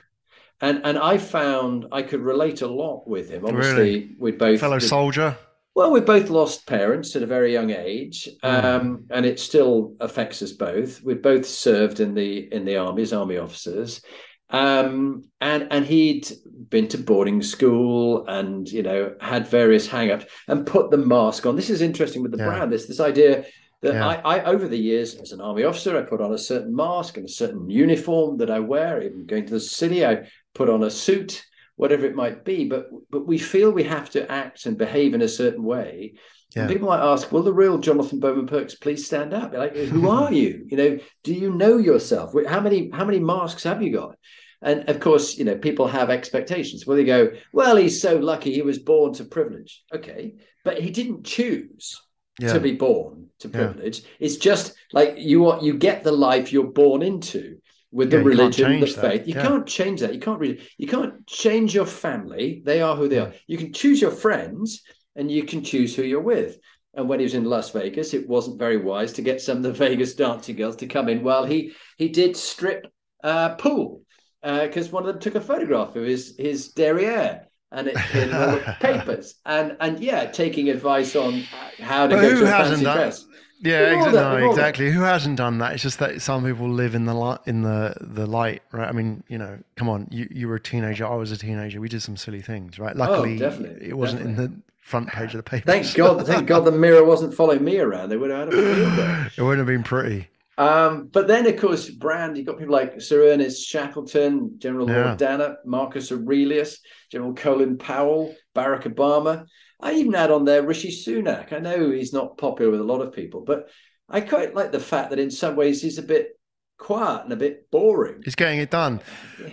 and 0.60 0.80
and 0.84 0.98
I 0.98 1.18
found 1.18 1.86
I 1.92 2.02
could 2.02 2.20
relate 2.20 2.62
a 2.62 2.66
lot 2.66 3.06
with 3.06 3.30
him. 3.30 3.44
Obviously, 3.44 3.76
really? 3.76 4.16
we 4.18 4.32
both 4.32 4.60
fellow 4.60 4.78
soldier. 4.78 5.36
Well, 5.74 5.92
we 5.92 6.00
both 6.00 6.30
lost 6.30 6.66
parents 6.66 7.14
at 7.14 7.22
a 7.22 7.26
very 7.26 7.52
young 7.52 7.70
age, 7.70 8.28
mm. 8.42 8.64
um, 8.64 9.04
and 9.10 9.24
it 9.24 9.38
still 9.38 9.94
affects 10.00 10.42
us 10.42 10.52
both. 10.52 11.02
We 11.02 11.14
both 11.14 11.46
served 11.46 12.00
in 12.00 12.14
the 12.14 12.52
in 12.52 12.64
the 12.64 12.76
army 12.76 13.02
as 13.02 13.12
army 13.12 13.38
officers, 13.38 14.02
um, 14.50 15.24
and 15.40 15.68
and 15.70 15.86
he'd 15.86 16.30
been 16.68 16.88
to 16.88 16.98
boarding 16.98 17.40
school 17.42 18.26
and 18.26 18.68
you 18.68 18.82
know 18.82 19.14
had 19.20 19.46
various 19.46 19.86
hang-ups 19.86 20.26
and 20.48 20.66
put 20.66 20.90
the 20.90 20.98
mask 20.98 21.46
on. 21.46 21.56
This 21.56 21.70
is 21.70 21.80
interesting 21.80 22.22
with 22.22 22.32
the 22.32 22.38
yeah. 22.38 22.46
brand. 22.46 22.72
This 22.72 22.86
this 22.86 23.00
idea 23.00 23.44
that 23.82 23.94
yeah. 23.94 24.06
I, 24.06 24.36
I, 24.36 24.44
over 24.44 24.68
the 24.68 24.76
years 24.76 25.14
as 25.14 25.32
an 25.32 25.40
army 25.40 25.64
officer, 25.64 25.96
I 25.96 26.02
put 26.02 26.20
on 26.20 26.34
a 26.34 26.38
certain 26.38 26.74
mask 26.74 27.16
and 27.16 27.26
a 27.26 27.32
certain 27.32 27.70
uniform 27.70 28.36
that 28.38 28.50
I 28.50 28.58
wear. 28.58 29.02
Even 29.02 29.24
going 29.24 29.46
to 29.46 29.52
the 29.52 29.60
city, 29.60 30.04
I 30.04 30.28
put 30.54 30.68
on 30.68 30.82
a 30.82 30.90
suit, 30.90 31.44
whatever 31.76 32.06
it 32.06 32.14
might 32.14 32.44
be. 32.44 32.66
But 32.66 32.88
but 33.10 33.26
we 33.26 33.38
feel 33.38 33.70
we 33.70 33.84
have 33.84 34.10
to 34.10 34.30
act 34.30 34.66
and 34.66 34.76
behave 34.78 35.14
in 35.14 35.22
a 35.22 35.28
certain 35.28 35.64
way. 35.64 36.14
Yeah. 36.54 36.62
And 36.62 36.70
people 36.70 36.88
might 36.88 37.00
ask, 37.12 37.30
"Will 37.30 37.42
the 37.42 37.52
real 37.52 37.78
Jonathan 37.78 38.20
Bowman 38.20 38.46
Perks 38.46 38.74
please 38.74 39.06
stand 39.06 39.32
up?" 39.32 39.52
Like, 39.52 39.76
who 39.76 40.08
are 40.18 40.32
you? 40.32 40.66
You 40.68 40.76
know, 40.76 40.98
do 41.22 41.32
you 41.32 41.52
know 41.54 41.78
yourself? 41.78 42.32
How 42.46 42.60
many 42.60 42.90
how 42.92 43.04
many 43.04 43.20
masks 43.20 43.64
have 43.64 43.82
you 43.82 43.92
got? 43.92 44.16
And 44.62 44.88
of 44.90 45.00
course, 45.00 45.38
you 45.38 45.44
know, 45.44 45.56
people 45.56 45.86
have 45.88 46.10
expectations. 46.10 46.86
Well, 46.86 46.96
they 46.96 47.04
go, 47.04 47.30
"Well, 47.52 47.76
he's 47.76 48.02
so 48.02 48.18
lucky; 48.18 48.52
he 48.52 48.62
was 48.62 48.78
born 48.78 49.14
to 49.14 49.24
privilege." 49.24 49.82
Okay, 49.94 50.34
but 50.64 50.80
he 50.80 50.90
didn't 50.90 51.24
choose. 51.24 52.00
Yeah. 52.38 52.54
to 52.54 52.60
be 52.60 52.72
born 52.72 53.26
to 53.40 53.50
privilege. 53.50 54.00
Yeah. 54.00 54.06
It's 54.20 54.36
just 54.36 54.72
like 54.94 55.16
you 55.18 55.48
are, 55.48 55.60
you 55.60 55.76
get 55.76 56.04
the 56.04 56.12
life 56.12 56.52
you're 56.54 56.72
born 56.72 57.02
into 57.02 57.58
with 57.92 58.12
yeah, 58.12 58.18
the 58.18 58.24
religion, 58.24 58.80
the 58.80 58.86
faith. 58.86 59.26
You 59.26 59.34
yeah. 59.34 59.42
can't 59.42 59.66
change 59.66 60.00
that. 60.00 60.14
You 60.14 60.20
can't 60.20 60.38
really, 60.38 60.62
you 60.78 60.86
can't 60.86 61.26
change 61.26 61.74
your 61.74 61.86
family. 61.86 62.62
They 62.64 62.82
are 62.82 62.96
who 62.96 63.08
they 63.08 63.18
are. 63.18 63.32
You 63.46 63.58
can 63.58 63.72
choose 63.72 64.00
your 64.00 64.12
friends 64.12 64.82
and 65.16 65.30
you 65.30 65.44
can 65.44 65.64
choose 65.64 65.94
who 65.94 66.02
you're 66.02 66.20
with. 66.20 66.58
And 66.94 67.08
when 67.08 67.20
he 67.20 67.24
was 67.24 67.34
in 67.34 67.44
Las 67.44 67.70
Vegas, 67.70 68.14
it 68.14 68.28
wasn't 68.28 68.58
very 68.58 68.76
wise 68.76 69.12
to 69.14 69.22
get 69.22 69.40
some 69.40 69.58
of 69.58 69.62
the 69.62 69.72
Vegas 69.86 70.14
dancing 70.14 70.56
girls 70.56 70.76
to 70.76 70.86
come 70.86 71.08
in 71.08 71.22
while 71.22 71.44
he 71.44 71.72
he 71.96 72.08
did 72.08 72.36
strip 72.36 72.86
uh, 73.22 73.54
pool 73.56 74.02
because 74.42 74.88
uh, 74.88 74.90
one 74.90 75.06
of 75.06 75.12
them 75.12 75.20
took 75.20 75.34
a 75.34 75.40
photograph 75.40 75.94
of 75.96 76.04
his 76.04 76.34
his 76.38 76.68
derriere 76.72 77.46
and 77.72 77.88
it 77.88 78.14
in 78.14 78.32
all 78.32 78.52
the 78.52 78.76
papers 78.80 79.36
and 79.46 79.76
and 79.80 80.00
yeah, 80.00 80.26
taking 80.26 80.68
advice 80.70 81.14
on 81.14 81.40
how 81.78 82.06
to 82.06 82.16
go 82.16 82.34
to 82.36 82.44
a 82.44 82.46
fancy 82.46 82.82
dress. 82.82 83.26
Yeah, 83.62 83.94
exactly. 83.94 84.40
No, 84.40 84.50
exactly. 84.50 84.90
Who 84.90 85.02
hasn't 85.02 85.36
done 85.36 85.58
that? 85.58 85.74
It's 85.74 85.82
just 85.82 85.98
that 85.98 86.22
some 86.22 86.44
people 86.44 86.68
live 86.68 86.94
in 86.94 87.04
the 87.04 87.14
light, 87.14 87.40
in 87.46 87.62
the 87.62 87.94
the 88.00 88.26
light, 88.26 88.62
right? 88.72 88.88
I 88.88 88.92
mean, 88.92 89.22
you 89.28 89.38
know, 89.38 89.58
come 89.76 89.88
on, 89.88 90.08
you 90.10 90.26
you 90.30 90.48
were 90.48 90.56
a 90.56 90.60
teenager, 90.60 91.06
I 91.06 91.14
was 91.14 91.30
a 91.30 91.36
teenager. 91.36 91.80
We 91.80 91.88
did 91.88 92.02
some 92.02 92.16
silly 92.16 92.40
things, 92.40 92.78
right? 92.78 92.94
Oh, 92.96 92.98
Luckily, 92.98 93.42
oh, 93.42 93.48
it 93.80 93.96
wasn't 93.96 94.22
definitely. 94.22 94.44
in 94.44 94.50
the 94.50 94.62
front 94.80 95.08
page 95.08 95.34
of 95.34 95.38
the 95.38 95.42
paper. 95.42 95.70
Thank 95.70 95.94
God, 95.94 96.26
thank 96.26 96.46
God, 96.46 96.64
the 96.64 96.72
mirror 96.72 97.04
wasn't 97.04 97.34
following 97.34 97.62
me 97.62 97.78
around. 97.78 98.08
They 98.08 98.16
would 98.16 98.30
have 98.30 98.52
had 98.52 98.54
a 98.54 99.30
It 99.36 99.42
wouldn't 99.42 99.58
have 99.58 99.66
been 99.66 99.82
pretty. 99.82 100.28
Um, 100.58 101.06
but 101.06 101.26
then, 101.26 101.46
of 101.46 101.58
course, 101.58 101.88
brand, 101.88 102.36
you've 102.36 102.46
got 102.46 102.58
people 102.58 102.74
like 102.74 103.00
Sir 103.00 103.30
Ernest 103.30 103.66
Shackleton, 103.66 104.58
General 104.58 104.90
yeah. 104.90 105.04
Lord 105.04 105.18
Dannatt, 105.18 105.56
Marcus 105.64 106.12
Aurelius, 106.12 106.80
General 107.10 107.32
Colin 107.34 107.78
Powell, 107.78 108.34
Barack 108.54 108.82
Obama. 108.82 109.46
I 109.82 109.94
even 109.94 110.14
add 110.14 110.30
on 110.30 110.44
there 110.44 110.62
Rishi 110.62 110.90
Sunak. 110.90 111.52
I 111.52 111.58
know 111.58 111.90
he's 111.90 112.12
not 112.12 112.38
popular 112.38 112.70
with 112.70 112.80
a 112.80 112.84
lot 112.84 113.00
of 113.00 113.12
people, 113.12 113.40
but 113.42 113.68
I 114.08 114.20
quite 114.20 114.54
like 114.54 114.72
the 114.72 114.80
fact 114.80 115.10
that 115.10 115.18
in 115.18 115.30
some 115.30 115.56
ways 115.56 115.80
he's 115.80 115.98
a 115.98 116.02
bit 116.02 116.38
quiet 116.78 117.24
and 117.24 117.32
a 117.32 117.36
bit 117.36 117.70
boring. 117.70 118.22
He's 118.24 118.34
getting 118.34 118.58
it 118.58 118.70
done. 118.70 119.00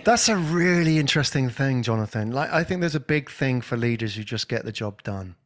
That's 0.04 0.28
a 0.28 0.36
really 0.36 0.98
interesting 0.98 1.50
thing, 1.50 1.82
Jonathan. 1.82 2.32
Like 2.32 2.50
I 2.50 2.64
think 2.64 2.80
there's 2.80 2.94
a 2.94 3.00
big 3.00 3.30
thing 3.30 3.60
for 3.60 3.76
leaders 3.76 4.14
who 4.14 4.24
just 4.24 4.48
get 4.48 4.64
the 4.64 4.72
job 4.72 5.02
done. 5.02 5.36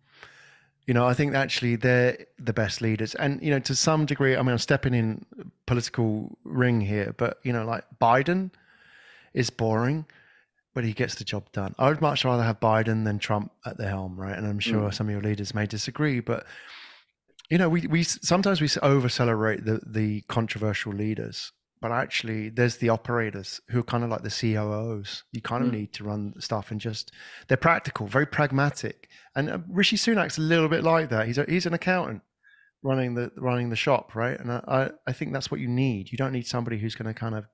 You 0.87 0.95
know, 0.95 1.07
I 1.07 1.15
think 1.15 1.35
actually 1.35 1.77
they're 1.77 2.27
the 2.39 2.53
best 2.53 2.81
leaders. 2.81 3.15
And, 3.15 3.41
you 3.41 3.51
know, 3.51 3.61
to 3.61 3.75
some 3.75 4.05
degree, 4.05 4.37
I 4.37 4.43
mean, 4.43 4.51
I'm 4.51 4.59
stepping 4.59 4.95
in 4.95 5.25
political 5.67 6.37
ring 6.43 6.81
here, 6.81 7.15
but, 7.17 7.39
you 7.45 7.53
know, 7.53 7.65
like 7.65 7.85
Biden 8.01 8.51
is 9.33 9.49
boring, 9.49 10.07
but 10.75 10.85
he 10.85 10.93
gets 10.93 11.15
the 11.17 11.25
job 11.25 11.51
done. 11.53 11.75
I 11.79 11.89
would 11.89 12.01
much 12.01 12.25
rather 12.25 12.43
have 12.43 12.61
Biden 12.61 13.05
than 13.05 13.19
Trump 13.19 13.53
at 13.67 13.77
the 13.77 13.89
helm, 13.89 14.19
right? 14.19 14.37
And 14.37 14.47
I'm 14.47 14.59
sure 14.59 14.89
mm. 14.89 14.95
some 14.95 15.09
of 15.09 15.13
your 15.13 15.23
leaders 15.23 15.55
may 15.55 15.67
disagree, 15.67 16.21
but, 16.21 16.47
you 17.51 17.59
know, 17.59 17.69
we, 17.69 17.87
we 17.87 18.03
sometimes 18.03 18.61
we 18.61 18.69
over 18.83 19.09
celebrate 19.09 19.65
the, 19.65 19.81
the 19.87 20.23
controversial 20.23 20.93
leaders 20.93 21.53
but 21.83 21.91
actually 21.91 22.49
there's 22.49 22.77
the 22.77 22.89
operators 22.89 23.61
who 23.69 23.81
are 23.81 23.83
kind 23.83 24.05
of 24.05 24.09
like 24.09 24.23
the 24.23 24.31
COOs. 24.31 25.25
You 25.33 25.43
kind 25.43 25.65
of 25.65 25.71
mm. 25.71 25.79
need 25.79 25.93
to 25.95 26.05
run 26.05 26.33
stuff 26.39 26.71
and 26.71 26.81
just 26.81 27.11
they're 27.49 27.57
practical, 27.57 28.07
very 28.07 28.25
pragmatic. 28.25 29.09
And 29.35 29.51
uh, 29.51 29.59
Rishi 29.69 29.97
Sunak's 29.97 30.39
a 30.39 30.43
little 30.43 30.69
bit 30.69 30.85
like 30.85 31.11
that. 31.11 31.27
He's 31.27 31.39
a, 31.39 31.45
he's 31.49 31.67
an 31.67 31.75
accountant 31.75 32.23
running 32.85 33.15
the 33.15 33.33
running 33.37 33.69
the 33.69 33.77
shop, 33.77 34.15
right? 34.15 34.39
And 34.39 34.53
I 34.53 34.91
I 35.09 35.13
think 35.13 35.33
that's 35.33 35.51
what 35.51 35.61
you 35.61 35.67
need. 35.67 36.13
You 36.13 36.19
don't 36.19 36.33
need 36.33 36.47
somebody 36.47 36.79
who's 36.79 36.95
going 36.95 37.13
to 37.13 37.19
kind 37.19 37.35
of 37.35 37.47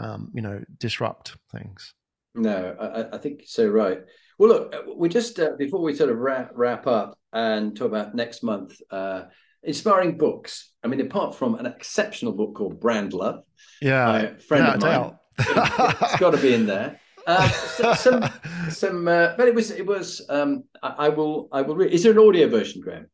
um, 0.00 0.30
you 0.32 0.42
know 0.42 0.62
disrupt 0.78 1.36
things. 1.50 1.92
No, 2.34 2.76
I, 2.80 3.16
I 3.16 3.18
think 3.18 3.42
so 3.46 3.68
right. 3.68 4.00
Well, 4.38 4.48
look, 4.48 4.74
uh, 4.74 4.94
we 4.96 5.08
just 5.08 5.38
uh, 5.38 5.50
before 5.58 5.82
we 5.82 5.94
sort 5.94 6.10
of 6.10 6.18
wrap 6.18 6.52
wrap 6.54 6.86
up 6.86 7.18
and 7.32 7.76
talk 7.76 7.88
about 7.88 8.14
next 8.14 8.42
month. 8.42 8.76
Uh, 8.90 9.24
inspiring 9.62 10.16
books. 10.16 10.72
I 10.82 10.88
mean, 10.88 11.00
apart 11.00 11.34
from 11.34 11.54
an 11.56 11.66
exceptional 11.66 12.32
book 12.32 12.54
called 12.54 12.80
Brand 12.80 13.12
Love, 13.12 13.42
yeah, 13.80 14.16
a 14.16 14.38
friend 14.38 14.66
of 14.66 14.80
mine, 14.80 15.18
it's 15.38 16.16
got 16.18 16.30
to 16.30 16.38
be 16.38 16.54
in 16.54 16.66
there. 16.66 17.00
Uh, 17.26 17.48
so, 17.48 17.94
some, 17.94 18.24
some, 18.70 19.08
uh, 19.08 19.34
but 19.36 19.48
it 19.48 19.54
was, 19.54 19.70
it 19.70 19.86
was. 19.86 20.24
Um, 20.28 20.64
I, 20.82 20.94
I 20.98 21.08
will, 21.10 21.48
I 21.52 21.62
will 21.62 21.76
read. 21.76 21.92
Is 21.92 22.02
there 22.02 22.12
an 22.12 22.18
audio 22.18 22.48
version, 22.48 22.80
Graham? 22.80 23.06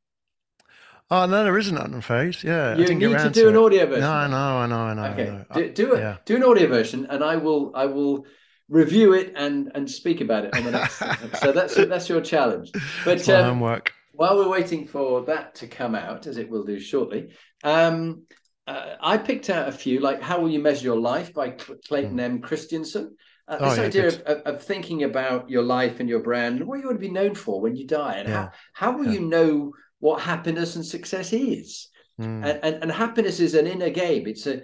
Oh 1.08 1.24
no, 1.26 1.44
there 1.44 1.56
isn't. 1.56 1.76
I'm 1.76 1.94
afraid. 1.94 2.42
Yeah, 2.42 2.76
you 2.76 2.94
need 2.94 3.18
to 3.18 3.30
do 3.30 3.48
an 3.48 3.56
audio 3.56 3.86
version. 3.86 4.00
No, 4.00 4.12
I 4.12 4.26
know, 4.26 4.36
I 4.36 4.66
know, 4.66 4.76
I 4.76 4.94
know. 4.94 5.04
Okay, 5.04 5.28
I 5.28 5.32
know. 5.32 5.44
Do, 5.54 5.70
do 5.70 5.94
it. 5.94 6.00
Yeah. 6.00 6.16
Do 6.24 6.36
an 6.36 6.44
audio 6.44 6.68
version, 6.68 7.06
and 7.10 7.22
I 7.22 7.36
will, 7.36 7.72
I 7.74 7.86
will 7.86 8.26
review 8.68 9.14
it 9.14 9.32
and 9.36 9.70
and 9.74 9.90
speak 9.90 10.20
about 10.20 10.44
it 10.44 10.56
on 10.56 10.64
the 10.64 10.70
next. 10.72 10.98
so 11.40 11.52
that's 11.52 11.74
that's 11.74 12.08
your 12.08 12.20
challenge. 12.20 12.70
But 13.04 13.28
um, 13.28 13.44
homework 13.44 13.92
while 14.16 14.36
we're 14.36 14.48
waiting 14.48 14.86
for 14.86 15.22
that 15.26 15.54
to 15.56 15.66
come 15.66 15.94
out, 15.94 16.26
as 16.26 16.38
it 16.38 16.48
will 16.48 16.64
do 16.64 16.80
shortly, 16.80 17.28
um, 17.62 18.22
uh, 18.66 18.96
I 19.00 19.18
picked 19.18 19.50
out 19.50 19.68
a 19.68 19.72
few, 19.72 20.00
like 20.00 20.20
How 20.20 20.40
Will 20.40 20.50
You 20.50 20.58
Measure 20.58 20.84
Your 20.84 20.98
Life 20.98 21.32
by 21.32 21.50
Clayton 21.50 22.16
mm. 22.16 22.20
M. 22.20 22.40
Christensen. 22.40 23.16
Uh, 23.46 23.58
oh, 23.60 23.68
this 23.68 23.78
yeah, 23.78 23.84
idea 23.84 24.06
of, 24.08 24.20
of, 24.22 24.38
of, 24.40 24.62
thinking 24.62 25.04
about 25.04 25.48
your 25.48 25.62
life 25.62 26.00
and 26.00 26.08
your 26.08 26.18
brand 26.18 26.58
and 26.58 26.66
what 26.66 26.80
you 26.80 26.86
want 26.86 26.96
to 26.96 27.06
be 27.06 27.12
known 27.12 27.32
for 27.32 27.60
when 27.60 27.76
you 27.76 27.86
die, 27.86 28.14
and 28.14 28.28
yeah. 28.28 28.48
how, 28.72 28.90
how 28.90 28.98
will 28.98 29.06
yeah. 29.06 29.12
you 29.12 29.20
know 29.20 29.72
what 30.00 30.20
happiness 30.20 30.74
and 30.74 30.84
success 30.84 31.32
is? 31.32 31.88
Mm. 32.20 32.44
And, 32.44 32.64
and, 32.64 32.82
and 32.82 32.90
happiness 32.90 33.38
is 33.38 33.54
an 33.54 33.68
inner 33.68 33.90
game. 33.90 34.26
It's 34.26 34.48
a 34.48 34.62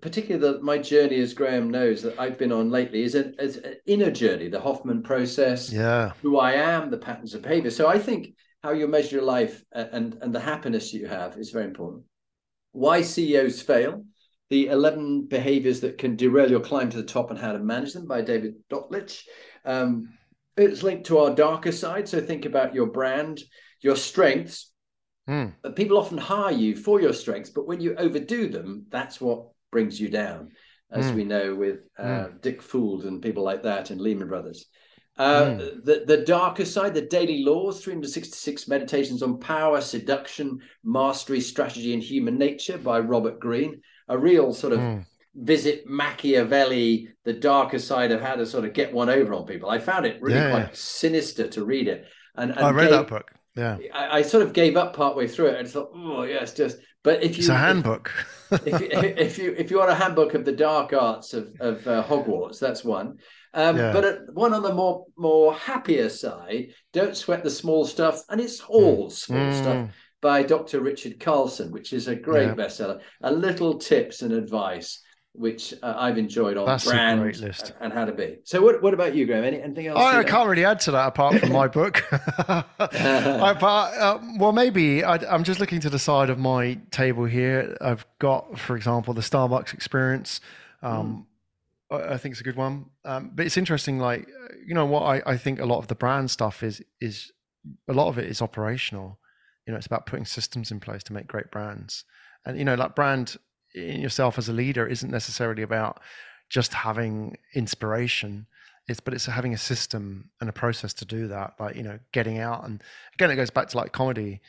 particularly 0.00 0.40
the, 0.40 0.62
my 0.62 0.78
journey, 0.78 1.20
as 1.20 1.34
Graham 1.34 1.70
knows, 1.70 2.02
that 2.02 2.18
I've 2.18 2.38
been 2.38 2.52
on 2.52 2.70
lately, 2.70 3.02
is, 3.02 3.14
a, 3.14 3.32
is 3.42 3.56
an 3.58 3.76
inner 3.86 4.10
journey. 4.10 4.48
The 4.48 4.60
Hoffman 4.60 5.02
process, 5.02 5.72
yeah, 5.72 6.12
who 6.20 6.38
I 6.38 6.52
am, 6.52 6.90
the 6.90 6.98
patterns 6.98 7.34
of 7.34 7.42
behavior. 7.42 7.70
So 7.70 7.88
I 7.88 7.98
think 7.98 8.34
how 8.62 8.72
you 8.72 8.86
measure 8.86 9.16
your 9.16 9.24
life 9.24 9.62
and, 9.72 10.16
and 10.20 10.34
the 10.34 10.40
happiness 10.40 10.92
you 10.92 11.06
have 11.06 11.36
is 11.36 11.50
very 11.50 11.64
important. 11.64 12.04
Why 12.72 13.02
CEOs 13.02 13.60
fail, 13.60 14.04
the 14.50 14.68
11 14.68 15.26
behaviors 15.28 15.80
that 15.80 15.98
can 15.98 16.14
derail 16.14 16.50
your 16.50 16.60
climb 16.60 16.90
to 16.90 16.96
the 16.96 17.02
top 17.02 17.30
and 17.30 17.38
how 17.38 17.52
to 17.52 17.58
manage 17.58 17.94
them 17.94 18.06
by 18.06 18.20
David 18.20 18.54
Dotlich. 18.70 19.22
Um, 19.64 20.10
it's 20.56 20.82
linked 20.82 21.06
to 21.06 21.18
our 21.18 21.34
darker 21.34 21.72
side. 21.72 22.08
So 22.08 22.20
think 22.20 22.44
about 22.44 22.74
your 22.74 22.86
brand, 22.86 23.40
your 23.80 23.96
strengths. 23.96 24.70
Mm. 25.28 25.54
People 25.74 25.96
often 25.98 26.18
hire 26.18 26.52
you 26.52 26.76
for 26.76 27.00
your 27.00 27.12
strengths, 27.12 27.50
but 27.50 27.66
when 27.66 27.80
you 27.80 27.94
overdo 27.96 28.48
them, 28.48 28.86
that's 28.90 29.20
what 29.20 29.46
brings 29.72 30.00
you 30.00 30.08
down, 30.08 30.52
as 30.92 31.10
mm. 31.10 31.16
we 31.16 31.24
know 31.24 31.56
with 31.56 31.80
uh, 31.98 32.04
mm. 32.04 32.40
Dick 32.42 32.62
Fuld 32.62 33.04
and 33.04 33.20
people 33.20 33.42
like 33.42 33.64
that 33.64 33.90
and 33.90 34.00
Lehman 34.00 34.28
Brothers. 34.28 34.66
Uh, 35.18 35.44
mm. 35.44 35.84
the, 35.84 36.04
the 36.06 36.18
darker 36.18 36.64
side, 36.64 36.94
the 36.94 37.02
daily 37.02 37.42
laws, 37.42 37.82
366 37.82 38.68
meditations 38.68 39.22
on 39.22 39.38
power, 39.38 39.80
seduction, 39.80 40.58
mastery, 40.84 41.40
strategy, 41.40 41.92
and 41.92 42.02
human 42.02 42.38
nature 42.38 42.78
by 42.78 43.00
Robert 43.00 43.40
Greene. 43.40 43.80
A 44.08 44.16
real 44.16 44.52
sort 44.52 44.72
of 44.72 44.78
mm. 44.78 45.04
visit 45.34 45.86
Machiavelli, 45.86 47.08
the 47.24 47.32
darker 47.32 47.78
side 47.78 48.10
of 48.10 48.20
how 48.20 48.36
to 48.36 48.46
sort 48.46 48.64
of 48.64 48.72
get 48.72 48.92
one 48.92 49.10
over 49.10 49.34
on 49.34 49.44
people. 49.44 49.68
I 49.68 49.78
found 49.78 50.06
it 50.06 50.20
really 50.22 50.36
yeah, 50.38 50.50
quite 50.50 50.68
yeah. 50.68 50.70
sinister 50.72 51.46
to 51.48 51.64
read 51.64 51.88
it. 51.88 52.06
And, 52.36 52.50
and 52.50 52.60
I 52.60 52.70
read 52.70 52.88
gave, 52.88 52.92
that 52.92 53.08
book. 53.08 53.30
Yeah, 53.54 53.76
I, 53.92 54.18
I, 54.18 54.22
sort 54.22 54.42
of 54.42 54.54
gave 54.54 54.78
up 54.78 54.96
partway 54.96 55.26
through 55.26 55.48
it 55.48 55.60
and 55.60 55.68
thought, 55.68 55.90
oh 55.94 56.22
yes, 56.22 56.54
just. 56.54 56.78
But 57.02 57.22
if 57.22 57.36
you, 57.36 57.40
it's 57.40 57.48
a 57.48 57.56
handbook. 57.56 58.12
if, 58.50 58.66
if, 58.66 58.80
you, 58.80 58.88
if 59.16 59.38
you 59.38 59.54
if 59.58 59.70
you 59.70 59.78
want 59.78 59.90
a 59.90 59.94
handbook 59.94 60.34
of 60.34 60.44
the 60.44 60.52
dark 60.52 60.92
arts 60.92 61.34
of 61.34 61.54
of 61.60 61.86
uh, 61.86 62.04
Hogwarts, 62.04 62.58
that's 62.58 62.84
one. 62.84 63.18
Um, 63.54 63.76
yeah. 63.76 63.92
But 63.92 64.32
one 64.32 64.54
on 64.54 64.62
the 64.62 64.72
more 64.72 65.06
more 65.16 65.54
happier 65.54 66.08
side, 66.08 66.68
don't 66.92 67.16
sweat 67.16 67.42
the 67.42 67.50
small 67.50 67.84
stuff, 67.84 68.22
and 68.28 68.40
it's 68.40 68.60
all 68.60 69.08
mm. 69.08 69.12
small 69.12 69.38
mm. 69.38 69.60
stuff 69.60 69.90
by 70.20 70.42
Dr. 70.42 70.80
Richard 70.80 71.18
Carlson, 71.18 71.72
which 71.72 71.92
is 71.92 72.06
a 72.06 72.14
great 72.14 72.48
yeah. 72.48 72.54
bestseller. 72.54 73.00
A 73.22 73.32
little 73.32 73.78
tips 73.78 74.22
and 74.22 74.32
advice 74.32 75.02
which 75.34 75.72
uh, 75.82 75.94
I've 75.96 76.18
enjoyed 76.18 76.58
on 76.58 76.66
That's 76.66 76.84
brand 76.84 77.22
and, 77.22 77.72
and 77.80 77.92
how 77.92 78.04
to 78.04 78.12
be. 78.12 78.38
So, 78.44 78.60
what, 78.60 78.82
what 78.82 78.92
about 78.92 79.14
you, 79.14 79.24
Graham? 79.26 79.44
Any, 79.44 79.62
anything 79.62 79.86
else? 79.86 79.98
I, 79.98 80.18
I 80.18 80.24
can't 80.24 80.48
really 80.48 80.64
add 80.64 80.80
to 80.80 80.90
that 80.90 81.08
apart 81.08 81.38
from 81.40 81.52
my 81.52 81.68
book. 81.68 82.04
I, 82.12 83.56
but, 83.58 83.66
uh, 83.66 84.18
well, 84.38 84.52
maybe 84.52 85.02
I, 85.02 85.16
am 85.34 85.44
just 85.44 85.58
looking 85.58 85.80
to 85.80 85.90
the 85.90 85.98
side 85.98 86.28
of 86.28 86.38
my 86.38 86.78
table 86.90 87.24
here. 87.24 87.76
I've 87.80 88.04
got, 88.18 88.58
for 88.58 88.76
example, 88.76 89.14
the 89.14 89.22
Starbucks 89.22 89.72
experience. 89.72 90.40
Um, 90.82 91.26
mm. 91.90 92.12
I 92.14 92.16
think 92.16 92.32
it's 92.32 92.40
a 92.40 92.44
good 92.44 92.56
one. 92.56 92.86
Um, 93.04 93.32
but 93.34 93.46
it's 93.46 93.56
interesting, 93.56 93.98
like 93.98 94.26
you 94.66 94.74
know, 94.74 94.86
what 94.86 95.02
I, 95.02 95.22
I 95.26 95.36
think 95.36 95.60
a 95.60 95.66
lot 95.66 95.78
of 95.78 95.88
the 95.88 95.94
brand 95.94 96.30
stuff 96.30 96.62
is 96.62 96.82
is 97.00 97.32
a 97.88 97.92
lot 97.92 98.08
of 98.08 98.18
it 98.18 98.26
is 98.26 98.42
operational. 98.42 99.18
You 99.66 99.72
know, 99.72 99.76
it's 99.78 99.86
about 99.86 100.06
putting 100.06 100.24
systems 100.24 100.70
in 100.70 100.80
place 100.80 101.02
to 101.04 101.12
make 101.12 101.26
great 101.26 101.50
brands. 101.50 102.04
And 102.44 102.58
you 102.58 102.64
know, 102.64 102.74
like 102.74 102.94
brand 102.94 103.36
in 103.74 104.00
yourself 104.00 104.38
as 104.38 104.48
a 104.48 104.52
leader 104.52 104.86
isn't 104.86 105.10
necessarily 105.10 105.62
about 105.62 106.00
just 106.50 106.74
having 106.74 107.36
inspiration. 107.54 108.46
It's 108.88 109.00
but 109.00 109.14
it's 109.14 109.26
having 109.26 109.54
a 109.54 109.58
system 109.58 110.30
and 110.40 110.50
a 110.50 110.52
process 110.52 110.92
to 110.94 111.04
do 111.04 111.28
that. 111.28 111.54
Like 111.58 111.76
you 111.76 111.82
know, 111.82 111.98
getting 112.12 112.38
out 112.38 112.64
and 112.64 112.82
again, 113.14 113.30
it 113.30 113.36
goes 113.36 113.50
back 113.50 113.68
to 113.68 113.76
like 113.76 113.92
comedy. 113.92 114.40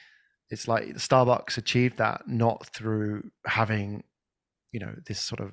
It's 0.49 0.67
like 0.67 0.85
Starbucks 0.95 1.57
achieved 1.57 1.97
that 1.97 2.27
not 2.27 2.67
through 2.67 3.31
having 3.45 4.03
you 4.73 4.79
know 4.79 4.93
this 5.05 5.21
sort 5.21 5.39
of 5.39 5.51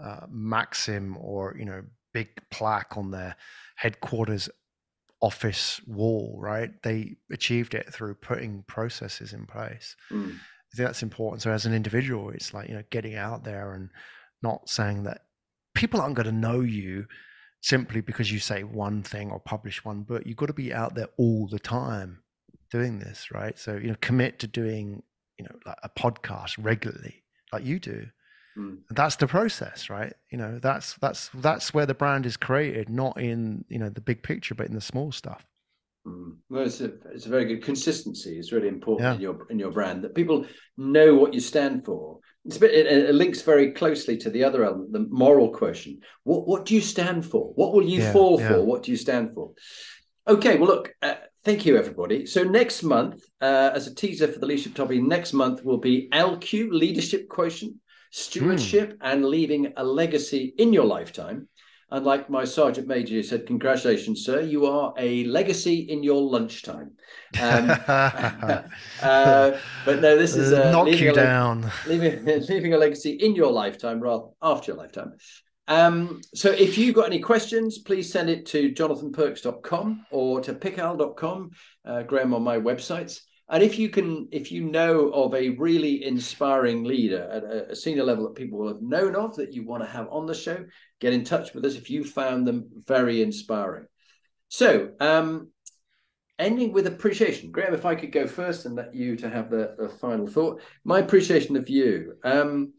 uh, 0.00 0.26
maxim 0.30 1.16
or 1.20 1.56
you 1.58 1.64
know 1.64 1.82
big 2.12 2.28
plaque 2.50 2.96
on 2.96 3.10
their 3.10 3.34
headquarters 3.74 4.48
office 5.20 5.80
wall 5.86 6.38
right 6.40 6.82
they 6.84 7.16
achieved 7.32 7.74
it 7.74 7.92
through 7.92 8.14
putting 8.14 8.62
processes 8.68 9.32
in 9.32 9.46
place 9.46 9.96
mm. 10.12 10.36
I 10.72 10.76
think 10.76 10.88
that's 10.88 11.02
important 11.02 11.42
so 11.42 11.50
as 11.50 11.66
an 11.66 11.74
individual 11.74 12.30
it's 12.30 12.54
like 12.54 12.68
you 12.68 12.74
know 12.74 12.82
getting 12.90 13.14
out 13.14 13.44
there 13.44 13.72
and 13.72 13.90
not 14.42 14.68
saying 14.68 15.02
that 15.04 15.22
people 15.74 16.00
aren't 16.00 16.14
going 16.14 16.26
to 16.26 16.32
know 16.32 16.60
you 16.60 17.06
simply 17.60 18.00
because 18.00 18.30
you 18.30 18.38
say 18.38 18.62
one 18.62 19.02
thing 19.02 19.30
or 19.30 19.40
publish 19.40 19.84
one 19.84 20.02
book 20.02 20.22
you've 20.24 20.36
got 20.36 20.46
to 20.46 20.52
be 20.52 20.72
out 20.72 20.94
there 20.94 21.08
all 21.16 21.48
the 21.48 21.58
time 21.58 22.20
doing 22.70 22.98
this 22.98 23.30
right 23.32 23.58
so 23.58 23.76
you 23.76 23.88
know 23.88 23.96
commit 24.00 24.38
to 24.38 24.46
doing 24.46 25.02
you 25.38 25.44
know 25.44 25.54
like 25.66 25.78
a 25.82 25.88
podcast 25.88 26.54
regularly 26.58 27.22
like 27.52 27.64
you 27.64 27.78
do 27.78 28.06
Mm. 28.58 28.78
That's 28.90 29.16
the 29.16 29.26
process, 29.26 29.88
right? 29.88 30.12
You 30.30 30.38
know, 30.38 30.58
that's 30.58 30.94
that's 30.94 31.30
that's 31.34 31.72
where 31.72 31.86
the 31.86 31.94
brand 31.94 32.26
is 32.26 32.36
created, 32.36 32.90
not 32.90 33.20
in 33.20 33.64
you 33.68 33.78
know 33.78 33.88
the 33.88 34.00
big 34.00 34.22
picture, 34.22 34.54
but 34.54 34.66
in 34.66 34.74
the 34.74 34.80
small 34.80 35.12
stuff. 35.12 35.46
Mm. 36.08 36.36
Well, 36.48 36.64
it's 36.64 36.80
a 36.80 36.92
it's 37.12 37.26
a 37.26 37.30
very 37.30 37.44
good 37.44 37.62
consistency. 37.62 38.38
It's 38.38 38.52
really 38.52 38.68
important 38.68 39.06
yeah. 39.06 39.14
in 39.14 39.20
your 39.20 39.46
in 39.50 39.58
your 39.58 39.70
brand 39.70 40.02
that 40.04 40.14
people 40.14 40.46
know 40.76 41.14
what 41.14 41.34
you 41.34 41.40
stand 41.40 41.84
for. 41.84 42.18
It's 42.44 42.56
a 42.56 42.60
bit, 42.60 42.74
it, 42.74 42.86
it, 42.86 43.14
links 43.14 43.42
very 43.42 43.72
closely 43.72 44.16
to 44.18 44.30
the 44.30 44.44
other 44.44 44.64
element, 44.64 44.92
the 44.92 45.06
moral 45.10 45.50
question. 45.50 46.00
What 46.24 46.48
what 46.48 46.64
do 46.64 46.74
you 46.74 46.80
stand 46.80 47.26
for? 47.26 47.52
What 47.54 47.74
will 47.74 47.84
you 47.84 48.00
yeah, 48.00 48.12
fall 48.12 48.40
yeah. 48.40 48.48
for? 48.48 48.64
What 48.64 48.82
do 48.84 48.90
you 48.90 48.96
stand 48.96 49.34
for? 49.34 49.52
Okay, 50.26 50.56
well, 50.56 50.68
look, 50.68 50.92
uh, 51.02 51.16
thank 51.44 51.66
you, 51.66 51.76
everybody. 51.76 52.26
So 52.26 52.42
next 52.44 52.82
month, 52.82 53.22
uh, 53.40 53.70
as 53.74 53.86
a 53.86 53.94
teaser 53.94 54.28
for 54.28 54.38
the 54.38 54.46
leadership 54.46 54.74
topic, 54.74 55.02
next 55.02 55.32
month 55.32 55.64
will 55.64 55.78
be 55.78 56.08
LQ 56.12 56.70
Leadership 56.70 57.28
Quotient 57.28 57.74
stewardship, 58.10 58.92
mm. 58.92 58.96
and 59.02 59.24
leaving 59.24 59.72
a 59.76 59.84
legacy 59.84 60.54
in 60.58 60.72
your 60.72 60.84
lifetime. 60.84 61.48
And 61.90 62.04
like 62.04 62.28
my 62.28 62.44
sergeant 62.44 62.86
major 62.86 63.22
said, 63.22 63.46
congratulations, 63.46 64.22
sir, 64.22 64.42
you 64.42 64.66
are 64.66 64.92
a 64.98 65.24
legacy 65.24 65.80
in 65.88 66.02
your 66.02 66.20
lunchtime. 66.20 66.90
Um, 67.40 67.70
uh, 67.88 68.64
but 69.86 70.00
no, 70.00 70.18
this 70.18 70.36
is 70.36 70.52
uh, 70.52 70.70
knock 70.70 70.88
you 70.88 71.12
down, 71.14 71.70
leaving, 71.86 72.24
leaving 72.48 72.74
a 72.74 72.78
legacy 72.78 73.12
in 73.12 73.34
your 73.34 73.50
lifetime 73.50 74.00
rather 74.00 74.26
after 74.42 74.72
your 74.72 74.78
lifetime. 74.78 75.14
Um, 75.66 76.20
so 76.34 76.50
if 76.50 76.76
you've 76.76 76.94
got 76.94 77.06
any 77.06 77.20
questions, 77.20 77.78
please 77.78 78.10
send 78.10 78.28
it 78.28 78.46
to 78.46 78.72
jonathanperks.com 78.72 80.06
or 80.10 80.40
to 80.40 80.54
pickal.com, 80.54 81.50
uh, 81.86 82.02
Graham 82.02 82.34
on 82.34 82.42
my 82.42 82.58
websites. 82.58 83.20
And 83.50 83.62
if 83.62 83.78
you 83.78 83.88
can, 83.88 84.28
if 84.30 84.52
you 84.52 84.64
know 84.64 85.08
of 85.10 85.34
a 85.34 85.50
really 85.50 86.04
inspiring 86.04 86.84
leader 86.84 87.28
at 87.32 87.44
a, 87.44 87.70
a 87.70 87.76
senior 87.76 88.04
level 88.04 88.24
that 88.24 88.34
people 88.34 88.58
will 88.58 88.68
have 88.68 88.82
known 88.82 89.16
of 89.16 89.36
that 89.36 89.54
you 89.54 89.64
want 89.64 89.82
to 89.82 89.88
have 89.88 90.08
on 90.10 90.26
the 90.26 90.34
show, 90.34 90.64
get 91.00 91.14
in 91.14 91.24
touch 91.24 91.54
with 91.54 91.64
us 91.64 91.74
if 91.74 91.88
you 91.88 92.04
found 92.04 92.46
them 92.46 92.68
very 92.86 93.22
inspiring. 93.22 93.86
So, 94.48 94.90
um, 95.00 95.50
ending 96.38 96.72
with 96.72 96.86
appreciation. 96.86 97.50
Graham, 97.50 97.74
if 97.74 97.86
I 97.86 97.94
could 97.94 98.12
go 98.12 98.26
first 98.26 98.66
and 98.66 98.76
let 98.76 98.94
you 98.94 99.16
to 99.16 99.30
have 99.30 99.50
the, 99.50 99.74
the 99.78 99.88
final 99.88 100.26
thought. 100.26 100.60
My 100.84 101.00
appreciation 101.00 101.56
of 101.56 101.68
you. 101.68 102.14
Um, 102.24 102.74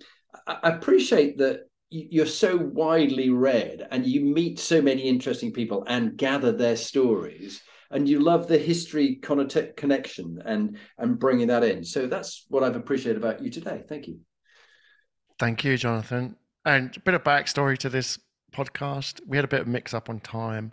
I 0.47 0.69
appreciate 0.69 1.39
that 1.39 1.61
you're 1.89 2.25
so 2.25 2.55
widely 2.55 3.31
read 3.31 3.87
and 3.89 4.05
you 4.05 4.21
meet 4.21 4.59
so 4.59 4.81
many 4.81 5.01
interesting 5.01 5.51
people 5.51 5.83
and 5.87 6.15
gather 6.15 6.51
their 6.51 6.75
stories 6.75 7.61
and 7.91 8.07
you 8.07 8.19
love 8.19 8.47
the 8.47 8.57
history 8.57 9.15
connection 9.15 10.41
and 10.45 10.77
and 10.97 11.19
bringing 11.19 11.47
that 11.47 11.63
in 11.63 11.83
so 11.83 12.07
that's 12.07 12.45
what 12.49 12.63
i've 12.63 12.75
appreciated 12.75 13.21
about 13.21 13.41
you 13.41 13.49
today 13.49 13.83
thank 13.87 14.07
you 14.07 14.19
thank 15.37 15.63
you 15.63 15.77
jonathan 15.77 16.35
and 16.65 16.95
a 16.97 16.99
bit 17.01 17.13
of 17.13 17.23
backstory 17.23 17.77
to 17.77 17.89
this 17.89 18.19
podcast 18.51 19.21
we 19.27 19.37
had 19.37 19.45
a 19.45 19.49
bit 19.49 19.61
of 19.61 19.67
mix 19.67 19.93
up 19.93 20.09
on 20.09 20.19
time 20.19 20.71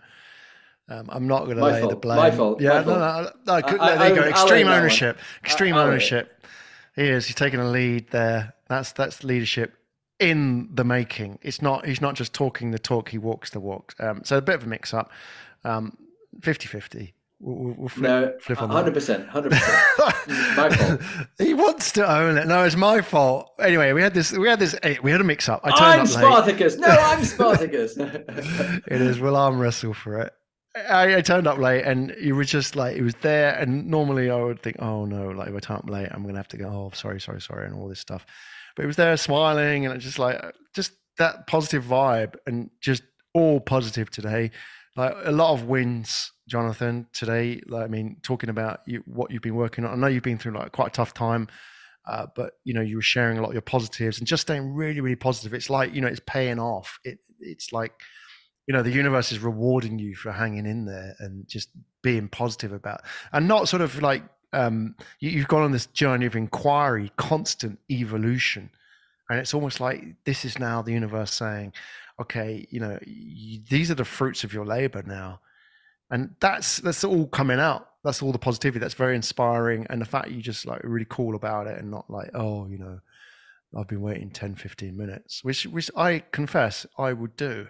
um, 0.89 1.09
I'm 1.11 1.27
not 1.27 1.47
going 1.47 1.57
to 1.57 1.65
lay 1.65 1.81
fault. 1.81 1.91
the 1.91 1.97
blame. 1.97 2.17
My 2.17 2.31
fault. 2.31 2.61
Yeah, 2.61 2.81
My 2.81 2.83
no, 2.83 2.99
no, 2.99 3.23
no, 3.23 3.31
no, 3.47 3.79
I, 3.81 3.97
there 3.97 4.09
you 4.09 4.15
go. 4.15 4.29
Extreme 4.29 4.69
ownership. 4.69 5.19
Extreme 5.43 5.75
I, 5.75 5.83
ownership. 5.83 6.47
He 6.95 7.03
is. 7.03 7.27
He's 7.27 7.35
taking 7.35 7.59
a 7.59 7.69
lead 7.69 8.09
there. 8.11 8.55
That's 8.69 8.93
that's 8.93 9.25
leadership 9.25 9.75
in 10.21 10.69
the 10.73 10.85
making. 10.85 11.41
It's 11.43 11.61
not. 11.61 11.87
He's 11.87 12.01
not 12.01 12.15
just 12.15 12.33
talking 12.33 12.71
the 12.71 12.79
talk. 12.79 13.09
He 13.09 13.19
walks 13.19 13.51
the 13.51 13.59
walk. 13.59 13.95
Um, 13.99 14.23
so 14.25 14.39
a 14.39 14.43
bit 14.43 14.55
of 14.55 14.63
a 14.63 14.67
mix 14.69 14.95
up. 14.95 15.11
Um, 15.65 15.97
50-50. 16.41 17.13
We'll, 17.39 17.75
we'll 17.77 17.89
flip, 17.91 18.03
no, 18.03 18.35
flip 18.41 18.63
on 18.63 18.71
hundred 18.71 18.95
percent, 18.95 19.29
hundred 19.29 19.53
percent. 19.53 19.79
My 20.57 20.71
fault. 20.71 21.01
he 21.39 21.53
wants 21.53 21.93
to 21.93 22.11
own 22.11 22.39
it. 22.39 22.47
No, 22.47 22.65
it's 22.65 22.77
my 22.77 23.03
fault. 23.03 23.51
Anyway, 23.61 23.93
we 23.93 24.01
had 24.01 24.15
this. 24.15 24.33
We 24.33 24.49
had 24.49 24.59
this. 24.59 24.75
Eh, 24.83 24.97
we 25.03 25.11
had 25.11 25.21
a 25.21 25.25
mix 25.25 25.47
up. 25.47 25.61
I 25.63 25.71
turned 25.71 25.83
I'm 25.83 26.01
up 26.01 26.07
Spartacus. 26.07 26.79
No, 26.79 26.89
I'm 26.89 27.23
Spartacus. 27.25 27.97
it 27.99 29.03
is. 29.03 29.21
We'll 29.21 29.37
arm 29.37 29.59
wrestle 29.59 29.93
for 29.93 30.21
it. 30.21 30.33
I, 30.77 31.17
I, 31.17 31.21
turned 31.23 31.47
up 31.47 31.59
late 31.59 31.85
and 31.85 32.15
you 32.21 32.35
were 32.35 32.45
just 32.45 32.77
like, 32.77 32.97
it 32.97 33.03
was 33.03 33.15
there. 33.23 33.55
And 33.55 33.87
normally 33.87 34.31
I 34.31 34.37
would 34.37 34.63
think, 34.63 34.77
oh 34.79 35.07
no, 35.07 35.29
like 35.29 35.49
if 35.49 35.55
I 35.55 35.59
turn 35.61 35.77
up 35.79 35.89
late, 35.89 36.09
I'm 36.11 36.23
going 36.23 36.35
to 36.35 36.39
have 36.39 36.49
to 36.49 36.59
go, 36.59 36.67
oh, 36.67 36.91
sorry, 36.95 37.19
sorry, 37.19 37.41
sorry, 37.41 37.67
and 37.67 37.75
all 37.75 37.89
this 37.89 38.01
stuff. 38.01 38.27
But 38.75 38.85
it 38.85 38.87
was 38.87 38.97
there 38.97 39.17
smiling 39.17 39.87
and 39.87 39.95
it's 39.95 40.05
just 40.05 40.19
like, 40.19 40.39
just 40.75 40.93
that 41.17 41.47
positive 41.47 41.85
vibe 41.85 42.35
and 42.47 42.71
just 42.83 43.03
all 43.33 43.59
positive 43.59 44.11
today. 44.11 44.51
Like 44.97 45.15
a 45.25 45.33
lot 45.33 45.53
of 45.53 45.65
wins, 45.65 46.33
Jonathan, 46.49 47.07
today. 47.13 47.61
Like, 47.67 47.85
I 47.85 47.89
mean, 47.89 48.17
talking 48.23 48.51
about 48.51 48.81
you, 48.87 49.03
what 49.07 49.31
you've 49.31 49.43
been 49.43 49.55
working 49.55 49.85
on. 49.85 49.93
I 49.93 49.97
know 49.97 50.07
you've 50.07 50.23
been 50.23 50.39
through 50.39 50.53
like 50.53 50.73
quite 50.73 50.89
a 50.89 50.93
tough 50.93 51.15
time. 51.15 51.49
Uh, 52.07 52.25
but 52.37 52.53
you 52.63 52.73
know 52.73 52.81
you 52.81 52.95
were 52.95 53.03
sharing 53.03 53.37
a 53.37 53.41
lot 53.41 53.49
of 53.49 53.55
your 53.55 53.61
positives 53.61 54.19
and 54.19 54.29
just 54.29 54.43
staying 54.43 54.73
really 54.73 55.01
really 55.01 55.17
positive 55.17 55.53
it's 55.53 55.69
like 55.69 55.93
you 55.93 56.01
know 56.01 56.07
it's 56.07 56.21
paying 56.25 56.61
off 56.61 57.01
it 57.03 57.19
it's 57.41 57.73
like 57.73 58.01
you 58.67 58.73
know 58.73 58.83
the 58.83 58.91
universe 58.91 59.33
is 59.33 59.39
rewarding 59.39 59.99
you 59.99 60.15
for 60.15 60.33
hanging 60.33 60.67
in 60.67 60.85
there 60.85 61.15
and 61.19 61.49
just 61.49 61.69
being 62.03 62.29
positive 62.29 62.73
about 62.73 63.01
and 63.33 63.49
not 63.49 63.69
sort 63.69 63.83
of 63.83 64.01
like 64.03 64.23
um, 64.53 64.95
you, 65.21 65.39
have 65.41 65.49
gone 65.49 65.63
on 65.63 65.73
this 65.73 65.87
journey 65.87 66.25
of 66.25 66.37
inquiry 66.37 67.11
constant 67.17 67.79
evolution 67.91 68.71
and 69.29 69.39
it's 69.41 69.53
almost 69.53 69.81
like 69.81 70.05
this 70.25 70.45
is 70.45 70.59
now 70.59 70.83
the 70.83 70.93
universe 70.93 71.33
saying 71.33 71.73
okay 72.21 72.67
you 72.71 72.81
know 72.81 72.99
you, 73.07 73.61
these 73.69 73.91
are 73.91 73.95
the 73.95 74.05
fruits 74.05 74.45
of 74.45 74.53
your 74.53 74.65
labor 74.65 75.03
now. 75.07 75.41
And 76.09 76.37
that's 76.41 76.79
that's 76.79 77.03
all 77.03 77.27
coming 77.27 77.59
out. 77.59 77.89
That's 78.05 78.23
all 78.23 78.31
the 78.31 78.39
positivity. 78.39 78.79
That's 78.79 78.95
very 78.95 79.17
inspiring. 79.17 79.89
And 79.91 80.01
the 80.01 80.05
fact 80.07 80.31
you 80.31 80.41
just 80.41 80.65
like 80.65 80.81
really 80.85 81.07
cool 81.09 81.35
about 81.35 81.67
it 81.67 81.79
and 81.79 81.91
not 81.91 82.09
like 82.09 82.31
oh 82.35 82.67
you 82.67 82.79
know 82.79 83.01
i've 83.77 83.89
been 83.89 84.01
waiting 84.01 84.31
10 84.31 84.55
15 84.55 84.97
minutes 84.97 85.43
which 85.43 85.67
which 85.67 85.91
i 85.97 86.23
confess 86.31 86.87
i 86.97 87.13
would 87.13 87.35
do 87.37 87.67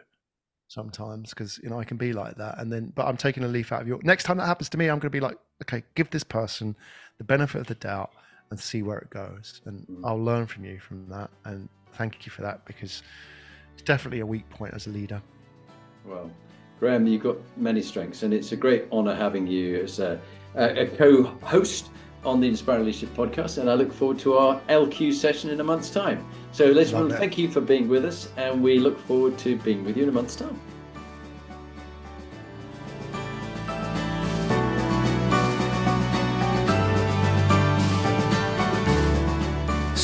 sometimes 0.69 1.31
because 1.31 1.59
you 1.63 1.71
know 1.71 1.79
I 1.79 1.85
can 1.85 1.97
be 1.97 2.13
like 2.13 2.37
that. 2.37 2.59
And 2.59 2.73
then 2.73 2.93
but 2.95 3.07
I'm 3.07 3.17
taking 3.17 3.45
a 3.45 3.49
leaf 3.49 3.73
out 3.73 3.83
of 3.83 3.89
your 3.89 4.01
next 4.03 4.25
time 4.25 4.37
that 4.39 4.47
happens 4.47 4.69
to 4.71 4.79
me 4.79 4.87
I'm 4.87 4.99
going 4.99 5.11
to 5.11 5.11
be 5.11 5.21
like 5.21 5.39
okay 5.63 5.83
give 5.95 6.11
this 6.11 6.25
person 6.25 6.77
the 7.19 7.25
benefit 7.25 7.61
of 7.61 7.67
the 7.67 7.75
doubt 7.77 8.11
and 8.51 8.59
see 8.59 8.83
where 8.83 8.99
it 8.99 9.11
goes. 9.11 9.61
And 9.65 9.87
mm. 9.87 10.01
I'll 10.05 10.23
learn 10.23 10.47
from 10.47 10.65
you 10.65 10.79
from 10.79 11.09
that. 11.09 11.31
And 11.45 11.69
thank 11.95 12.27
you 12.27 12.31
for 12.31 12.43
that 12.43 12.65
because 12.65 13.03
it's 13.77 13.83
definitely 13.83 14.21
a 14.21 14.27
weak 14.27 14.49
point 14.49 14.73
as 14.75 14.87
a 14.87 14.91
leader 14.91 15.21
well 16.07 16.31
Graham 16.81 17.07
you've 17.07 17.23
got 17.23 17.37
many 17.57 17.83
strengths 17.83 18.23
and 18.23 18.33
it's 18.33 18.53
a 18.53 18.57
great 18.57 18.87
honor 18.91 19.15
having 19.15 19.47
you 19.47 19.83
as 19.83 19.99
a, 19.99 20.19
a 20.55 20.87
co-host 20.87 21.91
on 22.27 22.41
the 22.41 22.49
Inspiring 22.49 22.85
Leadership 22.85 23.15
podcast, 23.15 23.59
and 23.59 23.71
I 23.71 23.75
look 23.75 23.93
forward 23.93 24.19
to 24.21 24.35
our 24.35 24.61
LQ 24.69 25.15
session 25.15 25.51
in 25.51 25.61
a 25.61 25.65
month's 25.65 25.91
time. 25.91 26.27
So, 26.51 26.75
gentlemen, 26.75 27.17
thank 27.17 27.39
you 27.39 27.49
for 27.49 27.61
being 27.61 27.89
with 27.89 28.05
us, 28.05 28.29
and 28.37 28.63
we 28.63 28.79
look 28.81 28.99
forward 29.07 29.39
to 29.39 29.57
being 29.59 29.85
with 29.85 29.97
you 29.97 30.03
in 30.03 30.09
a 30.09 30.13
month's 30.13 30.35
time. 30.35 30.61